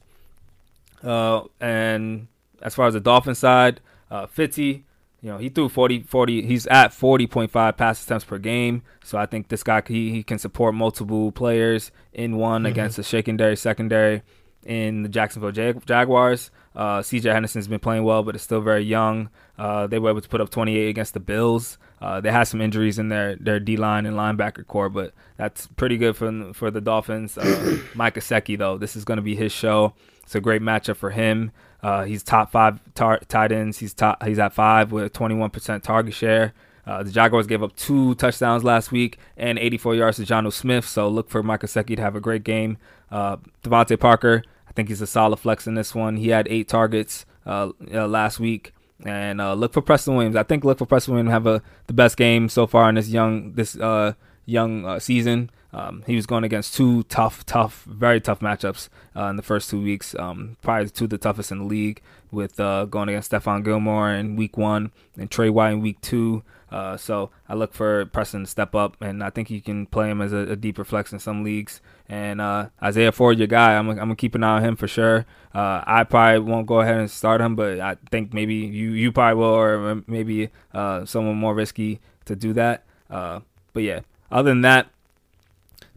Uh, 1.04 1.42
and 1.60 2.28
as 2.62 2.74
far 2.76 2.88
as 2.88 2.94
the 2.94 3.02
Dolphin 3.02 3.36
side, 3.36 3.82
uh, 4.14 4.28
Fitzy, 4.28 4.84
you 5.22 5.30
know, 5.30 5.38
he 5.38 5.50
threw 5.50 5.70
40, 5.70 6.04
40, 6.04 6.46
he's 6.46 6.68
at 6.68 6.92
40.5 6.92 7.78
pass 7.78 8.04
attempts 8.04 8.26
per 8.26 8.38
game. 8.38 8.84
So 9.04 9.18
I 9.18 9.26
think 9.26 9.48
this 9.48 9.64
guy, 9.64 9.82
he, 9.88 10.12
he 10.12 10.22
can 10.22 10.38
support 10.38 10.76
multiple 10.76 11.32
players 11.32 11.92
in 12.14 12.38
one 12.38 12.66
against 12.66 12.98
the 12.98 13.04
secondary, 13.04 13.56
secondary 13.56 14.22
in 14.66 15.02
the 15.04 15.10
Jacksonville 15.10 15.52
Jag- 15.52 15.86
Jaguars. 15.86 16.52
Uh, 16.76 17.00
CJ 17.00 17.32
Henderson's 17.32 17.68
been 17.68 17.80
playing 17.80 18.04
well, 18.04 18.22
but 18.22 18.36
is 18.36 18.42
still 18.42 18.62
very 18.62 18.84
young. 18.84 19.30
Uh, 19.58 19.88
they 19.88 19.98
were 19.98 20.10
able 20.10 20.22
to 20.22 20.30
put 20.30 20.42
up 20.42 20.50
28 20.50 20.90
against 20.90 21.14
the 21.14 21.20
Bills. 21.20 21.78
Uh, 22.02 22.20
they 22.20 22.32
had 22.32 22.44
some 22.44 22.62
injuries 22.62 23.00
in 23.00 23.10
their, 23.10 23.36
their 23.38 23.60
D 23.60 23.78
line 23.78 24.06
and 24.06 24.18
linebacker 24.18 24.68
corps, 24.68 24.90
but 24.90 25.14
that's 25.38 25.68
pretty 25.68 25.98
good 25.98 26.16
for 26.18 26.54
for 26.54 26.70
the 26.70 26.82
Dolphins. 26.82 27.38
Uh, 27.38 27.78
Mike 27.96 28.16
Gesicki, 28.16 28.58
though, 28.58 28.78
this 28.78 28.96
is 28.96 29.06
going 29.06 29.18
to 29.18 29.24
be 29.24 29.36
his 29.36 29.52
show. 29.52 29.94
It's 30.24 30.36
a 30.36 30.42
great 30.42 30.62
matchup 30.62 30.98
for 30.98 31.12
him. 31.12 31.52
Uh, 31.84 32.06
he's 32.06 32.24
top 32.24 32.50
five 32.50 32.80
tar- 32.96 33.20
tight 33.28 33.52
ends. 33.52 33.78
He's 33.78 33.94
top. 33.94 34.24
He's 34.24 34.40
at 34.40 34.54
five 34.54 34.92
with 34.92 35.12
21% 35.14 35.84
target 35.84 36.14
share. 36.14 36.54
Uh, 36.86 37.04
the 37.04 37.12
Jaguars 37.12 37.48
gave 37.48 37.62
up 37.62 37.76
two 37.76 38.16
touchdowns 38.16 38.64
last 38.64 38.92
week 38.92 39.18
and 39.38 39.58
84 39.60 39.96
yards 39.96 40.18
to 40.18 40.24
Jonnu 40.24 40.52
Smith. 40.52 40.86
So 40.86 41.08
look 41.08 41.30
for 41.30 41.44
Mike 41.44 41.62
Gesicki 41.62 41.96
to 41.96 42.02
have 42.02 42.16
a 42.16 42.20
great 42.20 42.44
game. 42.44 42.78
Uh, 43.12 43.38
DeVante 43.64 44.00
Parker, 44.00 44.44
I 44.68 44.72
think 44.72 44.90
he's 44.90 45.02
a 45.02 45.08
solid 45.08 45.38
flex 45.38 45.68
in 45.68 45.76
this 45.76 45.94
one. 45.94 46.18
He 46.18 46.30
had 46.30 46.48
eight 46.50 46.68
targets 46.68 47.26
uh, 47.46 47.70
uh, 47.94 48.08
last 48.08 48.40
week. 48.40 48.74
And 49.06 49.42
uh, 49.42 49.54
look 49.54 49.74
for 49.74 49.82
Preston 49.82 50.16
Williams. 50.16 50.36
I 50.36 50.44
think 50.44 50.64
look 50.64 50.78
for 50.78 50.86
Preston 50.86 51.14
Williams 51.14 51.30
to 51.30 51.34
have 51.34 51.48
a, 51.48 51.62
the 51.88 51.94
best 51.94 52.16
game 52.16 52.48
so 52.48 52.66
far 52.66 52.88
in 52.88 52.96
this 52.96 53.10
young 53.10 53.54
this 53.54 53.76
uh, 53.76 54.14
young 54.46 55.00
season. 55.02 55.50
Um, 55.74 56.04
he 56.06 56.16
was 56.16 56.26
going 56.26 56.44
against 56.44 56.76
two 56.76 57.04
tough, 57.04 57.46
tough, 57.46 57.84
very 57.86 58.22
tough 58.22 58.40
matchups 58.40 58.90
uh, 59.16 59.26
in 59.26 59.38
the 59.38 59.42
first 59.42 59.70
two 59.70 59.82
weeks. 59.82 60.16
Um, 60.16 60.58
probably 60.62 60.90
two 60.90 61.06
of 61.06 61.10
the 61.10 61.18
toughest 61.18 61.52
in 61.52 61.60
the 61.60 61.66
league, 61.66 62.02
with 62.32 62.60
uh, 62.60 62.86
going 62.86 63.10
against 63.10 63.32
Stephon 63.32 63.64
Gilmore 63.64 64.12
in 64.12 64.36
week 64.36 64.58
one 64.58 64.92
and 65.18 65.30
Trey 65.30 65.50
White 65.50 65.74
in 65.74 65.82
week 65.82 66.00
two. 66.02 66.44
Uh, 66.72 66.98
so 66.98 67.30
I 67.48 67.54
look 67.54 67.74
for 67.74 68.06
Preston 68.08 68.46
to 68.46 68.50
step 68.50 68.74
up, 68.74 68.98
and 69.00 69.24
I 69.24 69.30
think 69.30 69.52
you 69.52 69.62
can 69.62 69.86
play 69.86 70.10
him 70.10 70.22
as 70.22 70.34
a, 70.34 70.38
a 70.38 70.56
deeper 70.56 70.84
flex 70.84 71.14
in 71.14 71.20
some 71.20 71.44
leagues. 71.44 71.82
And 72.10 72.42
uh, 72.42 72.70
Isaiah 72.82 73.12
Ford, 73.12 73.38
your 73.38 73.48
guy, 73.48 73.76
I'm, 73.76 73.90
I'm 73.90 73.98
gonna 73.98 74.16
keep 74.16 74.34
an 74.34 74.44
eye 74.44 74.58
on 74.58 74.64
him 74.64 74.76
for 74.76 74.88
sure. 74.88 75.28
Uh, 75.54 75.84
I 75.86 76.04
probably 76.04 76.40
won't 76.40 76.66
go 76.66 76.82
ahead 76.82 76.98
and 76.98 77.12
start 77.12 77.42
him, 77.42 77.56
but 77.56 77.80
I 77.80 77.98
think 78.10 78.34
maybe 78.34 78.56
you 78.56 78.92
you 78.92 79.12
probably 79.12 79.40
will, 79.40 79.54
or 79.54 80.04
maybe 80.08 80.50
uh, 80.74 81.06
someone 81.06 81.36
more 81.36 81.54
risky 81.54 82.00
to 82.26 82.36
do 82.36 82.54
that. 82.54 82.84
Uh, 83.08 83.42
but 83.74 83.84
yeah, 83.84 84.00
other 84.32 84.50
than 84.50 84.62
that, 84.62 84.88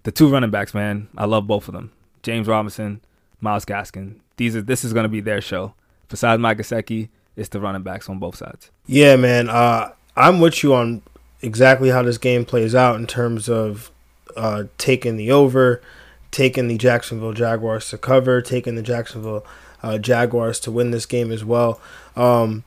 the 0.06 0.12
two 0.12 0.28
running 0.28 0.50
backs, 0.50 0.72
man, 0.72 1.08
I 1.18 1.24
love 1.24 1.48
both 1.48 1.66
of 1.66 1.74
them. 1.74 1.90
James 2.22 2.46
Robinson, 2.46 3.00
Myles 3.40 3.64
Gaskin. 3.64 4.20
These 4.36 4.54
are 4.54 4.62
this 4.62 4.84
is 4.84 4.92
going 4.92 5.02
to 5.02 5.08
be 5.08 5.20
their 5.20 5.40
show. 5.40 5.74
besides 6.08 6.40
Mike 6.40 6.58
Gesicki, 6.58 7.08
it's 7.34 7.48
the 7.48 7.58
running 7.58 7.82
backs 7.82 8.08
on 8.08 8.20
both 8.20 8.36
sides. 8.36 8.70
Yeah, 8.86 9.16
man. 9.16 9.48
Uh, 9.48 9.90
I'm 10.14 10.38
with 10.38 10.62
you 10.62 10.74
on 10.74 11.02
exactly 11.42 11.88
how 11.88 12.02
this 12.02 12.18
game 12.18 12.44
plays 12.44 12.72
out 12.72 12.94
in 12.94 13.08
terms 13.08 13.48
of 13.48 13.90
uh, 14.36 14.64
taking 14.78 15.16
the 15.16 15.32
over, 15.32 15.82
taking 16.30 16.68
the 16.68 16.78
Jacksonville 16.78 17.32
Jaguars 17.32 17.90
to 17.90 17.98
cover, 17.98 18.40
taking 18.40 18.76
the 18.76 18.82
Jacksonville 18.82 19.44
uh, 19.82 19.98
Jaguars 19.98 20.60
to 20.60 20.70
win 20.70 20.92
this 20.92 21.04
game 21.04 21.32
as 21.32 21.44
well. 21.44 21.80
Um, 22.14 22.62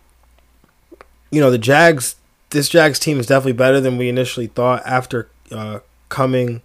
you 1.32 1.39
know, 1.39 1.52
the 1.52 1.58
Jags, 1.58 2.17
this 2.49 2.67
Jags 2.67 2.99
team 2.99 3.17
is 3.17 3.28
definitely 3.28 3.54
better 3.54 3.80
than 3.80 3.97
we 3.97 4.10
initially 4.10 4.47
thought 4.47 4.86
after 4.86 5.30
uh, 5.54 5.80
coming 6.10 6.63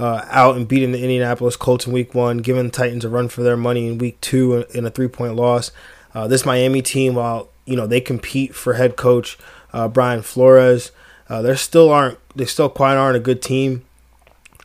uh, 0.00 0.24
out 0.30 0.56
and 0.56 0.66
beating 0.66 0.92
the 0.92 1.02
Indianapolis 1.02 1.56
Colts 1.56 1.86
in 1.86 1.92
week 1.92 2.14
one, 2.14 2.38
giving 2.38 2.64
the 2.64 2.70
Titans 2.70 3.04
a 3.04 3.10
run 3.10 3.28
for 3.28 3.42
their 3.42 3.56
money 3.56 3.86
in 3.86 3.98
week 3.98 4.18
two 4.22 4.64
in 4.74 4.86
a 4.86 4.90
three 4.90 5.08
point 5.08 5.36
loss. 5.36 5.72
Uh, 6.14 6.26
this 6.26 6.46
Miami 6.46 6.80
team, 6.80 7.16
while 7.16 7.50
you 7.66 7.76
know 7.76 7.86
they 7.86 8.00
compete 8.00 8.54
for 8.54 8.72
head 8.72 8.96
coach 8.96 9.36
uh, 9.74 9.88
Brian 9.88 10.22
Flores, 10.22 10.90
uh, 11.28 11.42
they 11.42 11.54
still 11.54 11.90
aren't 11.90 12.18
they 12.34 12.46
still 12.46 12.70
quite 12.70 12.94
aren't 12.94 13.18
a 13.18 13.20
good 13.20 13.42
team. 13.42 13.84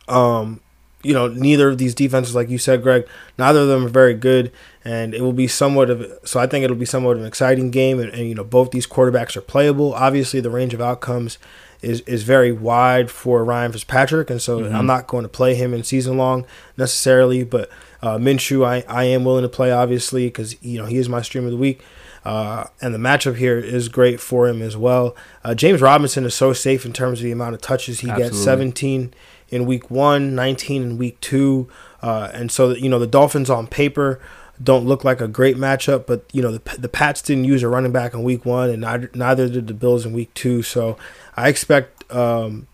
Um, 0.08 0.60
you 1.02 1.12
know, 1.12 1.28
neither 1.28 1.68
of 1.68 1.76
these 1.76 1.94
defenses, 1.94 2.34
like 2.34 2.48
you 2.48 2.56
said, 2.56 2.82
Greg, 2.82 3.06
neither 3.38 3.60
of 3.60 3.68
them 3.68 3.84
are 3.84 3.90
very 3.90 4.14
good, 4.14 4.50
and 4.86 5.14
it 5.14 5.20
will 5.20 5.34
be 5.34 5.46
somewhat 5.46 5.90
of 5.90 6.18
so. 6.24 6.40
I 6.40 6.46
think 6.46 6.64
it'll 6.64 6.76
be 6.76 6.86
somewhat 6.86 7.16
of 7.16 7.20
an 7.20 7.28
exciting 7.28 7.70
game, 7.70 8.00
and, 8.00 8.10
and 8.10 8.26
you 8.26 8.34
know, 8.34 8.42
both 8.42 8.70
these 8.70 8.86
quarterbacks 8.86 9.36
are 9.36 9.42
playable. 9.42 9.92
Obviously, 9.92 10.40
the 10.40 10.48
range 10.48 10.72
of 10.72 10.80
outcomes 10.80 11.36
is 11.82 12.00
is 12.02 12.22
very 12.22 12.52
wide 12.52 13.10
for 13.10 13.44
Ryan 13.44 13.72
Fitzpatrick, 13.72 14.30
and 14.30 14.40
so 14.40 14.60
mm-hmm. 14.60 14.74
I'm 14.74 14.86
not 14.86 15.06
going 15.06 15.22
to 15.22 15.28
play 15.28 15.54
him 15.54 15.74
in 15.74 15.84
season 15.84 16.16
long 16.16 16.46
necessarily. 16.76 17.44
But 17.44 17.70
uh, 18.02 18.18
Minshew, 18.18 18.64
I 18.64 18.84
I 18.88 19.04
am 19.04 19.24
willing 19.24 19.42
to 19.42 19.48
play 19.48 19.70
obviously 19.70 20.26
because 20.26 20.62
you 20.62 20.78
know 20.78 20.86
he 20.86 20.96
is 20.96 21.08
my 21.08 21.22
stream 21.22 21.44
of 21.44 21.50
the 21.50 21.56
week. 21.56 21.82
Uh, 22.26 22.66
and 22.80 22.92
the 22.92 22.98
matchup 22.98 23.36
here 23.36 23.56
is 23.56 23.88
great 23.88 24.18
for 24.18 24.48
him 24.48 24.60
as 24.60 24.76
well. 24.76 25.14
Uh, 25.44 25.54
James 25.54 25.80
Robinson 25.80 26.24
is 26.24 26.34
so 26.34 26.52
safe 26.52 26.84
in 26.84 26.92
terms 26.92 27.20
of 27.20 27.22
the 27.22 27.30
amount 27.30 27.54
of 27.54 27.60
touches 27.60 28.00
he 28.00 28.10
Absolutely. 28.10 28.30
gets 28.30 28.42
17 28.42 29.14
in 29.48 29.64
week 29.64 29.92
one, 29.92 30.34
19 30.34 30.82
in 30.82 30.98
week 30.98 31.20
two. 31.20 31.68
Uh, 32.02 32.28
and 32.34 32.50
so, 32.50 32.70
you 32.70 32.88
know, 32.88 32.98
the 32.98 33.06
Dolphins 33.06 33.48
on 33.48 33.68
paper 33.68 34.20
don't 34.60 34.86
look 34.86 35.04
like 35.04 35.20
a 35.20 35.28
great 35.28 35.56
matchup, 35.56 36.06
but, 36.06 36.24
you 36.32 36.42
know, 36.42 36.50
the, 36.50 36.78
the 36.78 36.88
Pats 36.88 37.22
didn't 37.22 37.44
use 37.44 37.62
a 37.62 37.68
running 37.68 37.92
back 37.92 38.12
in 38.12 38.24
week 38.24 38.44
one, 38.44 38.70
and 38.70 38.80
neither, 38.80 39.10
neither 39.14 39.48
did 39.48 39.68
the 39.68 39.74
Bills 39.74 40.04
in 40.04 40.12
week 40.12 40.34
two. 40.34 40.62
So 40.62 40.96
I 41.36 41.48
expect 41.48 42.10
um, 42.12 42.66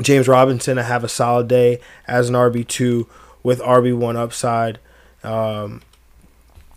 James 0.00 0.28
Robinson 0.28 0.76
to 0.76 0.82
have 0.82 1.04
a 1.04 1.08
solid 1.08 1.48
day 1.48 1.80
as 2.06 2.28
an 2.28 2.34
RB2 2.34 3.06
with 3.42 3.60
RB1 3.60 4.16
upside. 4.16 4.78
Um, 5.22 5.82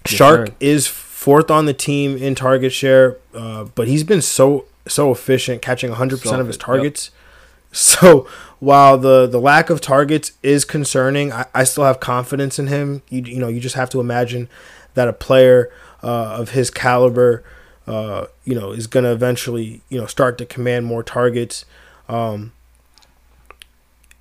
yes, 0.06 0.20
Chark 0.20 0.48
sir. 0.50 0.56
is 0.60 0.88
fourth 0.88 1.50
on 1.50 1.66
the 1.66 1.74
team 1.74 2.18
in 2.18 2.36
target 2.36 2.74
share, 2.74 3.18
uh, 3.34 3.66
but 3.76 3.88
he's 3.88 4.04
been 4.04 4.22
so 4.22 4.66
so 4.86 5.12
efficient, 5.12 5.62
catching 5.62 5.92
100 5.92 6.22
percent 6.22 6.42
of 6.42 6.48
his 6.48 6.58
targets. 6.58 7.10
Yep. 7.12 7.20
So 7.76 8.28
while 8.60 9.00
the 9.00 9.26
the 9.26 9.40
lack 9.42 9.72
of 9.72 9.82
targets 9.82 10.34
is 10.44 10.64
concerning, 10.64 11.34
I, 11.34 11.48
I 11.56 11.64
still 11.64 11.86
have 11.86 12.00
confidence 12.00 12.60
in 12.60 12.68
him. 12.68 13.02
You 13.10 13.24
you 13.24 13.40
know 13.40 13.48
you 13.48 13.60
just 13.60 13.74
have 13.74 13.90
to 13.90 14.00
imagine 14.00 14.48
that 14.94 15.08
a 15.08 15.14
player 15.14 15.72
uh, 16.04 16.38
of 16.38 16.50
his 16.50 16.70
caliber, 16.70 17.44
uh, 17.88 18.28
you 18.46 18.56
know, 18.56 18.72
is 18.72 18.88
going 18.88 19.04
to 19.04 19.12
eventually 19.12 19.82
you 19.90 20.00
know 20.00 20.06
start 20.06 20.38
to 20.40 20.46
command 20.46 20.86
more 20.86 21.04
targets. 21.04 21.66
Um, 22.10 22.54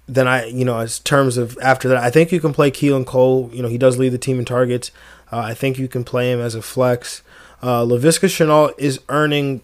then 0.08 0.26
I, 0.28 0.46
you 0.46 0.64
know, 0.64 0.78
as 0.78 0.98
terms 0.98 1.36
of 1.36 1.56
after 1.62 1.88
that, 1.88 1.98
I 1.98 2.10
think 2.10 2.32
you 2.32 2.40
can 2.40 2.52
play 2.52 2.70
Keelan 2.70 3.06
Cole. 3.06 3.50
You 3.52 3.62
know, 3.62 3.68
he 3.68 3.78
does 3.78 3.98
lead 3.98 4.10
the 4.10 4.18
team 4.18 4.38
in 4.38 4.44
targets. 4.44 4.90
Uh, 5.30 5.38
I 5.38 5.54
think 5.54 5.78
you 5.78 5.88
can 5.88 6.04
play 6.04 6.30
him 6.30 6.40
as 6.40 6.54
a 6.54 6.62
flex. 6.62 7.22
Uh, 7.62 7.82
Laviska 7.82 8.28
Shenault 8.28 8.74
is 8.78 9.00
earning 9.08 9.62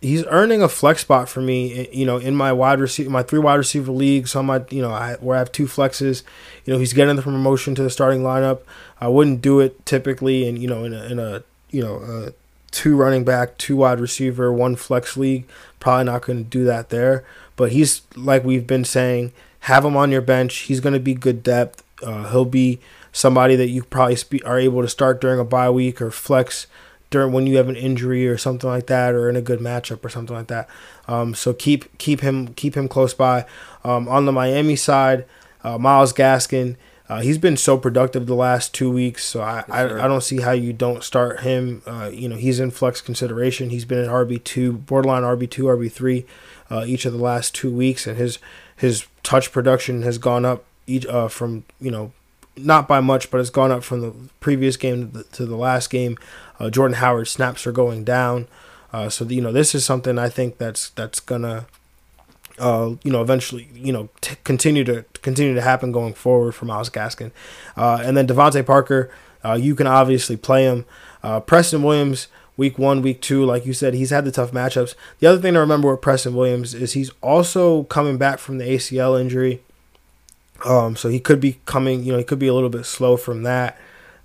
he's 0.00 0.24
earning 0.26 0.62
a 0.62 0.68
flex 0.68 1.02
spot 1.02 1.28
for 1.28 1.40
me. 1.40 1.88
You 1.92 2.06
know, 2.06 2.16
in 2.16 2.34
my 2.34 2.52
wide 2.52 2.80
receiver, 2.80 3.10
my 3.10 3.22
three 3.22 3.38
wide 3.38 3.56
receiver 3.56 3.92
league. 3.92 4.28
So 4.28 4.42
my, 4.42 4.62
you 4.70 4.82
know, 4.82 4.92
I, 4.92 5.14
where 5.14 5.36
I 5.36 5.38
have 5.38 5.52
two 5.52 5.66
flexes. 5.66 6.22
You 6.64 6.72
know, 6.72 6.78
he's 6.78 6.92
getting 6.92 7.16
the 7.16 7.22
promotion 7.22 7.74
to 7.74 7.82
the 7.82 7.90
starting 7.90 8.22
lineup. 8.22 8.60
I 9.00 9.08
wouldn't 9.08 9.42
do 9.42 9.60
it 9.60 9.84
typically, 9.86 10.48
and 10.48 10.58
you 10.58 10.68
know, 10.68 10.84
in 10.84 10.94
a, 10.94 11.04
in 11.04 11.18
a 11.18 11.42
you 11.70 11.82
know, 11.82 11.96
a 11.96 12.32
two 12.70 12.96
running 12.96 13.24
back, 13.24 13.58
two 13.58 13.76
wide 13.76 14.00
receiver, 14.00 14.52
one 14.52 14.76
flex 14.76 15.16
league. 15.16 15.48
Probably 15.78 16.04
not 16.04 16.22
going 16.22 16.38
to 16.38 16.48
do 16.48 16.64
that 16.64 16.90
there. 16.90 17.24
But 17.56 17.72
he's 17.72 18.02
like 18.16 18.44
we've 18.44 18.66
been 18.66 18.84
saying, 18.84 19.32
have 19.60 19.84
him 19.84 19.96
on 19.96 20.10
your 20.10 20.20
bench. 20.20 20.58
He's 20.60 20.80
going 20.80 20.94
to 20.94 21.00
be 21.00 21.14
good 21.14 21.42
depth. 21.42 21.82
Uh, 22.02 22.30
he'll 22.30 22.44
be 22.44 22.80
somebody 23.12 23.56
that 23.56 23.68
you 23.68 23.82
probably 23.82 24.16
spe- 24.16 24.44
are 24.44 24.58
able 24.58 24.82
to 24.82 24.88
start 24.88 25.20
during 25.20 25.38
a 25.38 25.44
bye 25.44 25.70
week 25.70 26.00
or 26.00 26.10
flex 26.10 26.66
during 27.10 27.32
when 27.32 27.46
you 27.46 27.56
have 27.56 27.68
an 27.68 27.76
injury 27.76 28.28
or 28.28 28.38
something 28.38 28.70
like 28.70 28.86
that, 28.86 29.14
or 29.14 29.28
in 29.28 29.36
a 29.36 29.42
good 29.42 29.58
matchup 29.58 30.04
or 30.04 30.08
something 30.08 30.36
like 30.36 30.46
that. 30.46 30.68
Um, 31.08 31.34
so 31.34 31.52
keep 31.52 31.98
keep 31.98 32.20
him 32.20 32.54
keep 32.54 32.76
him 32.76 32.88
close 32.88 33.12
by. 33.12 33.46
Um, 33.84 34.08
on 34.08 34.26
the 34.26 34.32
Miami 34.32 34.76
side, 34.76 35.24
uh, 35.64 35.76
Myles 35.76 36.12
Gaskin. 36.12 36.76
Uh, 37.10 37.20
he's 37.22 37.38
been 37.38 37.56
so 37.56 37.76
productive 37.76 38.26
the 38.26 38.36
last 38.36 38.72
two 38.72 38.88
weeks, 38.88 39.24
so 39.24 39.40
I, 39.40 39.64
I, 39.68 39.82
I, 40.04 40.06
don't 40.06 40.22
see 40.22 40.42
how 40.42 40.52
you 40.52 40.72
don't 40.72 41.02
start 41.02 41.40
him. 41.40 41.82
Uh, 41.84 42.08
you 42.12 42.28
know, 42.28 42.36
he's 42.36 42.60
in 42.60 42.70
flex 42.70 43.00
consideration. 43.00 43.70
He's 43.70 43.84
been 43.84 43.98
at 43.98 44.08
RB 44.08 44.44
two, 44.44 44.74
borderline 44.74 45.24
RB 45.24 45.50
two, 45.50 45.64
RB 45.64 45.90
three, 45.90 46.24
uh, 46.70 46.84
each 46.86 47.04
of 47.06 47.12
the 47.12 47.18
last 47.18 47.52
two 47.52 47.72
weeks, 47.72 48.06
and 48.06 48.16
his 48.16 48.38
his 48.76 49.08
touch 49.24 49.50
production 49.50 50.02
has 50.02 50.18
gone 50.18 50.44
up 50.44 50.64
each 50.86 51.04
uh, 51.06 51.26
from 51.26 51.64
you 51.80 51.90
know 51.90 52.12
not 52.56 52.86
by 52.86 53.00
much, 53.00 53.28
but 53.28 53.40
it's 53.40 53.50
gone 53.50 53.72
up 53.72 53.82
from 53.82 54.02
the 54.02 54.14
previous 54.38 54.76
game 54.76 55.10
to 55.10 55.18
the, 55.18 55.24
to 55.24 55.46
the 55.46 55.56
last 55.56 55.90
game. 55.90 56.16
Uh, 56.60 56.70
Jordan 56.70 56.98
Howard 56.98 57.26
snaps 57.26 57.66
are 57.66 57.72
going 57.72 58.04
down, 58.04 58.46
uh, 58.92 59.08
so 59.08 59.24
the, 59.24 59.34
you 59.34 59.40
know 59.40 59.50
this 59.50 59.74
is 59.74 59.84
something 59.84 60.16
I 60.16 60.28
think 60.28 60.58
that's 60.58 60.90
that's 60.90 61.18
gonna, 61.18 61.66
uh, 62.60 62.94
you 63.02 63.10
know, 63.10 63.22
eventually 63.22 63.68
you 63.74 63.92
know 63.92 64.08
t- 64.20 64.36
continue 64.44 64.84
to 64.84 65.04
continue 65.22 65.54
to 65.54 65.62
happen 65.62 65.90
going 65.90 66.14
forward 66.14 66.54
for 66.54 66.66
Myles 66.66 66.90
Gaskin, 66.90 67.32
uh, 67.76 68.00
and 68.04 68.16
then 68.16 68.26
DeVante 68.26 68.64
Parker. 68.64 69.10
Uh, 69.42 69.54
you 69.54 69.74
can 69.74 69.86
obviously 69.86 70.36
play 70.36 70.64
him. 70.64 70.84
Uh, 71.22 71.40
Preston 71.40 71.82
Williams 71.82 72.28
week 72.60 72.78
one, 72.78 73.00
week 73.00 73.22
two, 73.22 73.42
like 73.42 73.64
you 73.64 73.72
said, 73.72 73.94
he's 73.94 74.10
had 74.10 74.26
the 74.26 74.30
tough 74.30 74.52
matchups. 74.52 74.94
The 75.18 75.26
other 75.26 75.40
thing 75.40 75.54
to 75.54 75.60
remember 75.60 75.90
with 75.90 76.02
Preston 76.02 76.34
Williams 76.34 76.74
is 76.74 76.92
he's 76.92 77.10
also 77.22 77.84
coming 77.84 78.18
back 78.18 78.38
from 78.38 78.58
the 78.58 78.66
ACL 78.66 79.18
injury. 79.18 79.62
Um, 80.66 80.94
so 80.94 81.08
he 81.08 81.20
could 81.20 81.40
be 81.40 81.58
coming, 81.64 82.04
you 82.04 82.12
know, 82.12 82.18
he 82.18 82.24
could 82.24 82.38
be 82.38 82.48
a 82.48 82.52
little 82.52 82.68
bit 82.68 82.84
slow 82.84 83.16
from 83.16 83.44
that. 83.44 83.78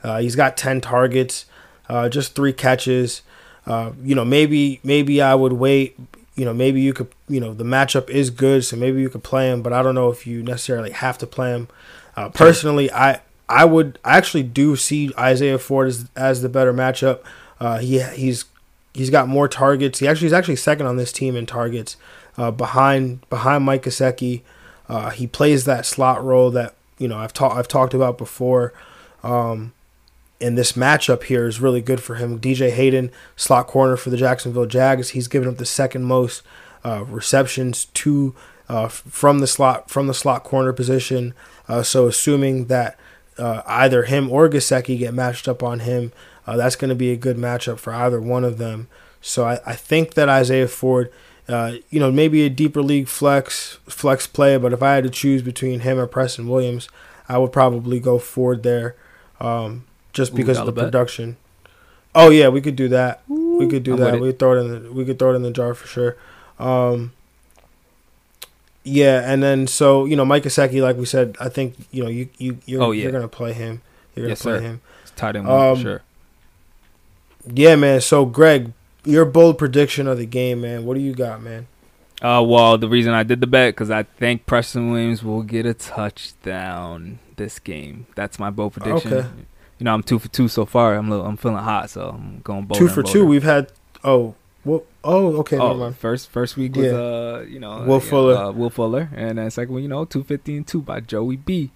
Uh, 0.03 0.19
he's 0.19 0.35
got 0.35 0.57
10 0.57 0.81
targets, 0.81 1.45
uh, 1.87 2.09
just 2.09 2.35
three 2.35 2.51
catches. 2.51 3.21
Uh, 3.65 3.93
you 4.03 4.13
know, 4.13 4.25
maybe 4.25 4.81
maybe 4.83 5.21
I 5.21 5.33
would 5.33 5.53
wait. 5.53 5.97
You 6.35 6.45
know, 6.45 6.53
maybe 6.53 6.81
you 6.81 6.93
could. 6.93 7.07
You 7.27 7.39
know, 7.39 7.53
the 7.53 7.63
matchup 7.63 8.09
is 8.09 8.29
good, 8.29 8.65
so 8.65 8.75
maybe 8.75 9.01
you 9.01 9.09
could 9.09 9.23
play 9.23 9.49
him. 9.49 9.61
But 9.61 9.73
I 9.73 9.81
don't 9.81 9.95
know 9.95 10.09
if 10.09 10.27
you 10.27 10.43
necessarily 10.43 10.91
have 10.91 11.17
to 11.19 11.27
play 11.27 11.51
him. 11.51 11.67
Uh, 12.15 12.29
personally, 12.29 12.91
I 12.91 13.21
I 13.47 13.65
would 13.65 13.99
I 14.03 14.17
actually 14.17 14.43
do 14.43 14.75
see 14.75 15.11
Isaiah 15.17 15.59
Ford 15.59 15.87
as 15.87 16.09
as 16.15 16.41
the 16.41 16.49
better 16.49 16.73
matchup. 16.73 17.21
Uh, 17.59 17.79
he 17.79 17.99
he's 17.99 18.45
he's 18.93 19.09
got 19.09 19.27
more 19.27 19.47
targets. 19.47 19.99
He 19.99 20.07
actually 20.07 20.27
he's 20.27 20.33
actually 20.33 20.55
second 20.55 20.87
on 20.87 20.97
this 20.97 21.11
team 21.11 21.35
in 21.35 21.45
targets, 21.45 21.97
uh, 22.37 22.51
behind 22.51 23.27
behind 23.29 23.63
Mike 23.63 23.83
Gesicki. 23.83 24.41
Uh, 24.87 25.09
he 25.09 25.27
plays 25.27 25.65
that 25.65 25.85
slot 25.85 26.23
role 26.23 26.51
that 26.51 26.75
you 26.97 27.07
know 27.07 27.17
I've 27.17 27.33
talked 27.33 27.55
I've 27.55 27.67
talked 27.67 27.93
about 27.93 28.17
before. 28.17 28.73
Um, 29.23 29.73
and 30.41 30.57
this 30.57 30.73
matchup 30.73 31.23
here 31.23 31.47
is 31.47 31.61
really 31.61 31.81
good 31.81 32.01
for 32.01 32.15
him. 32.15 32.39
DJ 32.39 32.71
Hayden, 32.71 33.11
slot 33.35 33.67
corner 33.67 33.95
for 33.95 34.09
the 34.09 34.17
Jacksonville 34.17 34.65
Jags. 34.65 35.09
He's 35.09 35.27
given 35.27 35.47
up 35.47 35.57
the 35.57 35.65
second 35.65 36.03
most 36.03 36.43
uh, 36.83 37.03
receptions 37.05 37.85
to 37.85 38.35
uh, 38.67 38.87
from 38.87 39.39
the 39.39 39.47
slot 39.47 39.89
from 39.89 40.07
the 40.07 40.13
slot 40.13 40.43
corner 40.43 40.73
position. 40.73 41.33
Uh, 41.67 41.83
so 41.83 42.07
assuming 42.07 42.65
that 42.65 42.99
uh, 43.37 43.61
either 43.65 44.03
him 44.03 44.31
or 44.31 44.49
Gesicki 44.49 44.97
get 44.97 45.13
matched 45.13 45.47
up 45.47 45.63
on 45.63 45.79
him, 45.79 46.11
uh, 46.45 46.57
that's 46.57 46.75
going 46.75 46.89
to 46.89 46.95
be 46.95 47.11
a 47.11 47.17
good 47.17 47.37
matchup 47.37 47.79
for 47.79 47.93
either 47.93 48.19
one 48.19 48.43
of 48.43 48.57
them. 48.57 48.87
So 49.21 49.45
I, 49.45 49.59
I 49.65 49.75
think 49.75 50.13
that 50.13 50.29
Isaiah 50.29 50.67
Ford 50.67 51.11
uh, 51.47 51.73
you 51.89 51.99
know, 51.99 52.11
maybe 52.11 52.43
a 52.43 52.49
deeper 52.49 52.81
league 52.81 53.07
flex 53.07 53.77
flex 53.87 54.25
play, 54.25 54.57
but 54.57 54.73
if 54.73 54.81
I 54.81 54.95
had 54.95 55.03
to 55.03 55.09
choose 55.09 55.41
between 55.41 55.81
him 55.81 55.99
or 55.99 56.07
Preston 56.07 56.47
Williams, 56.47 56.89
I 57.29 57.37
would 57.37 57.51
probably 57.51 57.99
go 57.99 58.17
Ford 58.17 58.63
there, 58.63 58.95
um, 59.39 59.85
just 60.15 60.33
Ooh, 60.33 60.37
because 60.37 60.57
of 60.57 60.65
the 60.65 60.71
bet. 60.71 60.85
production. 60.85 61.37
Oh 62.15 62.29
yeah, 62.29 62.47
we 62.47 62.61
could 62.61 62.75
do 62.75 62.87
that. 62.87 63.21
Ooh, 63.29 63.57
we 63.57 63.67
could 63.67 63.83
do 63.83 63.93
I'm 63.93 63.99
that. 63.99 64.13
We 64.19 64.29
could 64.29 64.39
throw 64.39 64.57
it 64.57 64.61
in 64.61 64.83
the 64.83 64.91
we 64.91 65.05
could 65.05 65.19
throw 65.19 65.33
it 65.33 65.35
in 65.35 65.43
the 65.43 65.51
jar 65.51 65.75
for 65.75 65.85
sure. 65.85 66.17
Um, 66.57 67.11
yeah, 68.83 69.29
and 69.31 69.43
then 69.43 69.67
so 69.67 70.05
you 70.05 70.15
know 70.15 70.25
Mike 70.25 70.43
Gesicki, 70.43 70.81
like 70.81 70.97
we 70.97 71.05
said, 71.05 71.35
I 71.39 71.49
think 71.49 71.75
you 71.91 72.03
know 72.03 72.09
you 72.09 72.29
you 72.37 72.57
you're, 72.65 72.81
oh, 72.81 72.91
yeah. 72.91 73.03
you're 73.03 73.11
gonna 73.11 73.27
play 73.27 73.53
him. 73.53 73.81
You're 74.15 74.23
gonna 74.23 74.29
yes, 74.29 74.41
play 74.41 74.57
sir. 74.57 74.61
him. 74.61 74.81
It's 75.03 75.11
tight 75.11 75.35
end 75.35 75.47
um, 75.47 75.75
for 75.75 75.81
sure. 75.81 76.01
Yeah, 77.53 77.75
man. 77.75 78.01
So 78.01 78.25
Greg, 78.25 78.71
your 79.03 79.25
bold 79.25 79.57
prediction 79.57 80.07
of 80.07 80.17
the 80.17 80.25
game, 80.25 80.61
man. 80.61 80.85
What 80.85 80.95
do 80.95 81.01
you 81.01 81.13
got, 81.13 81.43
man? 81.43 81.67
Uh, 82.21 82.41
well, 82.47 82.77
the 82.77 82.87
reason 82.87 83.13
I 83.13 83.23
did 83.23 83.41
the 83.41 83.47
bet 83.47 83.73
because 83.73 83.91
I 83.91 84.03
think 84.03 84.45
Preston 84.45 84.89
Williams 84.89 85.21
will 85.21 85.43
get 85.43 85.65
a 85.65 85.73
touchdown 85.73 87.19
this 87.35 87.59
game. 87.59 88.07
That's 88.15 88.39
my 88.39 88.49
bold 88.49 88.73
prediction. 88.73 89.13
Okay. 89.13 89.27
You 89.79 89.83
know 89.85 89.93
I'm 89.93 90.03
two 90.03 90.19
for 90.19 90.27
two 90.29 90.47
so 90.47 90.65
far. 90.65 90.95
I'm 90.95 91.09
little, 91.09 91.25
I'm 91.25 91.37
feeling 91.37 91.57
hot, 91.63 91.89
so 91.89 92.09
I'm 92.09 92.39
going 92.43 92.65
bold. 92.65 92.77
two 92.79 92.87
for 92.87 93.03
two. 93.03 93.25
We've 93.25 93.43
had 93.43 93.71
oh 94.03 94.35
well, 94.63 94.83
oh 95.03 95.37
okay. 95.37 95.57
Oh, 95.57 95.91
first 95.91 96.29
first 96.29 96.57
week 96.57 96.75
was 96.75 96.85
Yeah. 96.85 96.91
uh 96.93 97.45
you 97.47 97.59
know 97.59 97.83
Will 97.85 97.95
uh, 97.97 97.99
Fuller. 97.99 98.35
uh, 98.37 98.51
Will 98.51 98.69
Fuller, 98.69 99.09
and 99.15 99.37
then 99.37 99.49
second 99.51 99.73
one 99.73 99.83
you 99.83 99.89
know 99.89 100.05
two 100.05 100.23
fifty 100.23 100.57
and 100.57 100.65
two 100.65 100.81
by 100.81 100.99
Joey 101.01 101.35
B. 101.37 101.71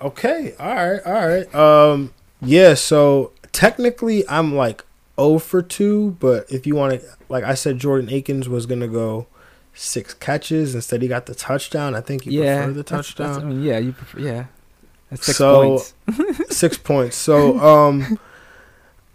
Okay, 0.00 0.54
all 0.60 0.74
right, 0.74 1.00
all 1.06 1.12
right. 1.14 1.54
Um, 1.54 2.12
yeah. 2.42 2.74
So 2.74 3.32
technically, 3.52 4.28
I'm 4.28 4.54
like 4.54 4.84
0 5.18 5.38
for 5.38 5.62
two, 5.62 6.16
but 6.20 6.44
if 6.52 6.66
you 6.66 6.74
want 6.74 7.00
to, 7.00 7.06
like 7.30 7.44
I 7.44 7.54
said, 7.54 7.78
Jordan 7.78 8.10
Akins 8.12 8.46
was 8.46 8.66
gonna 8.66 8.88
go 8.88 9.26
six 9.72 10.12
catches 10.12 10.74
instead. 10.74 11.00
He 11.00 11.08
got 11.08 11.24
the 11.26 11.34
touchdown. 11.34 11.94
I 11.94 12.02
think 12.02 12.26
you 12.26 12.32
yeah, 12.42 12.58
prefer 12.64 12.72
the 12.72 12.82
that's- 12.82 13.14
that's- 13.14 13.36
touchdown. 13.36 13.50
I 13.50 13.54
mean, 13.54 13.62
yeah, 13.64 13.78
you 13.78 13.92
prefer 13.92 14.20
yeah. 14.20 14.44
That's 15.10 15.26
six 15.26 15.38
So- 15.38 15.78
points. 16.06 16.48
six 16.56 16.78
points. 16.78 17.16
So 17.16 17.58
um, 17.60 18.18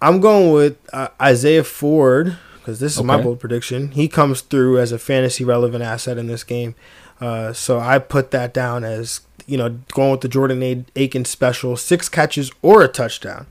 I'm 0.02 0.20
going 0.20 0.52
with 0.54 0.78
uh, 0.94 1.10
Isaiah 1.22 1.64
Ford 1.64 2.38
because 2.60 2.80
this 2.80 2.96
is 2.98 3.04
my 3.04 3.22
bold 3.22 3.40
prediction. 3.40 3.92
He 3.92 4.08
comes 4.08 4.42
through 4.42 4.80
as 4.80 4.92
a 4.92 5.00
fantasy 5.00 5.44
relevant 5.44 5.84
asset 5.84 6.18
in 6.18 6.28
this 6.28 6.44
game. 6.44 6.76
Uh, 7.20 7.54
so 7.54 7.80
I 7.80 8.00
put 8.00 8.32
that 8.32 8.54
down 8.54 8.84
as 8.84 9.22
you 9.48 9.58
know 9.58 9.80
going 9.94 10.12
with 10.12 10.22
the 10.22 10.28
Jordan 10.28 10.62
A- 10.64 10.86
Aiken 10.96 11.26
special, 11.26 11.76
six 11.78 12.08
catches 12.10 12.52
or 12.62 12.82
a 12.84 12.88
touchdown. 12.88 13.48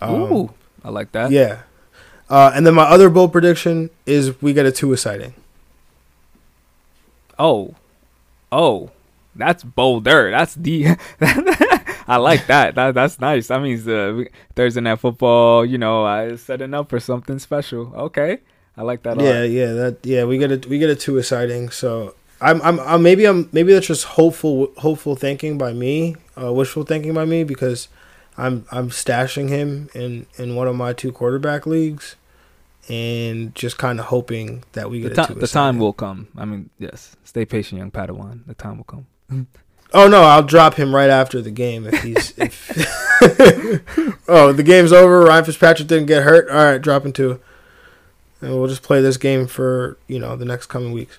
Um, 0.00 0.14
Ooh, 0.32 0.50
I 0.84 0.90
like 0.90 1.12
that. 1.12 1.30
yeah. 1.30 1.62
Uh, 2.28 2.50
and 2.54 2.66
then 2.66 2.74
my 2.74 2.82
other 2.82 3.08
bold 3.08 3.30
prediction 3.32 3.88
is 4.04 4.40
we 4.42 4.52
get 4.52 4.66
a 4.66 4.72
Tua 4.72 4.96
sighting. 4.96 5.32
Oh, 7.38 7.74
oh, 8.50 8.90
that's 9.36 9.62
bolder. 9.64 10.30
That's 10.30 10.54
the. 10.54 10.96
I 12.08 12.16
like 12.18 12.46
that. 12.46 12.74
That 12.76 12.94
that's 12.94 13.20
nice. 13.20 13.48
That 13.48 13.60
means 13.62 13.86
uh, 13.88 14.24
Thursday 14.54 14.80
night 14.80 15.00
football. 15.00 15.64
You 15.64 15.78
know, 15.78 16.04
I 16.04 16.36
setting 16.36 16.72
up 16.74 16.88
for 16.90 17.00
something 17.00 17.38
special. 17.38 17.92
Okay, 17.94 18.38
I 18.76 18.82
like 18.82 19.02
that. 19.04 19.18
a 19.18 19.22
Yeah, 19.22 19.30
lot. 19.40 19.50
yeah, 19.50 19.72
that 19.72 19.98
yeah, 20.04 20.24
we 20.24 20.38
get 20.38 20.50
a 20.52 20.68
we 20.68 20.78
get 20.78 20.90
a 20.90 20.94
Tua 20.96 21.18
exciting. 21.20 21.70
So 21.70 22.14
I'm 22.40 22.62
I'm, 22.62 22.78
I'm 22.80 23.02
maybe 23.02 23.24
I'm 23.26 23.48
maybe 23.52 23.72
that's 23.72 23.88
just 23.88 24.04
hopeful 24.04 24.72
hopeful 24.76 25.16
thinking 25.16 25.58
by 25.58 25.72
me, 25.72 26.14
uh, 26.40 26.52
wishful 26.52 26.84
thinking 26.84 27.12
by 27.14 27.24
me 27.24 27.42
because 27.44 27.88
I'm 28.38 28.66
I'm 28.70 28.90
stashing 28.90 29.48
him 29.48 29.88
in 29.94 30.26
in 30.38 30.54
one 30.54 30.68
of 30.68 30.76
my 30.76 30.92
two 30.92 31.10
quarterback 31.10 31.66
leagues, 31.66 32.14
and 32.88 33.52
just 33.56 33.78
kind 33.78 33.98
of 33.98 34.06
hoping 34.06 34.62
that 34.72 34.90
we 34.90 35.00
get 35.00 35.12
a 35.12 35.14
ti- 35.26 35.32
Tua. 35.32 35.40
the 35.40 35.48
time 35.48 35.78
will 35.78 35.92
come. 35.92 36.28
I 36.36 36.44
mean, 36.44 36.70
yes. 36.78 37.16
Stay 37.24 37.44
patient, 37.44 37.78
young 37.80 37.90
Padawan. 37.90 38.46
The 38.46 38.54
time 38.54 38.76
will 38.76 38.84
come. 38.84 39.06
Oh 39.30 40.08
no, 40.08 40.22
I'll 40.22 40.42
drop 40.42 40.74
him 40.74 40.94
right 40.94 41.10
after 41.10 41.40
the 41.40 41.50
game 41.50 41.86
if 41.86 42.02
he's 42.02 42.34
if. 42.36 42.68
oh, 44.28 44.52
the 44.52 44.62
game's 44.62 44.92
over. 44.92 45.20
Ryan 45.22 45.44
Fitzpatrick 45.44 45.88
didn't 45.88 46.06
get 46.06 46.22
hurt. 46.22 46.48
All 46.50 46.56
right, 46.56 46.80
drop 46.80 47.04
him 47.04 47.12
too, 47.12 47.40
and 48.40 48.50
we'll 48.50 48.68
just 48.68 48.82
play 48.82 49.00
this 49.00 49.16
game 49.16 49.46
for 49.46 49.96
you 50.06 50.18
know 50.18 50.36
the 50.36 50.44
next 50.44 50.66
coming 50.66 50.92
weeks. 50.92 51.18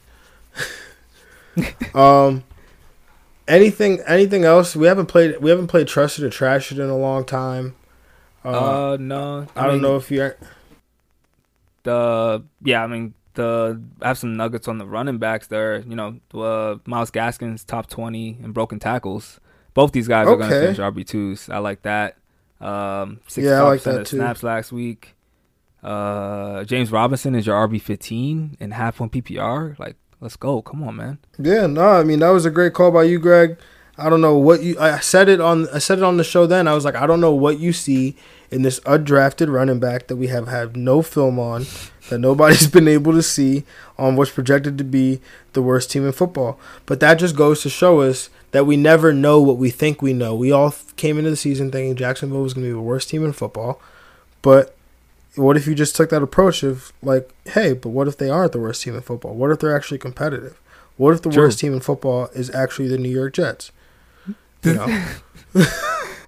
um, 1.94 2.44
anything 3.48 4.00
anything 4.06 4.44
else? 4.44 4.76
We 4.76 4.88
haven't 4.88 5.08
played 5.08 5.38
we 5.42 5.50
haven't 5.50 5.68
played 5.68 5.88
Trust 5.88 6.20
It 6.20 6.26
or 6.26 6.30
Trash 6.30 6.72
It 6.72 6.80
in 6.80 6.90
a 6.90 6.98
long 6.98 7.26
time. 7.26 7.76
Uh, 8.46 8.50
Uh, 8.94 8.98
no. 9.00 9.48
I, 9.56 9.68
don't 9.68 9.82
know 9.82 9.96
if 9.98 10.12
you're 10.12 10.38
the 11.84 12.44
yeah, 12.62 12.84
I 12.84 12.88
mean 12.88 13.14
the 13.38 13.82
I 14.02 14.10
have 14.10 14.18
some 14.18 14.36
nuggets 14.36 14.68
on 14.68 14.78
the 14.78 14.86
running 14.86 15.18
backs 15.18 15.48
there. 15.48 15.80
You 15.80 15.96
know, 15.96 16.20
uh, 16.34 16.76
Myles 16.86 17.10
Gaskins 17.12 17.64
top 17.64 17.88
twenty 17.90 18.38
in 18.44 18.52
broken 18.52 18.80
tackles. 18.80 19.40
Both 19.74 19.94
these 19.94 20.08
guys 20.10 20.28
are 20.28 20.36
going 20.36 20.50
to 20.50 20.60
finish 20.60 20.78
RB 20.78 21.08
twos. 21.08 21.50
I 21.50 21.60
like 21.60 21.84
that. 21.84 22.18
Um, 22.60 23.20
Yeah, 23.36 23.62
I 23.62 23.70
like 23.70 23.84
that 23.84 24.02
of 24.02 24.08
too. 24.08 24.18
snaps 24.18 24.44
last 24.44 24.72
week. 24.72 25.16
Uh, 25.84 26.64
James 26.64 26.92
Robinson 26.92 27.36
is 27.36 27.46
your 27.48 27.56
RB 27.68 27.82
fifteen 27.82 28.58
and 28.60 28.74
half 28.74 29.00
one 29.00 29.10
PPR. 29.10 29.78
Like, 29.80 29.96
let's 30.20 30.36
go. 30.36 30.62
Come 30.62 30.84
on, 30.84 30.96
man. 30.96 31.20
Yeah, 31.40 31.68
no, 31.68 31.88
I 31.88 32.04
mean 32.04 32.20
that 32.20 32.30
was 32.30 32.46
a 32.46 32.52
great 32.52 32.74
call 32.74 32.92
by 32.92 33.04
you, 33.04 33.20
Greg. 33.20 33.58
I 34.00 34.10
don't 34.10 34.22
know 34.22 34.38
what 34.38 34.62
you. 34.64 34.78
I 34.80 35.00
said 35.00 35.30
it 35.30 35.40
on. 35.40 35.68
I 35.70 35.78
said 35.80 36.00
it 36.00 36.04
on 36.04 36.18
the 36.18 36.24
show. 36.24 36.46
Then 36.46 36.68
I 36.68 36.74
was 36.74 36.84
like, 36.86 36.96
I 36.96 37.08
don't 37.08 37.22
know 37.22 37.34
what 37.34 37.60
you 37.60 37.74
see 37.74 38.16
in 38.50 38.62
this 38.62 38.80
undrafted 38.82 39.52
running 39.52 39.80
back 39.80 40.08
that 40.08 40.16
we 40.16 40.28
have 40.28 40.48
had 40.48 40.78
no 40.78 41.02
film 41.02 41.40
on, 41.40 41.66
that 42.10 42.20
nobody's 42.20 42.68
been 42.72 42.88
able 42.88 43.14
to 43.14 43.24
see 43.24 43.64
on 43.98 44.16
what's 44.16 44.32
projected 44.32 44.78
to 44.78 44.84
be 44.84 45.20
the 45.54 45.62
worst 45.62 45.92
team 45.92 46.06
in 46.06 46.12
football. 46.12 46.60
But 46.86 47.00
that 47.02 47.16
just 47.16 47.36
goes 47.36 47.62
to 47.64 47.70
show 47.70 48.02
us 48.02 48.30
that 48.52 48.66
we 48.66 48.78
never 48.78 49.12
know 49.14 49.42
what 49.42 49.58
we 49.58 49.70
think 49.70 50.02
we 50.02 50.14
know. 50.14 50.34
We 50.36 50.52
all 50.52 50.74
came 50.96 51.18
into 51.18 51.30
the 51.30 51.36
season 51.36 51.72
thinking 51.72 51.96
Jacksonville 51.96 52.44
was 52.44 52.54
going 52.54 52.66
to 52.66 52.70
be 52.70 52.74
the 52.74 52.82
worst 52.82 53.10
team 53.10 53.26
in 53.26 53.34
football, 53.34 53.82
but 54.42 54.74
what 55.36 55.56
if 55.56 55.68
you 55.68 55.76
just 55.76 55.96
took 55.96 56.10
that 56.10 56.24
approach 56.24 56.64
of 56.64 56.92
like, 57.04 57.30
hey, 57.46 57.74
but 57.74 57.90
what 57.90 58.08
if 58.08 58.18
they 58.18 58.30
aren't 58.30 58.54
the 58.54 58.60
worst 58.60 58.82
team 58.82 58.96
in 58.96 59.02
football? 59.02 59.36
What 59.36 59.52
if 59.52 59.60
they're 59.60 59.76
actually 59.76 60.00
competitive? 60.00 60.60
What 60.98 61.14
if 61.14 61.22
the 61.22 61.30
True. 61.30 61.44
worst 61.44 61.60
team 61.60 61.74
in 61.74 61.80
football 61.80 62.30
is 62.34 62.50
actually 62.56 62.88
the 62.88 62.98
New 62.98 63.10
York 63.10 63.34
Jets? 63.34 63.72
You 64.64 64.74
know, 64.74 65.06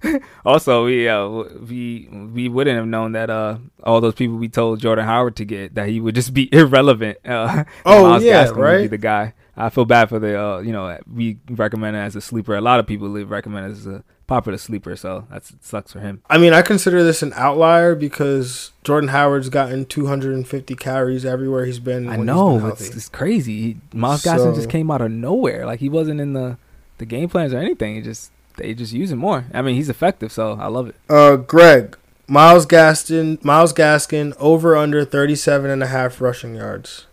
Also, 0.44 0.86
we 0.86 1.08
uh, 1.08 1.28
we 1.28 2.08
we 2.10 2.48
wouldn't 2.48 2.76
have 2.76 2.86
known 2.86 3.12
that 3.12 3.28
uh 3.30 3.58
all 3.82 4.00
those 4.00 4.14
people 4.14 4.36
we 4.36 4.48
told 4.48 4.80
Jordan 4.80 5.04
Howard 5.04 5.36
to 5.36 5.44
get 5.44 5.74
that 5.74 5.88
he 5.88 6.00
would 6.00 6.14
just 6.14 6.32
be 6.32 6.48
irrelevant. 6.52 7.18
Uh, 7.24 7.64
Oh, 7.84 8.04
Myles 8.04 8.24
yeah, 8.24 8.44
Gaskin 8.44 8.48
would 8.48 8.56
be 8.56 8.60
right? 8.62 8.90
the 8.90 8.98
guy. 8.98 9.34
I 9.56 9.68
feel 9.68 9.84
bad 9.84 10.08
for 10.08 10.18
the 10.18 10.40
uh 10.40 10.58
you 10.60 10.72
know 10.72 10.98
we 11.12 11.38
recommend 11.50 11.96
it 11.96 12.00
as 12.00 12.16
a 12.16 12.20
sleeper. 12.20 12.54
A 12.56 12.60
lot 12.60 12.80
of 12.80 12.86
people 12.86 13.08
recommend 13.26 13.66
it 13.66 13.72
as 13.72 13.86
a 13.86 14.02
popular 14.26 14.56
sleeper, 14.56 14.96
so 14.96 15.26
that 15.30 15.42
sucks 15.60 15.92
for 15.92 16.00
him. 16.00 16.22
I 16.30 16.38
mean, 16.38 16.52
I 16.54 16.62
consider 16.62 17.02
this 17.02 17.20
an 17.22 17.32
outlier 17.34 17.94
because 17.96 18.70
Jordan 18.84 19.08
Howard's 19.08 19.48
gotten 19.48 19.84
250 19.84 20.76
carries 20.76 21.24
everywhere 21.24 21.66
he's 21.66 21.80
been. 21.80 22.08
I 22.08 22.16
when 22.16 22.26
know 22.26 22.52
he's 22.52 22.62
been 22.62 22.70
it's, 22.70 22.96
it's 22.96 23.08
crazy. 23.08 23.60
He, 23.60 23.76
Myles 23.92 24.22
Gaskin 24.22 24.54
just 24.54 24.70
came 24.70 24.90
out 24.90 25.02
of 25.02 25.10
nowhere. 25.10 25.66
Like 25.66 25.80
he 25.80 25.88
wasn't 25.90 26.20
in 26.20 26.32
the 26.32 26.56
the 26.98 27.04
game 27.04 27.28
plans 27.28 27.52
or 27.52 27.58
anything. 27.58 27.96
He 27.96 28.02
just 28.02 28.30
they 28.56 28.74
just 28.74 28.92
use 28.92 29.10
him 29.12 29.18
more. 29.18 29.44
I 29.54 29.62
mean, 29.62 29.74
he's 29.76 29.88
effective, 29.88 30.32
so 30.32 30.52
I 30.60 30.66
love 30.66 30.88
it. 30.88 30.96
Uh, 31.08 31.36
Greg, 31.36 31.96
Myles 32.26 32.66
Gaskin, 32.66 33.42
Myles 33.44 33.72
Gaskin, 33.72 34.34
over 34.38 34.76
under 34.76 35.04
37 35.04 35.70
and 35.70 35.82
a 35.82 35.86
half 35.88 36.20
rushing 36.20 36.54
yards. 36.54 37.06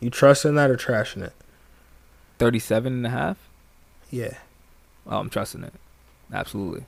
You 0.00 0.10
trusting 0.10 0.54
that 0.54 0.70
or 0.70 0.76
trashing 0.76 1.22
it? 1.22 1.32
37 2.38 2.92
and 2.92 3.06
a 3.06 3.10
half. 3.10 3.36
Yeah, 4.10 4.34
Oh, 5.06 5.18
I'm 5.18 5.30
trusting 5.30 5.62
it. 5.64 5.72
Absolutely. 6.32 6.84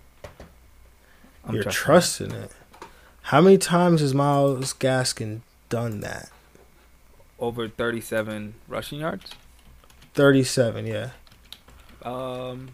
I'm 1.45 1.55
you're 1.55 1.63
trusting 1.65 2.27
it. 2.27 2.31
trusting 2.31 2.33
it. 2.33 2.53
How 3.27 3.41
many 3.41 3.59
times 3.59 4.01
has 4.01 4.15
Myles 4.15 4.73
Gaskin 4.75 5.41
done 5.69 6.01
that? 6.01 6.29
over 7.39 7.67
37 7.69 8.55
rushing 8.69 9.01
yards. 9.01 9.33
37, 10.15 10.87
yeah. 10.87 11.11
Um, 12.05 12.69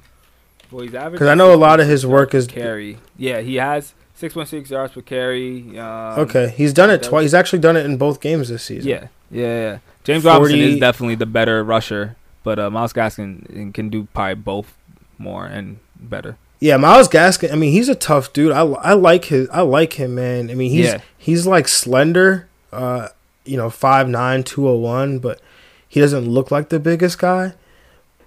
well, 0.71 0.83
he's 0.83 0.95
averaging. 0.95 1.13
Because 1.13 1.29
I 1.29 1.35
know 1.35 1.53
a 1.53 1.57
lot 1.57 1.81
of 1.81 1.87
his 1.87 2.07
work 2.07 2.35
is 2.35 2.47
carry. 2.47 2.99
Yeah, 3.17 3.41
he 3.41 3.57
has 3.57 3.95
6.6 4.21 4.71
yards 4.71 4.95
per 4.95 5.01
carry. 5.03 5.79
Um, 5.79 6.21
okay. 6.21 6.49
He's 6.57 6.73
done 6.73 6.91
it 6.91 7.03
twice. 7.03 7.23
He's 7.23 7.35
actually 7.35 7.61
done 7.61 7.77
it 7.77 7.85
in 7.87 7.97
both 7.97 8.21
games 8.21 8.49
this 8.49 8.65
season. 8.65 8.89
Yeah, 8.91 9.07
yeah, 9.31 9.47
yeah. 9.47 9.79
James 10.05 10.25
Robinson 10.25 10.59
is 10.59 10.79
definitely 10.81 11.15
the 11.17 11.27
better 11.27 11.63
rusher, 11.63 12.17
but 12.43 12.59
uh, 12.59 12.71
Myles 12.71 12.93
Gaskin 12.93 13.73
can 13.75 13.89
do 13.91 14.09
probably 14.15 14.35
both 14.37 14.75
more 15.19 15.47
and 15.47 15.79
better. 15.97 16.37
Yeah, 16.61 16.77
Myles 16.77 17.09
Gaskin. 17.09 17.53
I 17.53 17.57
mean, 17.57 17.73
he's 17.73 17.89
a 17.89 17.95
tough 17.95 18.33
dude. 18.33 18.53
I, 18.53 18.61
I 18.63 18.93
like 18.95 19.27
his. 19.27 19.49
I 19.51 19.61
like 19.61 19.95
him, 19.95 20.15
man. 20.15 20.51
I 20.51 20.55
mean, 20.55 20.71
he's 20.71 20.87
Yeah. 20.87 21.01
he's 21.17 21.47
like 21.47 21.69
slender. 21.69 22.49
Uh, 22.73 23.09
you 23.45 23.57
know, 23.57 23.69
5'9", 23.71 24.45
201, 24.45 25.21
but 25.21 25.41
he 25.89 26.01
doesn't 26.01 26.29
look 26.29 26.51
like 26.51 26.69
the 26.69 26.79
biggest 26.81 27.19
guy. 27.19 27.55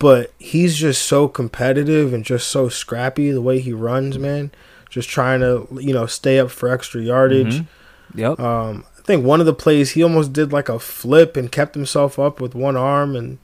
But 0.01 0.33
he's 0.39 0.77
just 0.77 1.03
so 1.03 1.27
competitive 1.27 2.13
and 2.13 2.25
just 2.25 2.47
so 2.47 2.67
scrappy 2.69 3.31
the 3.31 3.41
way 3.41 3.59
he 3.59 3.71
runs, 3.71 4.17
man. 4.17 4.51
Just 4.89 5.07
trying 5.09 5.39
to 5.41 5.67
you 5.79 5.93
know 5.93 6.05
stay 6.07 6.39
up 6.39 6.51
for 6.51 6.67
extra 6.69 7.01
yardage. 7.01 7.59
Mhm. 7.61 7.67
Yep. 8.15 8.39
Um, 8.39 8.83
I 8.97 9.01
think 9.03 9.23
one 9.25 9.39
of 9.39 9.45
the 9.45 9.53
plays 9.53 9.91
he 9.91 10.03
almost 10.03 10.33
did 10.33 10.51
like 10.51 10.67
a 10.69 10.79
flip 10.79 11.37
and 11.37 11.51
kept 11.51 11.75
himself 11.75 12.19
up 12.19 12.41
with 12.41 12.53
one 12.55 12.75
arm 12.75 13.15
and 13.15 13.37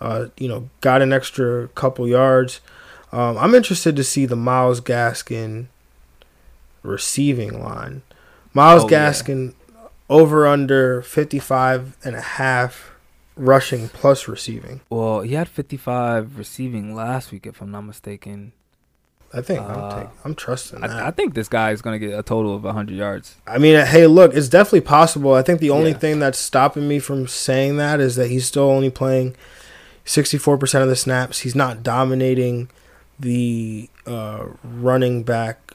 uh, 0.00 0.26
you 0.36 0.48
know 0.48 0.68
got 0.80 1.00
an 1.00 1.12
extra 1.12 1.68
couple 1.68 2.06
yards. 2.08 2.60
Um, 3.12 3.38
I'm 3.38 3.54
interested 3.54 3.96
to 3.96 4.04
see 4.04 4.26
the 4.26 4.36
Myles 4.36 4.80
Gaskin 4.80 5.66
receiving 6.82 7.62
line. 7.62 8.02
Myles 8.54 8.84
Oh, 8.84 8.88
yeah. 8.90 9.10
Gaskin 9.10 9.54
over 10.08 10.46
under 10.46 11.02
55 11.02 11.96
and 12.04 12.16
a 12.16 12.20
half 12.20 12.89
rushing 13.40 13.88
plus 13.88 14.28
receiving. 14.28 14.80
Well, 14.90 15.20
he 15.22 15.34
had 15.34 15.48
55 15.48 16.36
receiving 16.38 16.94
last 16.94 17.32
week, 17.32 17.46
if 17.46 17.60
I'm 17.60 17.70
not 17.70 17.82
mistaken. 17.82 18.52
I 19.32 19.40
think 19.42 19.60
Uh, 19.60 19.64
I'm, 19.64 20.00
take, 20.00 20.10
I'm 20.24 20.34
trusting 20.34 20.80
that. 20.80 20.90
I, 20.90 21.06
I 21.08 21.10
think 21.12 21.34
this 21.34 21.48
guy 21.48 21.70
is 21.70 21.80
going 21.82 21.98
to 22.00 22.04
get 22.06 22.18
a 22.18 22.22
total 22.22 22.54
of 22.54 22.64
100 22.64 22.94
yards. 22.96 23.36
I 23.46 23.58
mean, 23.58 23.84
hey, 23.86 24.06
look, 24.08 24.34
it's 24.34 24.48
definitely 24.48 24.80
possible. 24.82 25.34
I 25.34 25.42
think 25.42 25.60
the 25.60 25.70
only 25.70 25.92
Yeah. 25.92 25.98
thing 25.98 26.18
that's 26.18 26.38
stopping 26.38 26.88
me 26.88 26.98
from 26.98 27.26
saying 27.28 27.76
that 27.76 28.00
is 28.00 28.16
that 28.16 28.28
he's 28.28 28.44
still 28.46 28.64
only 28.70 28.90
playing 28.90 29.36
64% 30.04 30.82
of 30.82 30.88
the 30.88 30.96
snaps. 30.96 31.40
He's 31.40 31.54
not 31.54 31.82
dominating 31.84 32.68
the 33.20 33.88
uh, 34.06 34.46
running 34.64 35.22
back 35.22 35.74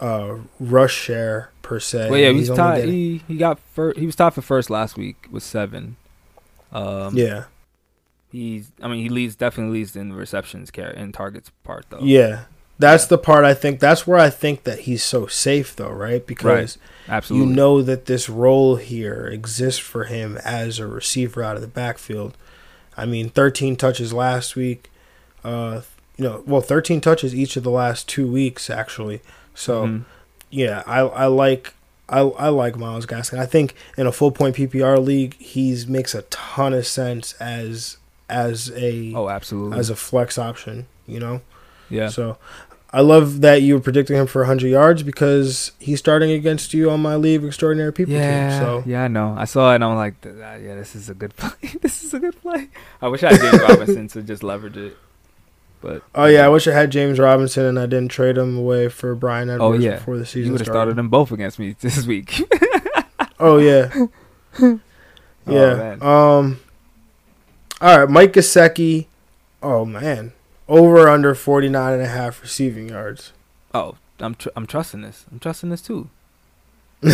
uh, 0.00 0.36
rush 0.58 0.94
share 0.94 1.50
per 1.62 1.78
se. 1.80 2.10
Well, 2.10 2.18
yeah, 2.18 2.30
He's 2.32 2.48
he's 2.48 2.56
tied. 2.56 2.84
He 2.88 3.22
he 3.28 3.36
got 3.36 3.58
fir- 3.58 3.94
he 3.96 4.06
was 4.06 4.16
tied 4.16 4.34
for 4.34 4.42
first 4.42 4.70
last 4.70 4.96
week 4.98 5.26
with 5.30 5.42
seven. 5.42 5.96
Um, 6.72 7.16
yeah, 7.16 7.44
he's. 8.30 8.70
I 8.82 8.88
mean, 8.88 9.02
he 9.02 9.08
leads 9.08 9.36
definitely 9.36 9.78
leads 9.78 9.96
in 9.96 10.12
receptions 10.12 10.70
care 10.70 10.90
and 10.90 11.12
targets 11.14 11.50
part 11.64 11.86
though. 11.90 12.00
yeah. 12.02 12.42
That's 12.78 13.04
Yeah. 13.04 13.08
the 13.08 13.18
part 13.18 13.44
I 13.44 13.52
think. 13.52 13.78
That's 13.78 14.06
where 14.06 14.18
I 14.18 14.30
think 14.30 14.64
that 14.64 14.80
he's 14.80 15.02
so 15.02 15.26
safe, 15.26 15.76
though, 15.76 15.90
right? 15.90 16.26
Because 16.26 16.78
absolutely. 17.10 17.46
you 17.50 17.54
know 17.54 17.82
that 17.82 18.06
this 18.06 18.30
role 18.30 18.76
here 18.76 19.26
exists 19.30 19.78
for 19.78 20.04
him 20.04 20.38
as 20.46 20.78
a 20.78 20.86
receiver 20.86 21.42
out 21.42 21.56
of 21.56 21.60
the 21.62 21.68
backfield. 21.68 22.38
I 22.96 23.04
mean, 23.04 23.28
13 23.28 23.76
touches 23.76 24.14
last 24.14 24.56
week. 24.56 24.90
Uh, 25.44 25.82
you 26.16 26.24
know, 26.24 26.42
well, 26.46 26.62
13 26.62 27.02
touches 27.02 27.34
each 27.34 27.54
of 27.58 27.64
the 27.64 27.70
last 27.70 28.08
two 28.08 28.26
weeks, 28.32 28.70
actually. 28.70 29.20
So, 29.54 29.84
Mhm. 29.86 30.04
yeah, 30.48 30.82
I 30.86 31.00
I 31.00 31.26
like 31.26 31.74
I 32.10 32.20
I 32.20 32.48
like 32.48 32.76
Myles 32.76 33.06
Gaskin. 33.06 33.38
I 33.38 33.46
think 33.46 33.74
in 33.96 34.06
a 34.06 34.12
full 34.12 34.32
point 34.32 34.56
PPR 34.56 35.02
league, 35.02 35.36
he's 35.38 35.86
makes 35.86 36.14
a 36.14 36.22
ton 36.22 36.74
of 36.74 36.86
sense 36.86 37.32
as 37.34 37.96
as 38.28 38.70
a 38.74 39.14
Oh, 39.14 39.28
absolutely. 39.28 39.78
as 39.78 39.88
a 39.88 39.96
flex 39.96 40.36
option. 40.38 40.86
You 41.06 41.20
know, 41.20 41.40
yeah. 41.88 42.08
so. 42.08 42.36
I 42.92 43.02
love 43.02 43.40
that 43.42 43.62
you 43.62 43.74
were 43.74 43.80
predicting 43.80 44.16
him 44.16 44.26
for 44.26 44.40
100 44.42 44.66
yards 44.66 45.04
because 45.04 45.70
he's 45.78 46.00
starting 46.00 46.32
against 46.32 46.74
you 46.74 46.90
on 46.90 47.00
my 47.00 47.14
League 47.14 47.38
of 47.40 47.46
Extraordinary 47.46 47.92
People 47.92 48.14
yeah, 48.14 48.50
team. 48.50 48.58
So 48.58 48.82
yeah, 48.84 49.04
I 49.04 49.06
know. 49.08 49.32
I 49.38 49.44
saw 49.44 49.70
it 49.70 49.76
and 49.76 49.84
I'm 49.84 49.94
like, 49.94 50.14
uh, 50.26 50.30
yeah, 50.56 50.74
this 50.74 50.96
is 50.96 51.08
a 51.08 51.14
good 51.14 51.36
play. 51.36 51.70
this 51.82 52.02
is 52.02 52.14
a 52.14 52.18
good 52.18 52.34
play. 52.42 52.68
I 53.00 53.06
wish 53.06 53.22
I 53.22 53.32
had 53.32 53.40
James 53.40 53.62
Robinson 53.68 54.08
to 54.08 54.22
just 54.24 54.42
leverage 54.42 54.76
it, 54.76 54.96
but 55.80 56.02
Oh 56.14 56.26
yeah, 56.26 56.44
I 56.44 56.48
wish 56.48 56.66
I 56.68 56.72
had 56.72 56.90
James 56.90 57.18
Robinson 57.18 57.64
and 57.64 57.78
I 57.78 57.86
didn't 57.86 58.08
trade 58.10 58.36
him 58.38 58.56
away 58.58 58.88
for 58.88 59.14
Bryan 59.14 59.48
Oh, 59.50 59.54
Edwards 59.72 59.84
yeah. 59.84 59.94
before 59.96 60.14
the 60.16 60.20
you 60.20 60.26
season 60.26 60.52
would 60.52 60.60
have 60.60 60.66
started. 60.66 60.78
started 60.78 60.96
them 60.96 61.08
both 61.08 61.30
against 61.32 61.58
me 61.58 61.74
this 61.80 62.06
week. 62.06 62.42
Oh 63.42 63.56
yeah, 63.56 63.90
Oh, 64.60 64.78
yeah. 65.46 65.74
man. 65.74 66.02
um, 66.02 66.60
all 67.80 67.98
right, 68.00 68.08
Mike 68.10 68.34
Gesicki. 68.34 69.06
Oh 69.62 69.86
man, 69.86 70.32
over 70.68 71.08
under 71.08 71.34
49 71.34 71.92
and 71.94 72.02
a 72.02 72.06
half 72.06 72.42
receiving 72.42 72.90
yards. 72.90 73.32
oh, 73.72 73.96
I'm 74.18 74.34
tr- 74.34 74.50
I'm 74.54 74.66
trusting 74.66 75.00
this. 75.00 75.24
I'm 75.32 75.38
trusting 75.38 75.70
this 75.70 75.80
too. 75.80 76.10
yeah, 77.02 77.10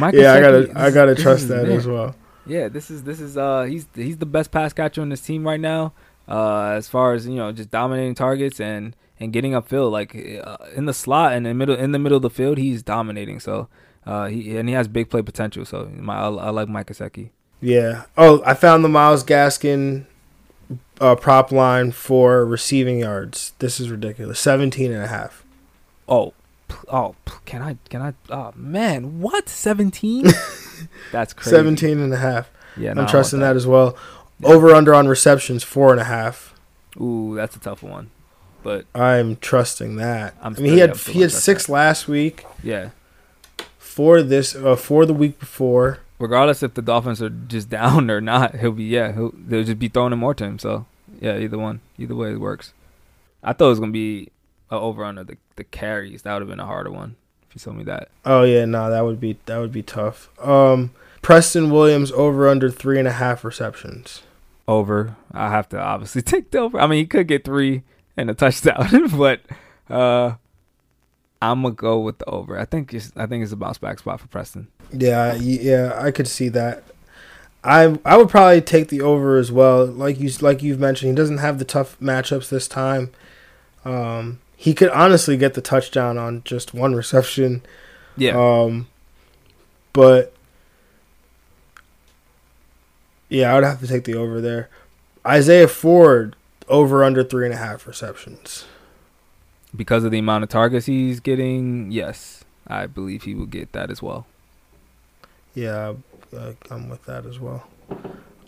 I 0.00 0.40
gotta 0.40 0.62
this 0.66 0.76
I 0.76 0.90
gotta 0.90 1.14
trust 1.14 1.48
that 1.48 1.66
there. 1.66 1.76
as 1.76 1.86
well. 1.86 2.14
Yeah, 2.46 2.68
this 2.68 2.90
is 2.90 3.02
this 3.04 3.20
is 3.20 3.36
uh 3.36 3.64
he's 3.64 3.86
he's 3.94 4.16
the 4.18 4.24
best 4.26 4.50
pass 4.50 4.72
catcher 4.72 5.02
on 5.02 5.08
this 5.10 5.20
team 5.20 5.44
right 5.46 5.60
now. 5.60 5.92
Uh, 6.32 6.72
as 6.76 6.88
far 6.88 7.12
as 7.12 7.26
you 7.26 7.34
know, 7.34 7.52
just 7.52 7.70
dominating 7.70 8.14
targets 8.14 8.58
and 8.58 8.96
and 9.20 9.34
getting 9.34 9.52
upfield, 9.52 9.90
like 9.90 10.16
uh, 10.42 10.56
in 10.74 10.86
the 10.86 10.94
slot 10.94 11.34
and 11.34 11.46
in 11.46 11.50
the 11.50 11.54
middle 11.54 11.76
in 11.76 11.92
the 11.92 11.98
middle 11.98 12.16
of 12.16 12.22
the 12.22 12.30
field, 12.30 12.56
he's 12.56 12.82
dominating. 12.82 13.38
So, 13.38 13.68
uh, 14.06 14.28
he 14.28 14.56
and 14.56 14.66
he 14.66 14.74
has 14.74 14.88
big 14.88 15.10
play 15.10 15.20
potential. 15.20 15.66
So, 15.66 15.90
my 15.94 16.16
I, 16.16 16.28
I 16.28 16.48
like 16.48 16.68
Mike 16.68 16.86
Gesicki. 16.86 17.30
Yeah. 17.60 18.04
Oh, 18.16 18.42
I 18.46 18.54
found 18.54 18.82
the 18.82 18.88
Myles 18.88 19.22
Gaskin 19.22 20.06
uh, 21.02 21.16
prop 21.16 21.52
line 21.52 21.92
for 21.92 22.46
receiving 22.46 23.00
yards. 23.00 23.52
This 23.58 23.78
is 23.78 23.90
ridiculous. 23.90 24.40
17 24.40 24.90
and 24.90 25.04
a 25.04 25.08
half. 25.08 25.44
Oh, 26.08 26.32
oh, 26.88 27.14
can 27.44 27.60
I 27.60 27.76
can 27.90 28.00
I? 28.00 28.14
Oh 28.30 28.52
man, 28.56 29.20
what 29.20 29.50
seventeen? 29.50 30.24
That's 31.12 31.34
crazy. 31.34 31.56
17 31.56 31.98
and 31.98 32.12
a 32.14 32.16
half. 32.16 32.50
Yeah, 32.78 32.94
I'm 32.96 33.06
trusting 33.06 33.40
that 33.40 33.54
as 33.54 33.66
well. 33.66 33.98
Over 34.44 34.74
under 34.74 34.94
on 34.94 35.06
receptions 35.08 35.62
four 35.62 35.92
and 35.92 36.00
a 36.00 36.04
half. 36.04 36.54
Ooh, 37.00 37.34
that's 37.34 37.56
a 37.56 37.60
tough 37.60 37.82
one. 37.82 38.10
But 38.62 38.86
I'm 38.94 39.36
trusting 39.36 39.96
that. 39.96 40.34
I'm 40.40 40.54
i 40.56 40.60
mean, 40.60 40.72
he 40.74 40.78
had 40.78 40.90
yeah, 40.90 40.92
I'm 40.92 40.98
still 40.98 41.14
he 41.14 41.20
had 41.22 41.32
six 41.32 41.68
last 41.68 42.06
week. 42.06 42.44
yeah, 42.62 42.90
For 43.78 44.22
this, 44.22 44.54
uh, 44.54 44.76
for 44.76 45.04
the 45.04 45.12
week 45.14 45.38
before. 45.40 45.98
regardless 46.18 46.62
if 46.62 46.74
the 46.74 46.82
Dolphins 46.82 47.20
are 47.20 47.28
just 47.30 47.68
down 47.80 48.10
or 48.10 48.20
not, 48.20 48.56
he'll 48.56 48.72
be 48.72 48.84
yeah, 48.84 49.12
he'll 49.12 49.32
they'll 49.34 49.64
just 49.64 49.78
be 49.78 49.88
throwing 49.88 50.12
him 50.12 50.20
more 50.20 50.34
to 50.34 50.44
him. 50.44 50.58
So 50.58 50.86
yeah, 51.20 51.38
either 51.38 51.58
one, 51.58 51.80
either 51.98 52.14
way 52.14 52.32
it 52.32 52.40
works. 52.40 52.72
I 53.42 53.52
thought 53.52 53.66
it 53.66 53.70
was 53.70 53.80
gonna 53.80 53.92
be 53.92 54.28
a 54.70 54.76
over 54.76 55.04
under 55.04 55.24
the 55.24 55.36
the 55.56 55.64
carries. 55.64 56.22
That 56.22 56.34
would 56.34 56.42
have 56.42 56.48
been 56.48 56.60
a 56.60 56.66
harder 56.66 56.90
one 56.92 57.16
if 57.48 57.56
you 57.56 57.60
told 57.60 57.76
me 57.76 57.84
that. 57.84 58.10
Oh 58.24 58.42
yeah, 58.44 58.64
no, 58.64 58.90
that 58.90 59.04
would 59.04 59.18
be 59.20 59.38
that 59.46 59.58
would 59.58 59.72
be 59.72 59.82
tough. 59.82 60.28
Um, 60.40 60.92
Preston 61.20 61.70
Williams 61.70 62.12
over 62.12 62.48
under 62.48 62.70
three 62.70 62.98
and 62.98 63.08
a 63.08 63.12
half 63.12 63.44
receptions. 63.44 64.22
Over, 64.72 65.16
I 65.32 65.50
have 65.50 65.68
to 65.70 65.78
obviously 65.80 66.22
take 66.32 66.50
the 66.50 66.58
over. 66.58 66.80
I 66.80 66.86
mean, 66.86 66.98
he 67.00 67.06
could 67.06 67.28
get 67.28 67.44
three 67.44 67.82
and 68.16 68.30
a 68.30 68.34
touchdown, 68.34 69.08
but 69.16 69.40
uh, 69.90 70.34
I'm 71.40 71.62
gonna 71.62 71.74
go 71.74 72.00
with 72.00 72.18
the 72.18 72.26
over. 72.26 72.58
I 72.58 72.64
think 72.64 72.92
it's 72.94 73.12
I 73.16 73.26
think 73.26 73.42
it's 73.42 73.52
a 73.52 73.56
bounce 73.56 73.78
back 73.78 73.98
spot 73.98 74.20
for 74.20 74.28
Preston. 74.28 74.68
Yeah, 74.92 75.34
yeah, 75.34 75.94
I 75.96 76.10
could 76.10 76.28
see 76.28 76.48
that. 76.50 76.84
I 77.64 77.98
I 78.04 78.16
would 78.16 78.28
probably 78.28 78.60
take 78.60 78.88
the 78.88 79.00
over 79.02 79.36
as 79.36 79.52
well. 79.52 79.86
Like 79.86 80.18
you 80.20 80.30
like 80.40 80.62
you've 80.62 80.80
mentioned, 80.80 81.10
he 81.10 81.16
doesn't 81.16 81.38
have 81.38 81.58
the 81.58 81.64
tough 81.64 81.98
matchups 82.00 82.48
this 82.48 82.66
time. 82.68 83.10
Um, 83.84 84.40
he 84.56 84.74
could 84.74 84.90
honestly 84.90 85.36
get 85.36 85.54
the 85.54 85.60
touchdown 85.60 86.18
on 86.18 86.42
just 86.44 86.72
one 86.74 86.94
reception. 86.94 87.62
Yeah, 88.16 88.36
Um, 88.36 88.88
but 89.92 90.31
yeah, 93.32 93.50
I 93.50 93.54
would 93.54 93.64
have 93.64 93.80
to 93.80 93.86
take 93.86 94.04
the 94.04 94.14
over 94.14 94.40
there. 94.40 94.68
Isaiah 95.26 95.68
Ford 95.68 96.36
over 96.68 97.02
under 97.04 97.22
three 97.24 97.44
and 97.46 97.54
a 97.54 97.56
half 97.58 97.86
receptions. 97.86 98.64
because 99.74 100.04
of 100.04 100.10
the 100.10 100.18
amount 100.18 100.44
of 100.44 100.50
targets 100.50 100.84
he's 100.86 101.18
getting, 101.20 101.90
yes, 101.90 102.44
I 102.66 102.86
believe 102.86 103.22
he 103.22 103.34
will 103.34 103.46
get 103.46 103.72
that 103.72 103.90
as 103.90 104.02
well. 104.02 104.26
Yeah, 105.54 105.94
uh, 106.36 106.52
I'm 106.70 106.88
with 106.90 107.04
that 107.06 107.24
as 107.26 107.38
well. 107.40 107.66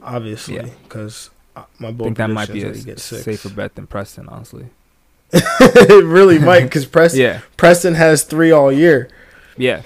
Obviously, 0.02 0.56
Yeah. 0.56 0.68
because 0.82 1.30
my 1.78 1.88
I 1.88 1.92
think 1.92 2.16
that 2.18 2.28
might 2.30 2.50
be 2.52 2.60
a 2.62 2.64
predictions 2.66 2.84
that 2.84 2.90
he 2.90 2.94
gets 2.94 3.12
s- 3.12 3.22
six. 3.24 3.40
safer 3.42 3.54
bet 3.54 3.74
than 3.74 3.86
Preston, 3.86 4.28
honestly. 4.28 4.66
it 5.32 6.04
really 6.04 6.38
might 6.38 6.64
because 6.64 6.84
Preston 6.86 7.20
Yeah, 7.26 7.40
Preston 7.56 7.94
has 7.94 8.22
three 8.24 8.50
all 8.50 8.70
year. 8.72 9.08
yeah. 9.56 9.82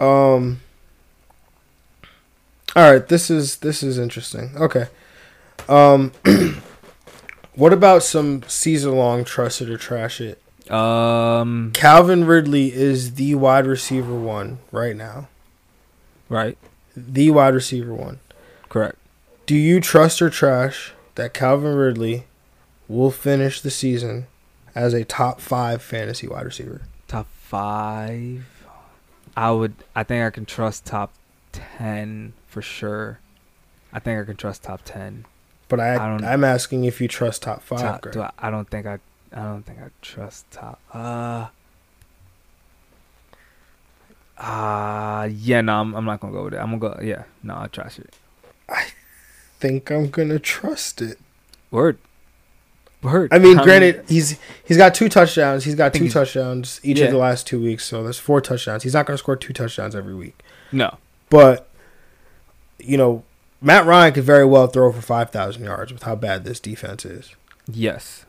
Um. 0.00 0.60
All 2.74 2.90
right, 2.92 3.06
this 3.06 3.30
is 3.30 3.56
this 3.56 3.82
is 3.82 3.98
interesting. 3.98 4.52
Okay. 4.56 4.86
Um. 5.68 6.12
what 7.54 7.72
about 7.72 8.02
some 8.02 8.42
season 8.48 8.96
long 8.96 9.24
trust 9.24 9.60
it 9.60 9.68
or 9.70 9.76
trash 9.76 10.20
it? 10.20 10.40
Um, 10.70 11.72
Calvin 11.74 12.24
Ridley 12.24 12.72
is 12.72 13.14
the 13.14 13.34
wide 13.34 13.66
receiver 13.66 14.14
one 14.14 14.58
right 14.70 14.96
now. 14.96 15.28
right, 16.28 16.56
The 16.96 17.30
wide 17.30 17.52
receiver 17.54 17.92
one. 17.92 18.20
correct. 18.68 18.96
Do 19.44 19.56
you 19.56 19.80
trust 19.80 20.22
or 20.22 20.30
trash 20.30 20.92
that 21.16 21.34
Calvin 21.34 21.74
Ridley 21.74 22.24
will 22.88 23.10
finish 23.10 23.60
the 23.60 23.70
season 23.72 24.28
as 24.74 24.94
a 24.94 25.04
top 25.04 25.40
five 25.40 25.82
fantasy 25.82 26.26
wide 26.28 26.46
receiver? 26.46 26.82
Top 27.08 27.26
five. 27.40 28.46
I 29.36 29.50
would. 29.50 29.74
I 29.94 30.04
think 30.04 30.24
I 30.24 30.30
can 30.30 30.46
trust 30.46 30.86
top 30.86 31.12
ten 31.52 32.32
for 32.46 32.62
sure. 32.62 33.18
I 33.92 33.98
think 33.98 34.20
I 34.20 34.24
can 34.24 34.36
trust 34.36 34.62
top 34.64 34.80
ten. 34.84 35.24
But 35.68 35.80
I, 35.80 35.94
I 35.94 36.08
don't- 36.08 36.24
I'm 36.24 36.44
asking 36.44 36.84
if 36.84 37.00
you 37.00 37.08
trust 37.08 37.42
top 37.42 37.62
five. 37.62 37.80
Top, 37.80 38.10
do 38.12 38.22
I, 38.22 38.30
I 38.38 38.50
don't 38.50 38.68
think 38.68 38.86
I. 38.86 38.98
I 39.34 39.44
don't 39.44 39.62
think 39.62 39.78
I 39.78 39.88
trust 40.02 40.50
top. 40.50 40.78
Uh. 40.92 41.46
Uh 44.38 45.28
yeah, 45.32 45.60
no, 45.60 45.80
I'm, 45.80 45.94
I'm 45.94 46.04
not 46.04 46.20
gonna 46.20 46.32
go 46.32 46.44
with 46.44 46.54
it. 46.54 46.58
I'm 46.58 46.78
gonna 46.78 46.96
go. 46.96 47.00
Yeah, 47.02 47.24
no, 47.42 47.54
I'll 47.54 47.68
trash 47.68 47.98
it. 47.98 48.14
I 48.68 48.86
think 49.60 49.90
I'm 49.90 50.10
gonna 50.10 50.38
trust 50.38 51.00
it. 51.00 51.18
Word. 51.70 51.98
Word. 53.02 53.32
I 53.32 53.38
mean, 53.38 53.58
Um, 53.58 53.64
granted, 53.64 54.04
he's 54.08 54.38
he's 54.64 54.76
got 54.76 54.94
two 54.94 55.08
touchdowns. 55.08 55.64
He's 55.64 55.74
got 55.74 55.92
two 55.94 56.08
touchdowns 56.08 56.80
each 56.82 56.98
Yeah. 56.98 57.06
of 57.06 57.12
the 57.12 57.18
last 57.18 57.46
two 57.46 57.62
weeks, 57.62 57.84
so 57.84 58.02
that's 58.02 58.18
four 58.18 58.40
touchdowns. 58.40 58.82
He's 58.82 58.94
not 58.94 59.06
gonna 59.06 59.18
score 59.18 59.36
two 59.36 59.52
touchdowns 59.52 59.94
every 59.94 60.14
week, 60.14 60.38
No. 60.72 60.98
But 61.32 61.66
you 62.78 62.96
know, 62.98 63.24
Matt 63.62 63.86
Ryan 63.86 64.12
could 64.12 64.24
very 64.24 64.44
well 64.44 64.66
throw 64.66 64.92
for 64.92 65.00
five 65.00 65.30
thousand 65.30 65.64
yards 65.64 65.92
with 65.92 66.02
how 66.02 66.14
bad 66.14 66.44
this 66.44 66.60
defense 66.60 67.04
is. 67.06 67.34
Yes. 67.66 68.26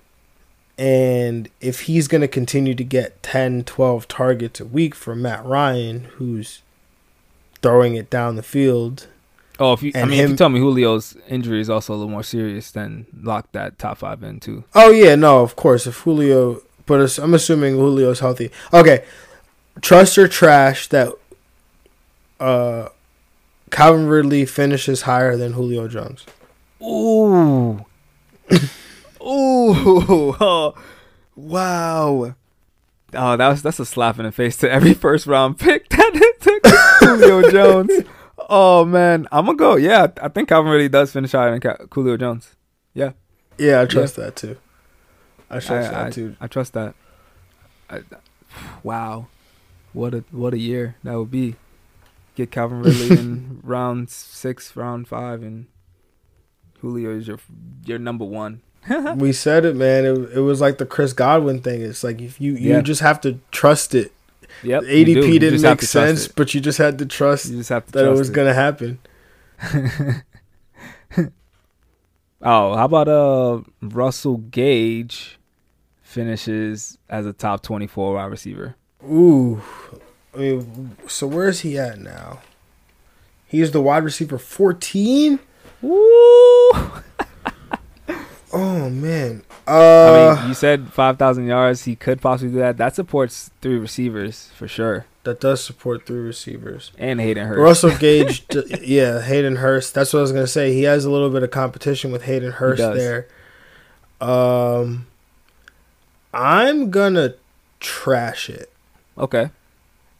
And 0.77 1.49
if 1.61 1.81
he's 1.81 2.07
going 2.07 2.21
to 2.21 2.27
continue 2.27 2.73
to 2.73 2.83
get 2.83 3.21
10, 3.21 3.63
12 3.65 4.07
targets 4.07 4.59
a 4.59 4.65
week 4.65 4.95
from 4.95 5.21
Matt 5.21 5.45
Ryan, 5.45 6.05
who's 6.15 6.63
throwing 7.61 7.93
it 7.95 8.09
down 8.09 8.37
the 8.37 8.41
field, 8.43 9.05
Oh, 9.59 9.73
if 9.73 9.83
you, 9.83 9.91
I 9.93 9.99
And 9.99 10.09
mean, 10.09 10.19
if 10.21 10.29
you 10.31 10.35
tell 10.35 10.49
me 10.49 10.59
Julio's 10.59 11.15
injury 11.27 11.61
is 11.61 11.69
also 11.69 11.93
a 11.93 11.95
little 11.95 12.09
more 12.09 12.23
serious, 12.23 12.71
then 12.71 13.05
lock 13.21 13.51
that 13.51 13.77
top 13.77 13.99
five 13.99 14.23
in 14.23 14.39
too. 14.39 14.63
oh 14.73 14.89
yeah, 14.89 15.13
no, 15.15 15.43
of 15.43 15.55
course, 15.55 15.85
if 15.85 15.97
Julio, 15.99 16.61
but 16.87 17.19
I'm 17.19 17.35
assuming 17.35 17.75
Julio's 17.75 18.19
healthy. 18.21 18.49
Okay, 18.73 19.05
trust 19.81 20.17
or 20.17 20.27
trash 20.27 20.87
that 20.87 21.13
uh, 22.39 22.89
Calvin 23.73 24.05
Ridley 24.05 24.45
finishes 24.45 25.01
higher 25.01 25.35
than 25.35 25.53
Julio 25.53 25.87
Jones. 25.87 26.25
Ooh. 26.81 27.83
Ooh. 28.51 30.35
Oh, 30.39 30.75
wow. 31.35 32.35
Oh, 33.15 33.37
that 33.37 33.47
was 33.47 33.63
that's 33.63 33.79
a 33.79 33.85
slap 33.85 34.19
in 34.19 34.25
the 34.25 34.31
face 34.31 34.57
to 34.57 34.69
every 34.69 34.93
first 34.93 35.25
round 35.25 35.57
pick 35.57 35.89
that 35.89 36.35
took 36.39 36.65
Julio 36.99 37.49
Jones. 37.49 37.91
Oh 38.37 38.85
man, 38.85 39.27
I'm 39.31 39.45
gonna 39.45 39.57
go. 39.57 39.75
Yeah, 39.75 40.07
I 40.21 40.27
think 40.27 40.49
Calvin 40.49 40.71
really 40.71 40.89
does 40.89 41.11
finish 41.11 41.31
higher 41.31 41.57
than 41.57 41.87
Julio 41.91 42.17
Jones. 42.17 42.55
Yeah. 42.93 43.13
Yeah, 43.57 43.81
I 43.81 43.85
trust 43.85 44.17
yeah. 44.17 44.25
that 44.25 44.35
too. 44.35 44.57
I 45.49 45.59
trust 45.59 45.71
I, 45.71 45.91
that 45.91 46.05
I, 46.07 46.09
too. 46.11 46.35
I 46.39 46.47
trust 46.47 46.73
that. 46.73 46.93
I, 47.89 48.01
wow, 48.83 49.27
what 49.93 50.13
a 50.13 50.23
what 50.29 50.53
a 50.53 50.59
year 50.59 50.95
that 51.03 51.17
would 51.17 51.31
be. 51.31 51.55
Get 52.35 52.51
Calvin 52.51 52.81
Ridley 52.81 53.17
in 53.17 53.59
round 53.63 54.09
six, 54.09 54.75
round 54.75 55.07
five, 55.07 55.43
and 55.43 55.67
Julio 56.79 57.15
is 57.15 57.27
your 57.27 57.39
your 57.85 57.99
number 57.99 58.25
one. 58.25 58.61
we 59.15 59.31
said 59.31 59.65
it, 59.65 59.75
man. 59.75 60.05
It, 60.05 60.37
it 60.37 60.39
was 60.41 60.59
like 60.59 60.77
the 60.77 60.85
Chris 60.85 61.13
Godwin 61.13 61.61
thing. 61.61 61.81
It's 61.81 62.03
like 62.03 62.21
if 62.21 62.41
you 62.41 62.53
you 62.53 62.71
yeah. 62.71 62.81
just 62.81 63.01
have 63.01 63.21
to 63.21 63.39
trust 63.51 63.95
it. 63.95 64.11
Yep. 64.63 64.83
ADP 64.83 65.39
didn't 65.39 65.61
make 65.61 65.81
sense, 65.81 66.27
but 66.27 66.53
you 66.53 66.61
just 66.61 66.77
had 66.77 66.99
to 66.99 67.05
trust 67.05 67.49
you 67.49 67.57
just 67.57 67.69
have 67.69 67.85
to 67.87 67.91
that 67.93 68.05
it 68.05 68.09
was 68.09 68.29
it. 68.29 68.33
gonna 68.33 68.53
happen. 68.53 68.99
oh, 72.41 72.75
how 72.75 72.85
about 72.85 73.07
uh 73.07 73.61
Russell 73.81 74.37
Gage 74.37 75.39
finishes 76.01 76.97
as 77.09 77.25
a 77.25 77.33
top 77.33 77.63
twenty 77.63 77.87
four 77.87 78.15
wide 78.15 78.25
receiver? 78.25 78.75
Ooh. 79.05 79.61
I 80.35 80.37
mean, 80.37 80.97
so 81.07 81.27
where 81.27 81.47
is 81.47 81.61
he 81.61 81.77
at 81.77 81.99
now? 81.99 82.41
He's 83.47 83.71
the 83.71 83.81
wide 83.81 84.03
receiver 84.03 84.37
fourteen. 84.37 85.39
Woo! 85.81 86.71
Oh 88.55 88.87
man. 88.87 89.41
Uh, 89.67 90.35
I 90.35 90.39
mean, 90.39 90.49
you 90.49 90.53
said 90.53 90.93
five 90.93 91.17
thousand 91.17 91.47
yards. 91.47 91.85
He 91.85 91.95
could 91.95 92.21
possibly 92.21 92.53
do 92.53 92.59
that. 92.59 92.77
That 92.77 92.93
supports 92.93 93.49
three 93.61 93.77
receivers 93.79 94.51
for 94.55 94.67
sure. 94.67 95.07
That 95.23 95.41
does 95.41 95.63
support 95.63 96.05
three 96.05 96.19
receivers 96.19 96.91
and 96.99 97.19
Hayden 97.19 97.47
Hurst. 97.47 97.59
Russell 97.59 97.97
Gage, 97.97 98.45
yeah, 98.81 99.21
Hayden 99.21 99.55
Hurst. 99.55 99.95
That's 99.95 100.13
what 100.13 100.19
I 100.19 100.21
was 100.21 100.31
gonna 100.31 100.45
say. 100.45 100.71
He 100.71 100.83
has 100.83 101.03
a 101.03 101.09
little 101.09 101.31
bit 101.31 101.41
of 101.41 101.49
competition 101.49 102.11
with 102.11 102.23
Hayden 102.23 102.51
Hurst 102.51 102.81
there. 102.81 103.27
Um, 104.21 105.07
I'm 106.31 106.91
gonna 106.91 107.33
trash 107.79 108.51
it. 108.51 108.71
Okay. 109.17 109.49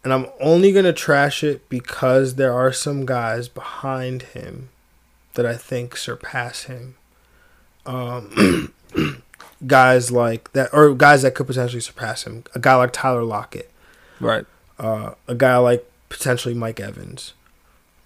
And 0.04 0.14
I'm 0.14 0.28
only 0.40 0.72
gonna 0.72 0.94
trash 0.94 1.44
it 1.44 1.70
because 1.70 2.36
there 2.36 2.54
are 2.54 2.74
some 2.74 3.06
guys 3.06 3.48
behind 3.48 4.24
him 4.24 4.70
that 5.36 5.46
I 5.46 5.56
think 5.56 5.96
surpass 5.96 6.64
him 6.64 6.96
um, 7.86 8.74
guys 9.68 10.12
like 10.12 10.52
that, 10.54 10.70
or 10.74 10.94
guys 10.94 11.22
that 11.24 11.36
could 11.36 11.48
potentially 11.48 11.82
surpass 11.82 12.24
him. 12.24 12.44
A 12.56 12.60
guy 12.60 12.76
like 12.76 12.92
Tyler 12.94 13.24
Lockett, 13.24 13.72
right? 14.20 14.46
Uh, 14.80 15.14
a 15.28 15.36
guy 15.36 15.58
like 15.58 15.90
potentially 16.10 16.54
Mike 16.54 16.80
Evans, 16.80 17.34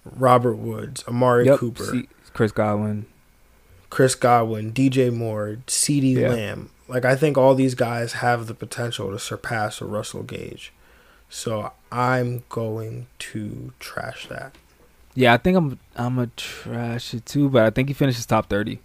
Robert 0.04 0.56
Woods, 0.56 1.04
Amari 1.06 1.46
yep. 1.46 1.58
Cooper, 1.58 1.84
C- 1.84 2.08
Chris 2.32 2.52
Godwin, 2.52 3.06
Chris 3.90 4.14
Godwin, 4.14 4.72
DJ 4.72 5.12
Moore, 5.12 5.58
CeeDee 5.66 6.14
yeah. 6.14 6.28
Lamb. 6.28 6.70
Like 6.88 7.04
I 7.04 7.16
think 7.16 7.36
all 7.36 7.54
these 7.54 7.74
guys 7.74 8.14
have 8.14 8.46
the 8.46 8.54
potential 8.54 9.10
to 9.10 9.18
surpass 9.18 9.80
a 9.80 9.84
Russell 9.84 10.22
Gage. 10.22 10.72
So 11.28 11.72
I'm 11.90 12.44
going 12.48 13.06
to 13.18 13.72
trash 13.78 14.26
that. 14.28 14.54
Yeah, 15.14 15.34
I 15.34 15.36
think 15.36 15.56
I'm 15.56 15.78
I'm 15.96 16.18
a 16.18 16.28
trash 16.28 17.12
it 17.14 17.26
too, 17.26 17.48
but 17.48 17.64
I 17.64 17.70
think 17.70 17.88
he 17.88 17.94
finishes 17.94 18.24
top 18.26 18.48
thirty. 18.48 18.80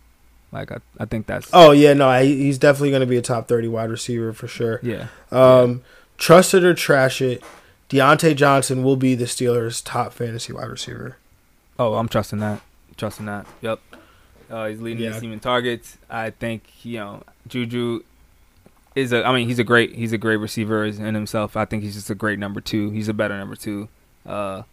Like 0.52 0.72
I, 0.72 0.78
I 1.00 1.06
think 1.06 1.28
that's. 1.28 1.50
Oh 1.54 1.72
yeah, 1.72 1.94
no, 1.94 2.08
I, 2.08 2.26
he's 2.26 2.58
definitely 2.58 2.92
going 2.92 3.02
to 3.02 3.08
be 3.08 3.18
a 3.18 3.22
top 3.22 3.48
thirty 3.48 3.68
wide 3.68 3.90
receiver 3.90 4.34
for 4.34 4.48
sure. 4.48 4.80
Yeah. 4.82 5.08
Um, 5.32 5.72
yeah. 5.72 5.78
trust 6.18 6.54
it 6.54 6.64
or 6.64 6.74
trash 6.74 7.22
it, 7.22 7.44
Diontae 7.90 8.36
Johnson 8.36 8.84
will 8.84 8.96
be 8.96 9.16
the 9.16 9.26
Steelers' 9.26 9.82
top 9.84 10.14
fantasy 10.14 10.54
wide 10.54 10.70
receiver. 10.70 11.18
Oh, 11.78 11.96
I'm 11.96 12.08
trusting 12.08 12.40
that. 12.40 12.62
Trusting 12.98 13.26
that. 13.26 13.46
Yep. 13.62 13.80
Uh, 14.50 14.68
he's 14.68 14.82
leading 14.82 15.04
yeah. 15.04 15.12
the 15.12 15.20
team 15.20 15.34
in 15.34 15.40
targets. 15.40 15.98
I 16.10 16.30
think 16.30 16.64
you 16.86 16.98
know 16.98 17.24
Juju 17.48 18.04
is 18.96 19.12
a. 19.14 19.26
I 19.26 19.34
mean, 19.34 19.48
he's 19.48 19.60
a 19.60 19.64
great. 19.64 19.96
He's 19.96 20.14
a 20.14 20.18
great 20.18 20.38
receiver 20.38 20.86
in 20.86 21.16
himself. 21.16 21.56
I 21.58 21.66
think 21.66 21.84
he's 21.84 21.96
just 21.96 22.10
a 22.10 22.16
great 22.16 22.40
number 22.40 22.62
two. 22.62 22.90
He's 22.92 23.08
a 23.08 23.14
better 23.14 23.38
number 23.38 23.56
two. 23.56 23.90
Uh, 24.26 24.64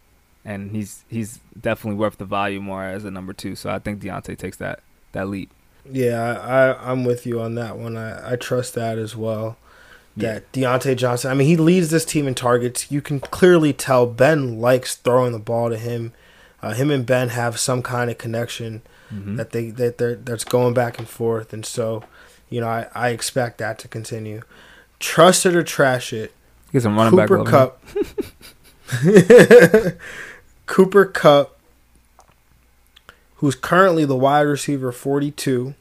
and 0.43 0.71
he's 0.71 1.03
he's 1.09 1.39
definitely 1.59 1.99
worth 1.99 2.17
the 2.17 2.25
value 2.25 2.61
more 2.61 2.83
as 2.83 3.05
a 3.05 3.11
number 3.11 3.33
two. 3.33 3.55
So 3.55 3.69
I 3.69 3.79
think 3.79 4.01
Diontae 4.01 4.37
takes 4.37 4.57
that 4.57 4.81
that 5.11 5.27
leap. 5.27 5.51
Yeah, 5.89 6.39
I, 6.39 6.91
I'm 6.91 7.03
with 7.03 7.25
you 7.25 7.41
on 7.41 7.55
that 7.55 7.77
one. 7.77 7.97
I, 7.97 8.33
I 8.33 8.35
trust 8.35 8.75
that 8.75 8.97
as 8.97 9.15
well. 9.15 9.57
That 10.15 10.43
yeah. 10.53 10.77
Diontae 10.77 10.97
Johnson, 10.97 11.31
I 11.31 11.33
mean, 11.33 11.47
he 11.47 11.57
leads 11.57 11.89
this 11.89 12.05
team 12.05 12.27
in 12.27 12.35
targets. 12.35 12.91
You 12.91 13.01
can 13.01 13.19
clearly 13.19 13.73
tell 13.73 14.05
Ben 14.05 14.59
likes 14.59 14.95
throwing 14.95 15.31
the 15.31 15.39
ball 15.39 15.69
to 15.69 15.77
him. 15.77 16.13
Uh, 16.61 16.73
him 16.73 16.91
and 16.91 17.05
Ben 17.05 17.29
have 17.29 17.59
some 17.59 17.81
kind 17.81 18.11
of 18.11 18.17
connection 18.17 18.81
mm-hmm. 19.11 19.37
that 19.37 19.51
they 19.51 19.69
that 19.71 19.97
they're 19.97 20.15
that's 20.15 20.43
going 20.43 20.73
back 20.73 20.99
and 20.99 21.07
forth, 21.07 21.53
and 21.53 21.65
so, 21.65 22.03
you 22.51 22.61
know, 22.61 22.67
I, 22.67 22.87
I 22.93 23.09
expect 23.09 23.57
that 23.57 23.79
to 23.79 23.87
continue. 23.87 24.43
Trust 24.99 25.47
it 25.47 25.55
or 25.55 25.63
trash 25.63 26.13
it. 26.13 26.33
Get 26.71 26.83
some 26.83 26.95
running 26.95 27.17
back. 27.17 27.27
Cooper 27.27 27.43
back. 27.43 27.51
Kupp. 27.51 27.81
Cooper 30.67 31.05
Kupp, 31.05 31.59
who's 33.37 33.55
currently 33.55 34.05
the 34.05 34.15
wide 34.15 34.41
receiver 34.41 34.91
42, 34.91 35.73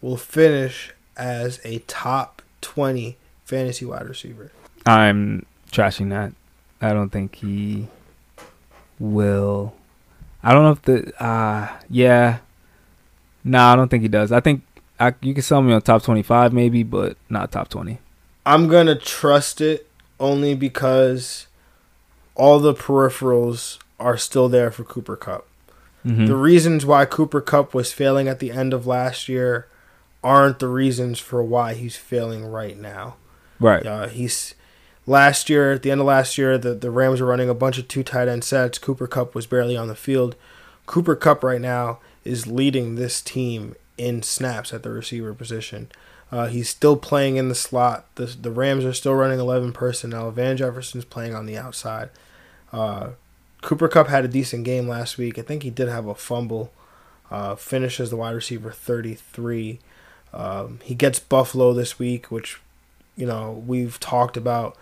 will 0.00 0.16
finish 0.16 0.92
as 1.16 1.60
a 1.62 1.78
top 1.80 2.42
20 2.62 3.16
fantasy 3.44 3.84
wide 3.84 4.08
receiver. 4.08 4.50
I'm 4.86 5.44
trashing 5.70 6.08
that. 6.10 6.32
I 6.80 6.94
don't 6.94 7.10
think 7.10 7.36
he 7.36 7.88
will. 8.98 9.74
I 10.42 10.52
don't 10.52 10.62
know 10.62 10.72
if 10.72 10.82
the 10.82 11.22
uh 11.22 11.68
yeah. 11.90 12.38
No, 13.44 13.58
nah, 13.58 13.72
I 13.72 13.76
don't 13.76 13.88
think 13.88 14.02
he 14.02 14.08
does. 14.08 14.32
I 14.32 14.40
think 14.40 14.62
I, 15.00 15.14
you 15.22 15.32
can 15.32 15.42
sell 15.42 15.62
me 15.62 15.72
on 15.72 15.80
top 15.80 16.02
25 16.02 16.52
maybe, 16.52 16.82
but 16.82 17.16
not 17.28 17.50
top 17.50 17.68
20. 17.68 17.98
I'm 18.44 18.68
going 18.68 18.86
to 18.86 18.94
trust 18.94 19.60
it 19.60 19.88
only 20.18 20.54
because 20.54 21.46
all 22.34 22.60
the 22.60 22.74
peripherals 22.74 23.78
are 23.98 24.16
still 24.16 24.48
there 24.48 24.70
for 24.70 24.84
Cooper 24.84 25.16
Kupp. 25.16 25.46
Mm-hmm. 26.04 26.26
The 26.26 26.36
reasons 26.36 26.86
why 26.86 27.04
Cooper 27.04 27.40
Kupp 27.40 27.74
was 27.74 27.92
failing 27.92 28.28
at 28.28 28.38
the 28.38 28.50
end 28.50 28.72
of 28.72 28.86
last 28.86 29.28
year 29.28 29.66
aren't 30.22 30.58
the 30.58 30.68
reasons 30.68 31.18
for 31.18 31.42
why 31.42 31.74
he's 31.74 31.96
failing 31.96 32.44
right 32.44 32.78
now. 32.78 33.16
Right. 33.58 33.84
Uh, 33.84 34.08
he's 34.08 34.54
last 35.06 35.50
year 35.50 35.72
at 35.72 35.82
the 35.82 35.90
end 35.90 36.00
of 36.00 36.06
last 36.06 36.38
year 36.38 36.56
the, 36.58 36.74
the 36.74 36.90
Rams 36.90 37.20
were 37.20 37.26
running 37.26 37.48
a 37.48 37.54
bunch 37.54 37.78
of 37.78 37.88
two 37.88 38.02
tight 38.02 38.28
end 38.28 38.44
sets. 38.44 38.78
Cooper 38.78 39.06
Kupp 39.06 39.34
was 39.34 39.46
barely 39.46 39.76
on 39.76 39.88
the 39.88 39.94
field. 39.94 40.36
Cooper 40.86 41.16
Kupp 41.16 41.42
right 41.42 41.60
now 41.60 41.98
is 42.24 42.46
leading 42.46 42.94
this 42.94 43.20
team 43.20 43.74
in 44.00 44.22
snaps 44.22 44.72
at 44.72 44.82
the 44.82 44.90
receiver 44.90 45.34
position. 45.34 45.90
Uh, 46.32 46.46
he's 46.46 46.68
still 46.68 46.96
playing 46.96 47.36
in 47.36 47.48
the 47.48 47.54
slot. 47.54 48.06
The, 48.14 48.26
the 48.26 48.50
Rams 48.50 48.84
are 48.84 48.92
still 48.92 49.14
running 49.14 49.38
11 49.38 49.72
personnel. 49.72 50.30
Van 50.30 50.56
Jefferson's 50.56 51.04
playing 51.04 51.34
on 51.34 51.46
the 51.46 51.58
outside. 51.58 52.08
Uh, 52.72 53.10
Cooper 53.62 53.88
Kupp 53.88 54.06
had 54.08 54.24
a 54.24 54.28
decent 54.28 54.64
game 54.64 54.88
last 54.88 55.18
week. 55.18 55.38
I 55.38 55.42
think 55.42 55.62
he 55.62 55.70
did 55.70 55.88
have 55.88 56.06
a 56.06 56.14
fumble. 56.14 56.72
Uh, 57.30 57.54
finishes 57.54 58.10
the 58.10 58.16
wide 58.16 58.34
receiver 58.34 58.72
33. 58.72 59.78
Um, 60.32 60.80
he 60.82 60.94
gets 60.94 61.18
Buffalo 61.18 61.72
this 61.72 61.98
week, 61.98 62.30
which 62.30 62.60
you 63.16 63.26
know 63.26 63.62
we've 63.66 64.00
talked 64.00 64.36
about 64.36 64.76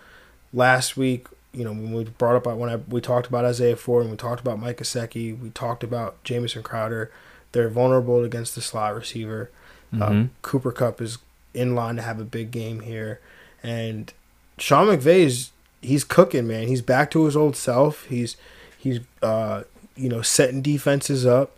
last 0.53 0.95
week. 0.95 1.27
You 1.53 1.63
know 1.63 1.71
when 1.71 1.93
we 1.93 2.03
brought 2.05 2.35
up 2.35 2.57
when 2.57 2.69
I, 2.69 2.77
we 2.77 3.01
talked 3.01 3.27
about 3.27 3.45
Isaiah 3.45 3.75
Ford 3.75 4.03
and 4.03 4.11
we 4.11 4.17
talked 4.17 4.41
about 4.41 4.59
Mike 4.59 4.77
Gesicki, 4.77 5.37
we 5.37 5.49
talked 5.49 5.83
about 5.83 6.23
Jamison 6.23 6.63
Crowder. 6.63 7.11
They're 7.51 7.69
vulnerable 7.69 8.23
against 8.23 8.55
the 8.55 8.61
slot 8.61 8.95
receiver. 8.95 9.49
Um, 9.93 9.99
mm-hmm. 9.99 10.11
Um, 10.11 10.31
Cooper 10.41 10.71
Kupp 10.71 11.01
is 11.01 11.17
in 11.53 11.75
line 11.75 11.95
to 11.95 12.01
have 12.01 12.19
a 12.19 12.25
big 12.25 12.51
game 12.51 12.81
here, 12.81 13.19
and 13.63 14.13
Sean 14.57 14.87
McVay 14.87 15.21
is 15.21 15.51
he's 15.81 16.03
cooking, 16.03 16.47
man. 16.47 16.67
He's 16.67 16.81
back 16.81 17.09
to 17.11 17.25
his 17.25 17.35
old 17.35 17.55
self. 17.55 18.05
He's 18.05 18.37
He's 18.79 19.01
uh, 19.21 19.63
you 19.97 20.07
know 20.07 20.21
setting 20.21 20.61
defenses 20.61 21.25
up, 21.25 21.57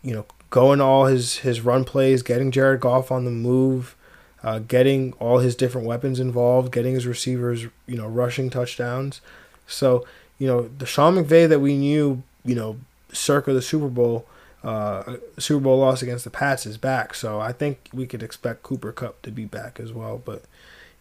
you 0.00 0.14
know 0.14 0.26
going 0.50 0.80
all 0.80 1.06
his 1.06 1.38
his 1.38 1.60
run 1.60 1.84
plays, 1.84 2.22
getting 2.22 2.52
Jared 2.52 2.80
Goff 2.80 3.10
on 3.10 3.24
the 3.24 3.32
move, 3.32 3.96
uh, 4.44 4.60
getting 4.60 5.12
all 5.14 5.40
his 5.40 5.56
different 5.56 5.88
weapons 5.88 6.20
involved, 6.20 6.72
getting 6.72 6.94
his 6.94 7.06
receivers 7.06 7.64
you 7.86 7.96
know 7.96 8.06
rushing 8.06 8.48
touchdowns. 8.48 9.20
So 9.66 10.06
you 10.38 10.46
know 10.46 10.70
the 10.78 10.86
Sean 10.86 11.16
McVay 11.16 11.48
that 11.48 11.58
we 11.58 11.76
knew 11.76 12.22
you 12.44 12.54
know 12.54 12.78
circa 13.12 13.52
the 13.52 13.60
Super 13.60 13.88
Bowl. 13.88 14.24
Uh, 14.66 15.18
Super 15.38 15.60
Bowl 15.60 15.78
loss 15.78 16.02
against 16.02 16.24
the 16.24 16.30
Pats 16.30 16.66
is 16.66 16.76
back, 16.76 17.14
so 17.14 17.40
I 17.40 17.52
think 17.52 17.88
we 17.94 18.04
could 18.06 18.22
expect 18.22 18.64
Cooper 18.64 18.90
Kupp 18.90 19.22
to 19.22 19.30
be 19.30 19.44
back 19.44 19.78
as 19.78 19.92
well. 19.92 20.20
But 20.24 20.42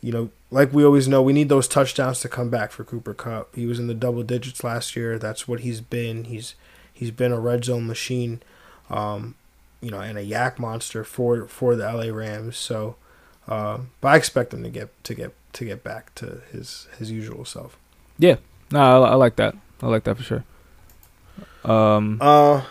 you 0.01 0.11
know, 0.11 0.29
like 0.51 0.71
we 0.71 0.85
always 0.85 1.07
know, 1.07 1.23
we 1.23 1.33
need 1.33 1.49
those 1.49 1.67
touchdowns 1.67 2.19
to 2.19 2.29
come 2.29 2.49
back 2.51 2.71
for 2.71 2.83
Cooper 2.83 3.15
Kupp. 3.15 3.55
He 3.55 3.65
was 3.65 3.79
in 3.79 3.87
the 3.87 3.95
double 3.95 4.21
digits 4.21 4.63
last 4.63 4.95
year. 4.95 5.17
That's 5.17 5.47
what 5.47 5.61
he's 5.61 5.81
been. 5.81 6.25
He's 6.25 6.53
he's 6.93 7.09
been 7.11 7.31
a 7.31 7.39
red 7.39 7.65
zone 7.65 7.87
machine, 7.87 8.43
um, 8.91 9.33
you 9.81 9.89
know, 9.89 9.99
and 9.99 10.17
a 10.17 10.23
YAC 10.23 10.59
monster 10.59 11.03
for 11.03 11.47
for 11.47 11.75
the 11.75 11.91
LA 11.91 12.13
Rams. 12.13 12.57
So 12.57 12.95
Uh, 13.47 13.79
but 14.01 14.09
I 14.09 14.15
expect 14.15 14.53
him 14.53 14.63
to 14.63 14.69
get 14.69 14.89
to 15.03 15.13
get 15.13 15.33
to 15.53 15.65
get 15.65 15.83
back 15.83 16.13
to 16.15 16.41
his 16.51 16.87
his 16.97 17.11
usual 17.11 17.45
self. 17.45 17.77
Yeah, 18.17 18.37
no, 18.71 18.79
I, 19.03 19.09
I 19.09 19.15
like 19.15 19.35
that. 19.37 19.55
I 19.81 19.87
like 19.87 20.03
that 20.05 20.17
for 20.17 20.23
sure. 20.23 20.43
Um, 21.63 22.17
Uh, 22.21 22.63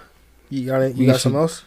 you 0.51 0.67
got 0.67 0.83
it. 0.83 0.95
You 0.97 1.01
We 1.01 1.07
got 1.07 1.13
should- 1.15 1.21
something 1.23 1.41
else? 1.41 1.63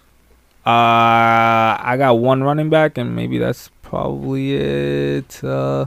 Uh, 0.65 1.80
I 1.80 1.95
got 1.97 2.13
one 2.19 2.43
running 2.43 2.69
back, 2.69 2.97
and 2.97 3.15
maybe 3.15 3.38
that's 3.38 3.69
probably 3.82 4.53
it. 4.55 5.41
Uh, 5.43 5.86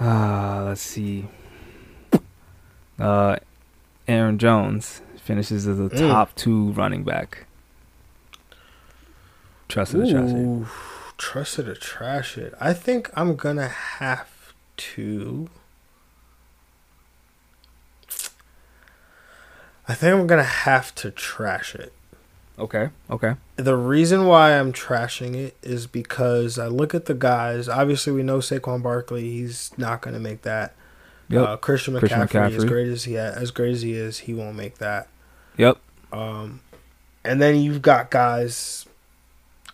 uh 0.00 0.64
let's 0.68 0.80
see. 0.80 1.26
Uh, 2.98 3.36
Aaron 4.08 4.38
Jones 4.38 5.02
finishes 5.22 5.66
as 5.68 5.78
a 5.78 5.90
Mm. 5.90 6.08
top 6.10 6.34
two 6.36 6.72
running 6.72 7.04
back. 7.04 7.44
Trust 9.68 9.94
it 9.94 9.98
or 10.00 10.10
trash 10.10 10.30
it. 10.32 10.66
Trust 11.18 11.58
it 11.58 11.68
or 11.68 11.74
trash 11.74 12.38
it. 12.38 12.54
I 12.58 12.72
think 12.72 13.10
I'm 13.14 13.36
gonna 13.36 13.68
have 13.68 14.28
to. 14.78 15.50
I 19.88 19.94
think 19.94 20.14
I'm 20.14 20.26
gonna 20.26 20.42
have 20.44 20.94
to 20.96 21.10
trash 21.10 21.74
it. 21.74 21.92
Okay. 22.58 22.90
Okay. 23.08 23.34
The 23.56 23.76
reason 23.76 24.26
why 24.26 24.58
I'm 24.58 24.72
trashing 24.72 25.34
it 25.36 25.56
is 25.62 25.86
because 25.86 26.58
I 26.58 26.66
look 26.66 26.94
at 26.94 27.06
the 27.06 27.14
guys. 27.14 27.68
Obviously, 27.68 28.12
we 28.12 28.22
know 28.22 28.38
Saquon 28.38 28.82
Barkley. 28.82 29.30
He's 29.30 29.70
not 29.78 30.02
going 30.02 30.14
to 30.14 30.20
make 30.20 30.42
that. 30.42 30.74
Yep. 31.28 31.46
Uh, 31.46 31.56
Christian 31.58 31.94
McCaffrey, 31.94 32.30
Christian 32.30 32.42
as 32.42 32.64
great 32.64 32.88
as 32.88 33.04
he 33.04 33.16
as 33.16 33.50
great 33.50 33.72
as 33.72 33.82
he 33.82 33.92
is, 33.92 34.20
he 34.20 34.34
won't 34.34 34.56
make 34.56 34.78
that. 34.78 35.08
Yep. 35.56 35.78
Um, 36.12 36.60
and 37.22 37.40
then 37.40 37.56
you've 37.56 37.82
got 37.82 38.10
guys. 38.10 38.86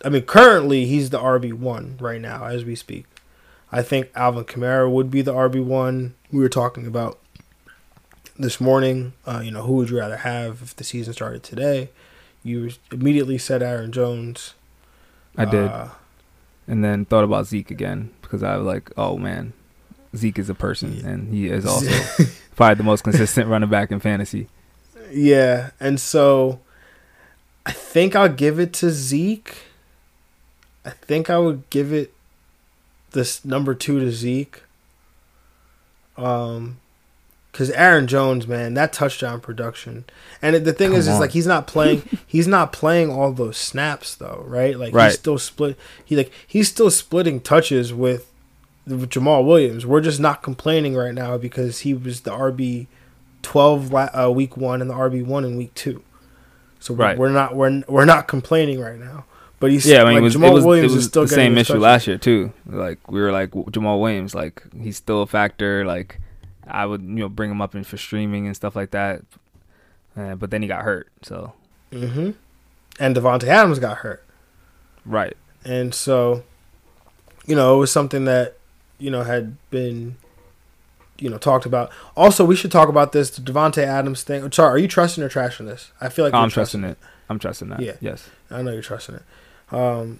I 0.03 0.09
mean, 0.09 0.23
currently 0.23 0.85
he's 0.85 1.09
the 1.09 1.19
RB 1.19 1.53
one 1.53 1.97
right 1.99 2.21
now 2.21 2.45
as 2.45 2.65
we 2.65 2.75
speak. 2.75 3.05
I 3.71 3.81
think 3.81 4.09
Alvin 4.15 4.43
Kamara 4.43 4.91
would 4.91 5.09
be 5.09 5.21
the 5.21 5.33
RB 5.33 5.63
one. 5.63 6.13
We 6.31 6.39
were 6.39 6.49
talking 6.49 6.85
about 6.85 7.17
this 8.37 8.59
morning. 8.61 9.13
Uh, 9.25 9.41
you 9.43 9.51
know, 9.51 9.63
who 9.63 9.73
would 9.73 9.89
you 9.89 9.97
rather 9.99 10.17
have 10.17 10.61
if 10.61 10.75
the 10.75 10.83
season 10.83 11.13
started 11.13 11.43
today? 11.43 11.89
You 12.43 12.71
immediately 12.91 13.37
said 13.37 13.63
Aaron 13.63 13.91
Jones. 13.91 14.53
I 15.37 15.45
did, 15.45 15.67
Uh, 15.69 15.89
and 16.67 16.83
then 16.83 17.05
thought 17.05 17.23
about 17.23 17.47
Zeke 17.47 17.71
again 17.71 18.11
because 18.21 18.43
I 18.43 18.55
was 18.57 18.65
like, 18.65 18.91
oh 18.97 19.17
man, 19.17 19.53
Zeke 20.15 20.39
is 20.39 20.49
a 20.49 20.55
person, 20.55 20.97
Yeah. 20.97 21.07
and 21.09 21.33
he 21.33 21.47
is 21.47 21.65
also 21.67 21.89
probably 22.55 22.75
the 22.75 22.83
most 22.83 23.03
consistent 23.03 23.47
running 23.49 23.69
back 23.69 23.91
in 23.91 23.99
fantasy. 23.99 24.47
Yeah, 25.11 25.71
and 25.79 25.99
so 25.99 26.59
I 27.65 27.71
think 27.71 28.15
I'll 28.15 28.29
give 28.29 28.59
it 28.59 28.73
to 28.73 28.89
Zeke. 28.91 29.57
I 30.85 30.91
think 30.91 31.29
I 31.29 31.37
would 31.37 31.67
give 31.69 31.91
it 31.91 32.13
this 33.11 33.43
number 33.43 33.73
two 33.73 33.99
to 33.99 34.11
Zeke. 34.11 34.61
Um, 36.17 36.77
because 37.55 37.71
Aaron 37.71 38.05
Jones, 38.05 38.47
man, 38.47 38.73
that 38.73 38.91
touchdown 38.91 39.39
production, 39.39 40.03
and 40.41 40.57
the 40.65 40.73
thing 40.73 40.89
Come 40.89 40.99
is, 40.99 41.07
is 41.07 41.19
like 41.21 41.31
he's 41.31 41.47
not 41.47 41.67
playing, 41.67 42.03
he's 42.27 42.47
not 42.49 42.73
playing 42.73 43.09
all 43.09 43.31
those 43.31 43.55
snaps 43.57 44.13
though, 44.15 44.43
right? 44.45 44.77
Like 44.77 44.93
Right. 44.93 45.05
he's 45.05 45.13
still 45.19 45.37
split. 45.37 45.77
He 46.03 46.17
like 46.17 46.31
he's 46.45 46.67
still 46.67 46.91
splitting 46.91 47.39
touches 47.39 47.93
with, 47.93 48.29
with 48.85 49.09
Jamaal 49.09 49.45
Williams. 49.45 49.85
We're 49.85 50.01
just 50.01 50.19
not 50.19 50.43
complaining 50.43 50.95
right 50.95 51.13
now 51.13 51.37
because 51.37 51.79
he 51.79 51.93
was 51.93 52.21
the 52.21 52.31
RB 52.31 52.87
12 53.41 53.91
la- 53.93 54.09
uh, 54.13 54.29
week 54.31 54.57
one 54.57 54.81
and 54.81 54.89
the 54.89 54.95
RB 54.95 55.25
one 55.25 55.45
in 55.45 55.55
week 55.55 55.73
two. 55.75 56.03
So 56.81 56.93
we're, 56.93 57.05
Right. 57.05 57.17
we're 57.17 57.29
not 57.29 57.55
we're 57.55 57.83
we're 57.87 58.05
not 58.05 58.27
complaining 58.27 58.79
right 58.81 58.99
now. 58.99 59.23
But 59.61 59.71
he's 59.71 59.85
Yeah, 59.87 60.01
I 60.01 60.05
mean, 60.05 60.13
like, 60.15 60.19
it 60.19 60.23
was, 60.23 60.35
Jamaal 60.35 60.49
it 60.49 60.53
was, 60.53 60.65
Williams 60.65 60.91
it 60.91 60.95
was 60.95 61.03
is 61.05 61.09
still 61.09 61.21
the 61.23 61.27
same 61.29 61.57
issue 61.57 61.73
touches. 61.73 61.81
last 61.81 62.07
year 62.07 62.17
too. 62.17 62.51
Like 62.67 63.09
we 63.09 63.21
were 63.21 63.31
like 63.31 63.51
Jamaal 63.51 64.01
Williams, 64.01 64.35
like 64.35 64.61
he's 64.79 64.97
still 64.97 65.21
a 65.21 65.27
factor. 65.27 65.85
Like 65.85 66.19
I 66.67 66.85
would 66.85 67.01
you 67.01 67.07
know 67.07 67.29
bring 67.29 67.51
him 67.51 67.61
up 67.61 67.75
in 67.75 67.83
for 67.83 67.97
streaming 67.97 68.45
and 68.47 68.55
stuff 68.55 68.75
like 68.75 68.91
that. 68.91 69.21
Uh, 70.17 70.35
but 70.35 70.49
then 70.51 70.61
he 70.61 70.67
got 70.67 70.83
hurt, 70.83 71.09
so 71.21 71.53
hmm 71.91 72.31
And 72.99 73.15
Davante 73.15 73.43
Adams 73.43 73.79
got 73.79 73.97
hurt. 73.97 74.23
right. 75.05 75.35
And 75.65 75.93
so, 75.95 76.43
you 77.47 77.55
know, 77.55 77.75
it 77.75 77.79
was 77.79 77.91
something 77.91 78.25
that, 78.25 78.55
you 78.99 79.09
know, 79.09 79.23
had 79.23 79.57
been, 79.71 80.15
you 81.17 81.27
know, 81.29 81.37
talked 81.39 81.65
about. 81.65 81.91
Also, 82.15 82.45
we 82.45 82.55
should 82.55 82.71
talk 82.71 82.87
about 82.87 83.11
this, 83.13 83.29
the 83.31 83.41
Davante 83.41 83.79
Adams 83.83 84.21
thing. 84.23 84.49
Sorry, 84.51 84.69
are 84.69 84.77
you 84.77 84.87
trusting 84.87 85.23
or 85.23 85.27
trashing 85.29 85.65
this? 85.65 85.91
I 85.99 86.09
feel 86.09 86.23
like 86.23 86.33
Oh, 86.35 86.37
I'm 86.37 86.49
trusting 86.51 86.83
it. 86.83 86.97
I'm 87.29 87.39
trusting 87.39 87.69
that. 87.69 87.79
Yeah. 87.79 87.93
Yes. 87.99 88.29
I 88.51 88.61
know 88.61 88.71
you're 88.71 88.83
trusting 88.83 89.15
it. 89.15 89.23
Um, 89.73 90.19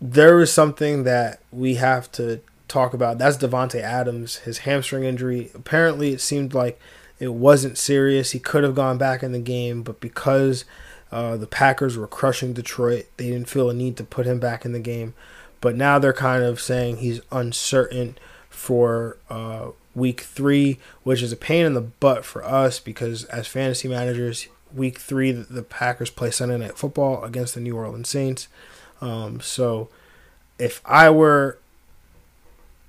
there 0.00 0.38
is 0.40 0.52
something 0.52 1.04
that 1.04 1.40
we 1.50 1.74
have 1.76 2.12
to 2.12 2.40
talk 2.70 2.94
about. 2.94 3.18
That's 3.18 3.36
Davante 3.36 3.80
Adams, 3.80 4.36
his 4.38 4.58
hamstring 4.58 5.04
injury. 5.04 5.50
Apparently, 5.54 6.12
it 6.12 6.20
seemed 6.20 6.54
like 6.54 6.80
it 7.18 7.34
wasn't 7.34 7.78
serious. 7.78 8.30
He 8.30 8.38
could 8.38 8.64
have 8.64 8.74
gone 8.74 8.98
back 8.98 9.22
in 9.22 9.32
the 9.32 9.38
game, 9.38 9.82
but 9.82 10.00
because 10.00 10.64
uh, 11.12 11.36
the 11.36 11.46
Packers 11.46 11.96
were 11.96 12.06
crushing 12.06 12.52
Detroit, 12.52 13.06
they 13.16 13.30
didn't 13.30 13.48
feel 13.48 13.68
a 13.68 13.74
need 13.74 13.96
to 13.98 14.04
put 14.04 14.26
him 14.26 14.38
back 14.38 14.64
in 14.64 14.72
the 14.72 14.80
game. 14.80 15.14
But 15.60 15.76
now 15.76 15.98
they're 15.98 16.12
kind 16.12 16.42
of 16.42 16.60
saying 16.60 16.98
he's 16.98 17.20
uncertain 17.30 18.16
for 18.48 19.18
uh, 19.28 19.70
week 19.94 20.22
three, 20.22 20.78
which 21.02 21.22
is 21.22 21.32
a 21.32 21.36
pain 21.36 21.66
in 21.66 21.74
the 21.74 21.80
butt 21.80 22.24
for 22.24 22.44
us 22.44 22.80
because 22.80 23.24
as 23.24 23.46
fantasy 23.46 23.88
managers, 23.88 24.48
week 24.74 24.98
three 24.98 25.32
the, 25.32 25.62
Packers 25.62 26.10
play 26.10 26.30
Sunday 26.30 26.58
Night 26.58 26.78
Football 26.78 27.24
against 27.24 27.54
the 27.54 27.60
New 27.60 27.76
Orleans 27.76 28.08
Saints. 28.08 28.48
Um, 29.00 29.40
so 29.40 29.88
if 30.58 30.80
I 30.84 31.10
were, 31.10 31.58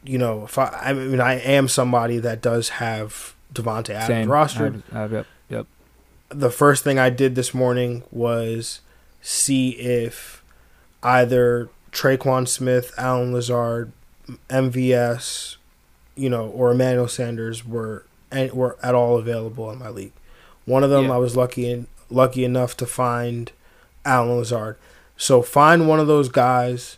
you 0.04 0.18
know, 0.18 0.46
if 0.46 0.58
I, 0.58 0.66
I 0.82 0.94
mean, 0.94 1.20
I 1.22 1.36
am 1.40 1.68
somebody 1.68 2.18
that 2.20 2.42
does 2.42 2.70
have 2.70 3.36
Davante 3.54 3.90
Adams 3.92 4.08
Same. 4.08 4.28
rostered 4.28 4.62
I 4.62 4.74
have- 4.74 4.84
I 4.94 5.00
have- 5.02 5.12
yep. 5.12 5.26
Yep. 5.50 5.68
the 6.30 6.50
first 6.50 6.84
thing 6.84 6.98
I 6.98 7.10
did 7.10 7.36
this 7.36 7.54
morning 7.54 8.04
was 8.12 8.82
see 9.22 9.72
if 9.72 10.44
either 11.04 11.70
Tre'Quan 11.92 12.48
Smith, 12.48 12.94
Allen 12.98 13.34
Lazard, 13.34 13.92
MVS, 14.50 15.58
you 16.16 16.30
know, 16.30 16.48
or 16.48 16.72
Emmanuel 16.72 17.08
Sanders 17.08 17.66
were 17.66 18.06
and 18.32 18.52
were 18.54 18.78
at 18.82 18.96
all 18.96 19.18
available 19.18 19.70
in 19.72 19.80
my 19.80 19.90
league. 19.90 20.14
One 20.66 20.84
of 20.84 20.90
them 20.90 21.06
Yeah. 21.06 21.14
I 21.14 21.18
was 21.18 21.36
lucky 21.36 21.70
in, 21.70 21.88
lucky 22.10 22.46
enough 22.46 22.78
to 22.78 22.86
find 22.86 23.52
Allen 24.06 24.38
Lazard. 24.38 24.78
So 25.18 25.42
find 25.42 25.88
one 25.88 26.00
of 26.00 26.08
those 26.08 26.30
guys 26.30 26.98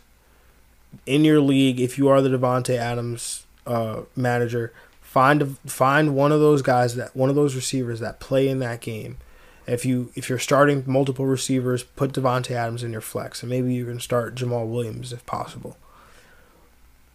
in 1.06 1.24
your 1.24 1.40
league 1.40 1.80
if 1.80 1.98
you 1.98 2.08
are 2.08 2.20
the 2.22 2.28
Davante 2.28 2.76
Adams 2.76 3.44
uh, 3.66 4.02
manager. 4.16 4.72
Find 5.02 5.56
find 5.66 6.16
one 6.16 6.32
of 6.32 6.40
those 6.40 6.60
guys 6.62 6.96
that 6.96 7.14
one 7.14 7.28
of 7.30 7.36
those 7.36 7.54
receivers 7.54 8.00
that 8.00 8.18
play 8.20 8.48
in 8.48 8.58
that 8.60 8.80
game. 8.80 9.18
If 9.66 9.84
you 9.86 10.10
if 10.14 10.28
you're 10.28 10.38
starting 10.40 10.82
multiple 10.86 11.24
receivers, 11.26 11.84
put 11.84 12.12
Davante 12.12 12.50
Adams 12.50 12.82
in 12.82 12.92
your 12.92 13.00
flex, 13.00 13.42
and 13.42 13.48
maybe 13.50 13.72
you 13.72 13.86
can 13.86 14.00
start 14.00 14.34
Jamaal 14.34 14.66
Williams 14.68 15.12
if 15.12 15.24
possible. 15.24 15.76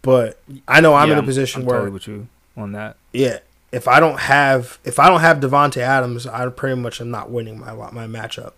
But 0.02 0.40
I 0.66 0.80
know 0.80 0.94
I'm 0.94 1.08
Yeah, 1.08 1.18
in 1.18 1.18
a 1.20 1.26
position 1.26 1.60
I'm 1.62 1.66
where 1.66 1.76
totally 1.80 1.92
with 1.92 2.08
you 2.08 2.28
on 2.56 2.72
that. 2.72 2.96
yeah, 3.12 3.40
if 3.70 3.86
I 3.86 4.00
don't 4.00 4.18
have 4.20 4.78
if 4.84 4.98
I 4.98 5.08
don't 5.08 5.20
have 5.20 5.38
Devonte 5.40 5.76
Adams, 5.76 6.26
I 6.26 6.48
pretty 6.48 6.80
much 6.80 7.00
am 7.02 7.10
not 7.10 7.30
winning 7.30 7.60
my 7.60 7.74
my 7.92 8.06
matchup. 8.06 8.52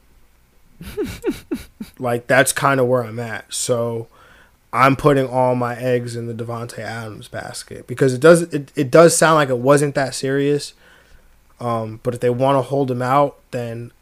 like 1.99 2.27
that's 2.27 2.53
kind 2.53 2.81
of 2.81 2.87
where 2.87 3.05
I'm 3.05 3.19
at. 3.19 3.53
So 3.53 4.09
I'm 4.73 4.97
putting 4.97 5.27
all 5.29 5.55
my 5.55 5.77
eggs 5.77 6.17
in 6.17 6.27
the 6.27 6.35
Davante 6.35 6.79
Adams 6.79 7.29
basket 7.29 7.87
because 7.87 8.15
it 8.15 8.21
does 8.21 8.43
it, 8.43 8.73
it 8.75 8.91
does 8.91 9.17
sound 9.17 9.35
like 9.37 9.49
it 9.51 9.59
wasn't 9.59 9.95
that 9.95 10.15
serious. 10.15 10.73
Um, 11.61 12.01
but 12.03 12.15
if 12.15 12.21
they 12.21 12.31
want 12.31 12.57
to 12.57 12.63
hold 12.63 12.91
him 12.91 13.03
out, 13.03 13.39
then 13.51 13.93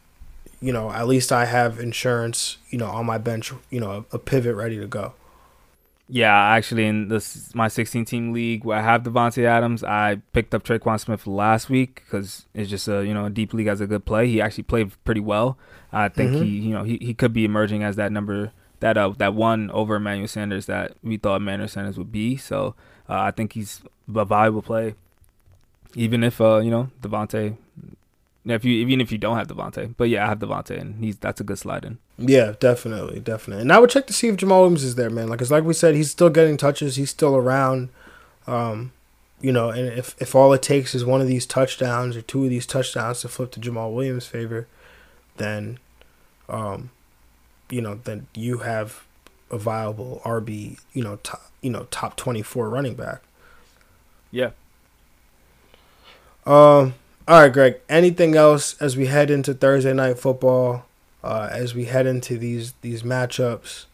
you 0.61 0.73
know 0.73 0.91
at 0.93 1.09
least 1.09 1.33
I 1.33 1.45
have 1.47 1.79
insurance. 1.81 2.59
You 2.71 2.79
know 2.79 2.87
on 2.87 3.05
my 3.07 3.19
bench. 3.19 3.53
You 3.71 3.81
know 3.81 4.07
a, 4.13 4.17
a 4.17 4.19
pivot 4.19 4.55
ready 4.55 4.79
to 4.79 4.87
go. 4.87 5.15
Yeah, 6.13 6.35
actually, 6.37 6.87
in 6.87 7.07
this 7.07 7.55
my 7.55 7.69
16 7.69 8.05
team 8.05 8.33
league 8.33 8.65
where 8.65 8.79
I 8.79 8.83
have 8.83 9.05
Davante 9.05 9.45
Adams, 9.45 9.85
I 9.85 10.17
picked 10.33 10.53
up 10.57 10.65
Tre'Quan 10.65 10.99
Smith 10.99 11.25
last 11.25 11.71
week 11.71 12.03
because 12.05 12.47
it's 12.53 12.69
just 12.69 12.89
a 12.89 13.05
you 13.07 13.15
know 13.15 13.27
a 13.27 13.31
deep 13.31 13.53
league 13.55 13.69
as 13.69 13.81
a 13.81 13.87
good 13.87 14.05
play. 14.05 14.27
He 14.29 14.41
actually 14.41 14.65
played 14.65 14.93
pretty 15.05 15.21
well. 15.21 15.57
I 15.93 16.09
think 16.09 16.33
Mhm. 16.33 16.43
he 16.45 16.49
you 16.49 16.71
know 16.75 16.83
he, 16.85 16.99
he 17.01 17.15
could 17.15 17.33
be 17.33 17.45
emerging 17.45 17.83
as 17.85 17.97
that 17.97 18.11
number 18.13 18.53
that 18.81 18.97
uh 18.97 19.11
that 19.19 19.35
one 19.35 19.71
over 19.71 19.97
Emmanuel 19.97 20.29
Sanders 20.29 20.67
that 20.67 20.97
we 21.03 21.17
thought 21.17 21.37
Emmanuel 21.37 21.69
Sanders 21.69 21.97
would 21.97 22.13
be. 22.13 22.37
So 22.37 22.75
uh, 23.09 23.21
I 23.21 23.31
think 23.31 23.53
he's 23.53 23.83
a 24.15 24.25
valuable 24.25 24.63
play, 24.63 24.95
even 25.95 26.25
if 26.25 26.41
uh 26.41 26.59
you 26.59 26.71
know 26.71 26.91
Davante. 27.01 27.57
If 28.43 28.65
you 28.65 28.73
even 28.73 29.03
if 29.03 29.13
you 29.13 29.19
don't 29.19 29.37
have 29.37 29.49
Davante, 29.49 29.95
but 29.99 30.09
yeah, 30.09 30.25
I 30.25 30.29
have 30.29 30.39
Davante, 30.39 30.81
and 30.81 31.05
he's 31.05 31.17
that's 31.17 31.41
a 31.43 31.45
good 31.45 31.59
slide 31.59 31.85
in. 31.85 31.99
Yeah, 32.17 32.55
definitely, 32.59 33.21
definitely. 33.21 33.63
And 33.63 33.73
I 33.73 33.79
would 33.79 33.91
check 33.91 34.07
to 34.07 34.15
see 34.15 34.29
if 34.29 34.37
Jamaal 34.37 34.61
Williams 34.61 34.83
is 34.83 34.95
there, 34.95 35.11
man. 35.11 35.29
Like, 35.29 35.41
it's 35.41 35.51
like 35.51 35.65
we 35.65 35.75
said, 35.75 35.95
he's 35.95 36.11
still 36.11 36.31
getting 36.31 36.57
touches. 36.57 36.97
He's 36.97 37.11
still 37.11 37.37
around. 37.37 37.91
Um, 38.47 38.93
you 39.43 39.53
know, 39.53 39.71
and 39.71 39.89
if 39.89 40.15
if 40.19 40.35
all 40.35 40.53
it 40.55 40.63
takes 40.63 40.95
is 40.95 41.05
one 41.05 41.21
of 41.21 41.27
these 41.27 41.47
touchdowns 41.47 42.17
or 42.17 42.23
two 42.23 42.45
of 42.45 42.51
these 42.51 42.67
touchdowns 42.67 43.21
to 43.21 43.29
flip 43.29 43.51
to 43.53 43.61
Jamaal 43.61 43.95
Williams' 43.95 44.27
favor, 44.27 44.67
then, 45.37 45.79
um, 46.49 46.91
you 47.71 47.81
know, 47.81 48.01
then 48.05 48.27
you 48.35 48.59
have 48.59 49.05
a 49.51 49.59
viable 49.59 50.21
RB, 50.25 50.79
you 50.93 51.03
know, 51.03 51.17
top, 51.17 51.51
you 51.61 51.71
know, 51.71 51.87
top 51.91 52.17
24 52.17 52.69
running 52.69 52.95
back. 52.95 53.23
Yeah. 54.31 54.51
Um. 56.47 56.95
All 57.29 57.43
right, 57.43 57.53
Greg. 57.53 57.81
Anything 57.89 58.35
else 58.35 58.81
as 58.81 58.97
we 58.97 59.07
head 59.07 59.31
into 59.31 59.55
Thursday 59.55 59.93
night 59.93 60.19
football? 60.19 60.87
Uh, 61.23 61.49
as 61.53 61.75
we 61.75 61.85
head 61.85 62.07
into 62.07 62.39
these 62.39 62.73
these 62.81 63.03
matchups, 63.03 63.85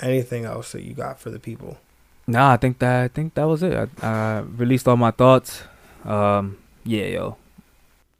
anything 0.00 0.44
else 0.44 0.72
that 0.72 0.82
you 0.82 0.92
got 0.92 1.18
for 1.18 1.30
the 1.30 1.38
people? 1.38 1.78
Nah, 2.26 2.52
I 2.52 2.56
think 2.58 2.78
that 2.80 3.04
I 3.04 3.08
think 3.08 3.34
that 3.34 3.44
was 3.44 3.62
it. 3.62 3.88
I, 4.02 4.06
I 4.06 4.38
released 4.40 4.86
all 4.86 4.96
my 4.96 5.10
thoughts. 5.10 5.62
Um, 6.04 6.58
yeah, 6.84 7.06
yo, 7.06 7.36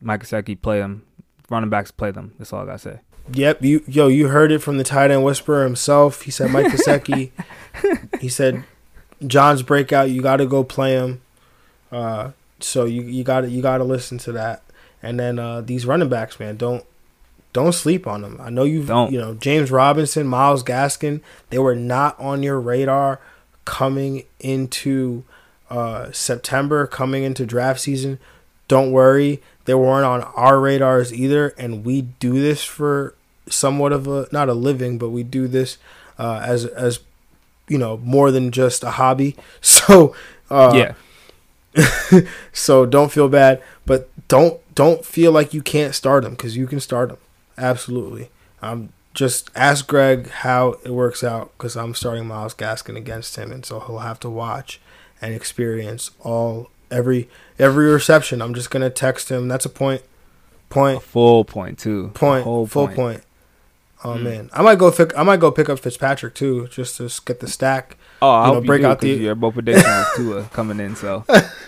Mike 0.00 0.22
Gesicki 0.22 0.60
play 0.60 0.78
them. 0.78 1.04
Running 1.50 1.70
backs 1.70 1.90
play 1.90 2.10
them. 2.10 2.32
That's 2.38 2.52
all 2.52 2.62
I 2.62 2.66
gotta 2.66 2.78
say. 2.78 3.00
Yep, 3.32 3.62
you 3.64 3.82
yo, 3.86 4.08
you 4.08 4.28
heard 4.28 4.52
it 4.52 4.60
from 4.60 4.76
the 4.78 4.84
tight 4.84 5.10
end 5.10 5.24
whisperer 5.24 5.64
himself. 5.64 6.22
He 6.22 6.30
said 6.30 6.50
Mike 6.50 6.66
Gesicki. 6.72 7.30
he 8.20 8.28
said 8.28 8.64
John's 9.26 9.62
breakout. 9.62 10.10
You 10.10 10.20
got 10.22 10.36
to 10.36 10.46
go 10.46 10.62
play 10.62 10.92
him. 10.92 11.22
Uh, 11.90 12.32
so 12.60 12.84
you 12.84 13.02
you 13.02 13.24
got 13.24 13.42
to 13.42 13.48
you 13.50 13.62
got 13.62 13.78
to 13.78 13.84
listen 13.84 14.18
to 14.18 14.32
that. 14.32 14.62
And 15.02 15.18
then 15.18 15.38
uh, 15.38 15.60
these 15.62 15.86
running 15.86 16.08
backs, 16.08 16.38
man, 16.38 16.56
don't 16.56 16.84
don't 17.54 17.72
sleep 17.72 18.06
on 18.06 18.22
them. 18.22 18.38
I 18.42 18.50
know 18.50 18.64
you 18.64 18.82
Don't. 18.84 19.12
you 19.12 19.18
know 19.18 19.34
James 19.34 19.70
Robinson, 19.70 20.26
Myles 20.26 20.62
Gaskin. 20.62 21.20
They 21.50 21.58
were 21.58 21.74
not 21.76 22.18
on 22.20 22.42
your 22.42 22.60
radar 22.60 23.20
coming 23.64 24.24
into 24.40 25.24
uh, 25.70 26.10
September, 26.12 26.86
coming 26.86 27.22
into 27.24 27.46
draft 27.46 27.80
season. 27.80 28.18
Don't 28.68 28.92
worry, 28.92 29.42
they 29.64 29.74
weren't 29.74 30.04
on 30.04 30.22
our 30.34 30.60
radars 30.60 31.12
either. 31.12 31.54
And 31.58 31.84
we 31.84 32.02
do 32.02 32.40
this 32.40 32.64
for 32.64 33.14
somewhat 33.48 33.92
of 33.92 34.06
a 34.06 34.28
not 34.32 34.48
a 34.48 34.54
living, 34.54 34.98
but 34.98 35.10
we 35.10 35.22
do 35.22 35.46
this 35.48 35.78
uh, 36.18 36.42
as 36.44 36.64
as 36.66 37.00
you 37.68 37.78
know 37.78 37.96
more 37.98 38.30
than 38.30 38.50
just 38.50 38.82
a 38.84 38.92
hobby. 38.92 39.36
So 39.60 40.14
uh, 40.50 40.72
yeah, 40.74 42.20
so 42.52 42.86
don't 42.86 43.10
feel 43.12 43.28
bad, 43.28 43.62
but 43.86 44.08
don't 44.28 44.60
don't 44.74 45.04
feel 45.04 45.32
like 45.32 45.54
you 45.54 45.62
can't 45.62 45.94
start 45.94 46.24
them 46.24 46.32
because 46.34 46.56
you 46.56 46.66
can 46.66 46.80
start 46.80 47.08
them. 47.08 47.18
Absolutely. 47.56 48.30
Um, 48.62 48.90
just 49.14 49.50
ask 49.54 49.86
Greg 49.86 50.28
how 50.28 50.76
it 50.84 50.90
works 50.90 51.22
out 51.22 51.52
because 51.56 51.76
I'm 51.76 51.94
starting 51.94 52.26
Myles 52.26 52.54
Gaskin 52.54 52.96
against 52.96 53.36
him, 53.36 53.52
and 53.52 53.64
so 53.64 53.80
he'll 53.80 53.98
have 53.98 54.20
to 54.20 54.30
watch 54.30 54.80
and 55.22 55.34
experience 55.34 56.10
all 56.20 56.70
every 56.94 57.28
every 57.58 57.86
reception. 57.90 58.40
I'm 58.40 58.54
just 58.54 58.70
gonna 58.70 58.90
text 58.90 59.28
him. 59.30 59.48
That's 59.48 59.64
a 59.66 59.68
point, 59.70 60.02
a 60.70 60.74
point, 60.74 61.02
full 61.02 61.44
point 61.44 61.78
too. 61.78 62.10
Point, 62.14 62.44
full 62.44 62.66
point. 62.68 62.94
point. 62.96 63.22
Oh 64.04 64.10
Mm. 64.16 64.22
man, 64.22 64.50
I 64.52 64.60
might 64.62 64.78
go. 64.78 64.90
Pick, 64.92 65.16
I 65.18 65.22
might 65.22 65.40
go 65.40 65.50
pick 65.50 65.68
up 65.70 65.78
Fitzpatrick 65.78 66.34
too, 66.34 66.68
just 66.68 66.98
to 66.98 67.10
get 67.24 67.40
the 67.40 67.48
stack. 67.48 67.96
Oh, 68.20 68.28
I 68.30 68.48
you 68.48 68.54
know, 68.54 68.60
break 68.60 68.80
you 68.80 68.86
do, 68.86 68.90
out 68.90 69.00
the- 69.00 69.08
your 69.08 69.34
both 69.34 69.54
prediction 69.54 69.84
was 69.90 70.06
Tua 70.16 70.42
coming 70.52 70.78
in, 70.80 70.94
so 70.94 71.24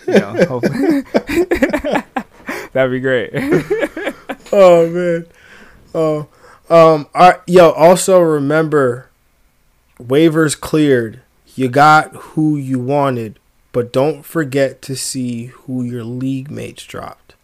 you 0.07 0.19
know, 0.19 0.45
hopefully. 0.49 1.03
that'd 2.73 2.91
be 2.91 3.01
great. 3.01 3.31
oh 4.53 4.89
man. 4.91 5.27
Oh. 5.95 6.29
Um 6.69 7.07
all 7.15 7.31
right, 7.31 7.41
yo, 7.47 7.71
also 7.71 8.21
remember 8.21 9.09
waivers 10.01 10.59
cleared. 10.59 11.21
You 11.55 11.69
got 11.69 12.15
who 12.15 12.57
you 12.57 12.79
wanted, 12.79 13.39
but 13.77 13.93
don't 13.93 14.23
forget 14.23 14.81
to 14.81 14.97
see 14.97 15.49
who 15.49 15.83
your 15.83 16.03
league 16.03 16.51
mates 16.51 16.83
dropped. 16.87 17.35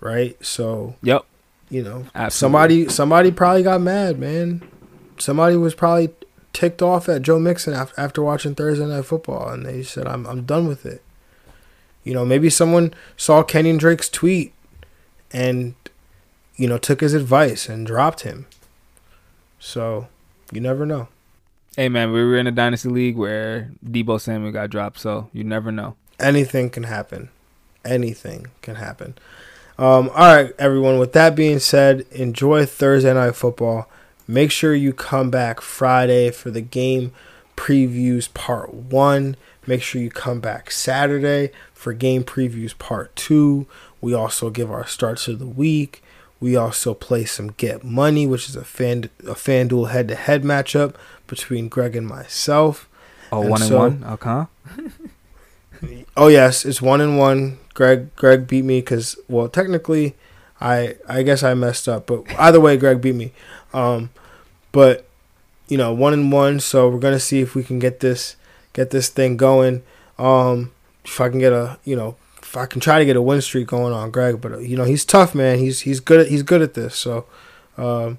Right? 0.00 0.36
So, 0.44 0.96
yep. 1.04 1.24
you 1.70 1.84
know, 1.84 2.06
Absolutely. 2.16 2.30
somebody 2.30 2.88
somebody 2.88 3.30
probably 3.30 3.62
got 3.62 3.80
mad, 3.80 4.18
man. 4.18 4.68
Somebody 5.18 5.56
was 5.56 5.72
probably 5.72 6.10
ticked 6.52 6.82
off 6.82 7.08
at 7.08 7.22
Joe 7.22 7.38
Mixon 7.38 7.74
after, 7.74 8.00
after 8.00 8.22
watching 8.24 8.56
Thursday 8.56 8.86
Night 8.86 9.04
Football, 9.04 9.50
and 9.50 9.64
they 9.64 9.84
said, 9.84 10.08
"I'm 10.08 10.26
I'm 10.26 10.42
done 10.42 10.66
with 10.66 10.84
it." 10.84 11.00
You 12.02 12.12
know, 12.12 12.24
maybe 12.24 12.50
someone 12.50 12.92
saw 13.16 13.44
Kenyan 13.44 13.78
Drake's 13.78 14.08
tweet 14.08 14.52
and 15.32 15.76
you 16.56 16.66
know 16.66 16.76
took 16.76 17.00
his 17.00 17.14
advice 17.14 17.68
and 17.68 17.86
dropped 17.86 18.22
him. 18.22 18.46
So 19.60 20.08
you 20.50 20.60
never 20.60 20.84
know. 20.84 21.06
Hey 21.76 21.90
man, 21.90 22.10
we 22.10 22.24
were 22.24 22.38
in 22.38 22.46
a 22.46 22.52
dynasty 22.52 22.88
league 22.88 23.16
where 23.16 23.70
Deebo 23.84 24.18
Samuel 24.18 24.50
got 24.50 24.70
dropped, 24.70 24.98
so 24.98 25.28
you 25.34 25.44
never 25.44 25.70
know. 25.70 25.94
anything 26.18 26.70
can 26.70 26.84
happen. 26.84 27.28
Anything 27.84 28.46
can 28.62 28.76
happen. 28.76 29.14
Um, 29.78 30.08
all 30.14 30.34
right, 30.34 30.54
everyone. 30.58 30.98
With 30.98 31.12
that 31.12 31.36
being 31.36 31.58
said, 31.58 32.06
enjoy 32.10 32.64
Thursday 32.64 33.12
night 33.12 33.36
football. 33.36 33.90
Make 34.26 34.50
sure 34.50 34.74
you 34.74 34.94
come 34.94 35.30
back 35.30 35.60
Friday 35.60 36.30
for 36.30 36.50
the 36.50 36.62
game 36.62 37.12
previews 37.58 38.32
part 38.32 38.72
one. 38.72 39.36
Make 39.66 39.82
sure 39.82 40.00
you 40.00 40.10
come 40.10 40.40
back 40.40 40.70
Saturday 40.70 41.50
for 41.74 41.92
game 41.92 42.24
previews 42.24 42.76
part 42.78 43.14
two. 43.14 43.66
We 44.00 44.14
also 44.14 44.48
give 44.48 44.70
our 44.70 44.86
starts 44.86 45.28
of 45.28 45.38
the 45.38 45.46
week. 45.46 46.02
We 46.40 46.54
also 46.56 46.92
play 46.94 47.24
some 47.24 47.48
Get 47.52 47.82
Money, 47.84 48.26
which 48.26 48.48
is 48.48 48.56
a 48.56 48.64
fan 48.64 49.08
a 49.20 49.34
FanDuel 49.34 49.90
head 49.90 50.08
to 50.08 50.14
head 50.14 50.42
matchup 50.42 50.94
between 51.26 51.68
Greg 51.68 51.96
and 51.96 52.06
myself. 52.06 52.88
Oh, 53.32 53.40
And 53.42 53.50
one 53.50 53.62
and 53.62 53.74
one. 53.74 54.04
Okay. 54.04 54.44
Oh 56.16 56.28
yes, 56.28 56.64
it's 56.64 56.80
one 56.80 57.00
and 57.02 57.18
one. 57.18 57.58
Greg 57.74 58.14
Greg 58.16 58.46
beat 58.46 58.64
me 58.64 58.80
because 58.80 59.16
well 59.28 59.48
technically, 59.48 60.14
I 60.60 60.96
I 61.06 61.22
guess 61.22 61.42
I 61.42 61.52
messed 61.54 61.86
up, 61.88 62.06
but 62.06 62.24
either 62.38 62.60
way, 62.60 62.76
Greg 62.78 63.00
beat 63.02 63.14
me. 63.14 63.32
Um, 63.74 64.08
but 64.72 65.06
you 65.68 65.76
know 65.76 65.92
one 65.92 66.14
and 66.14 66.32
one, 66.32 66.60
so 66.60 66.88
we're 66.88 66.98
gonna 66.98 67.20
see 67.20 67.40
if 67.40 67.54
we 67.54 67.62
can 67.62 67.78
get 67.78 68.00
this 68.00 68.36
get 68.72 68.90
this 68.90 69.10
thing 69.10 69.36
going. 69.36 69.82
Um, 70.18 70.72
if 71.04 71.20
I 71.20 71.28
can 71.28 71.38
get 71.40 71.52
a 71.52 71.78
you 71.84 71.94
know 71.94 72.16
I 72.56 72.66
can 72.66 72.80
try 72.80 72.98
to 72.98 73.04
get 73.04 73.16
a 73.16 73.22
win 73.22 73.40
streak 73.40 73.66
going 73.68 73.92
on 73.92 74.10
Greg, 74.10 74.40
but 74.40 74.52
uh, 74.52 74.58
you 74.58 74.76
know 74.76 74.84
he's 74.84 75.04
tough, 75.04 75.34
man. 75.34 75.58
He's 75.58 75.80
he's 75.80 76.00
good 76.00 76.20
at 76.20 76.28
he's 76.28 76.42
good 76.42 76.62
at 76.62 76.74
this, 76.74 76.96
so. 76.96 77.26
Um, 77.78 78.18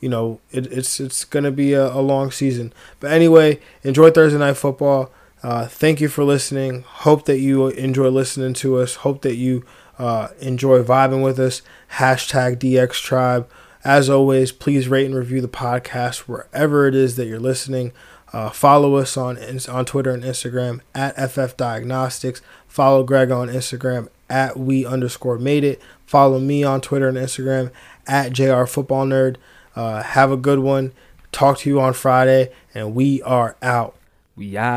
you 0.00 0.08
know, 0.08 0.40
it, 0.50 0.66
it's 0.72 1.00
it's 1.00 1.24
gonna 1.24 1.50
be 1.50 1.72
a, 1.72 1.86
a 1.92 2.00
long 2.00 2.30
season. 2.30 2.72
But 3.00 3.10
anyway, 3.12 3.60
enjoy 3.82 4.10
Thursday 4.10 4.38
night 4.38 4.56
football. 4.56 5.10
Uh, 5.42 5.66
thank 5.66 6.00
you 6.00 6.08
for 6.08 6.24
listening. 6.24 6.82
Hope 6.82 7.24
that 7.26 7.38
you 7.38 7.68
enjoy 7.68 8.08
listening 8.08 8.54
to 8.54 8.78
us. 8.78 8.96
Hope 8.96 9.22
that 9.22 9.36
you 9.36 9.64
uh, 9.98 10.28
enjoy 10.40 10.82
vibing 10.82 11.22
with 11.22 11.38
us. 11.38 11.62
Hashtag 11.94 12.56
DX 12.56 13.02
Tribe. 13.02 13.48
As 13.84 14.10
always, 14.10 14.50
please 14.50 14.88
rate 14.88 15.06
and 15.06 15.14
review 15.14 15.40
the 15.40 15.48
podcast 15.48 16.20
wherever 16.20 16.86
it 16.86 16.94
is 16.94 17.16
that 17.16 17.26
you're 17.26 17.38
listening. 17.38 17.92
Uh, 18.32 18.50
follow 18.50 18.96
us 18.96 19.16
on 19.16 19.38
on 19.68 19.84
Twitter 19.84 20.10
and 20.10 20.22
Instagram 20.22 20.80
at 20.94 21.16
FF 21.30 21.56
Diagnostics. 21.56 22.42
Follow 22.66 23.02
Greg 23.02 23.30
on 23.30 23.48
Instagram 23.48 24.08
at 24.28 24.58
we 24.58 24.84
underscore 24.84 25.38
made 25.38 25.64
it. 25.64 25.80
Follow 26.06 26.38
me 26.38 26.62
on 26.62 26.80
Twitter 26.80 27.08
and 27.08 27.16
Instagram 27.16 27.70
at 28.06 28.32
JR 28.32 28.64
Football 28.64 29.06
Nerd. 29.06 29.36
Uh, 29.74 30.02
have 30.02 30.30
a 30.30 30.36
good 30.36 30.58
one. 30.58 30.92
Talk 31.32 31.58
to 31.58 31.70
you 31.70 31.80
on 31.80 31.92
Friday, 31.92 32.50
and 32.74 32.94
we 32.94 33.22
are 33.22 33.56
out. 33.62 33.94
We 34.36 34.56
are. 34.56 34.68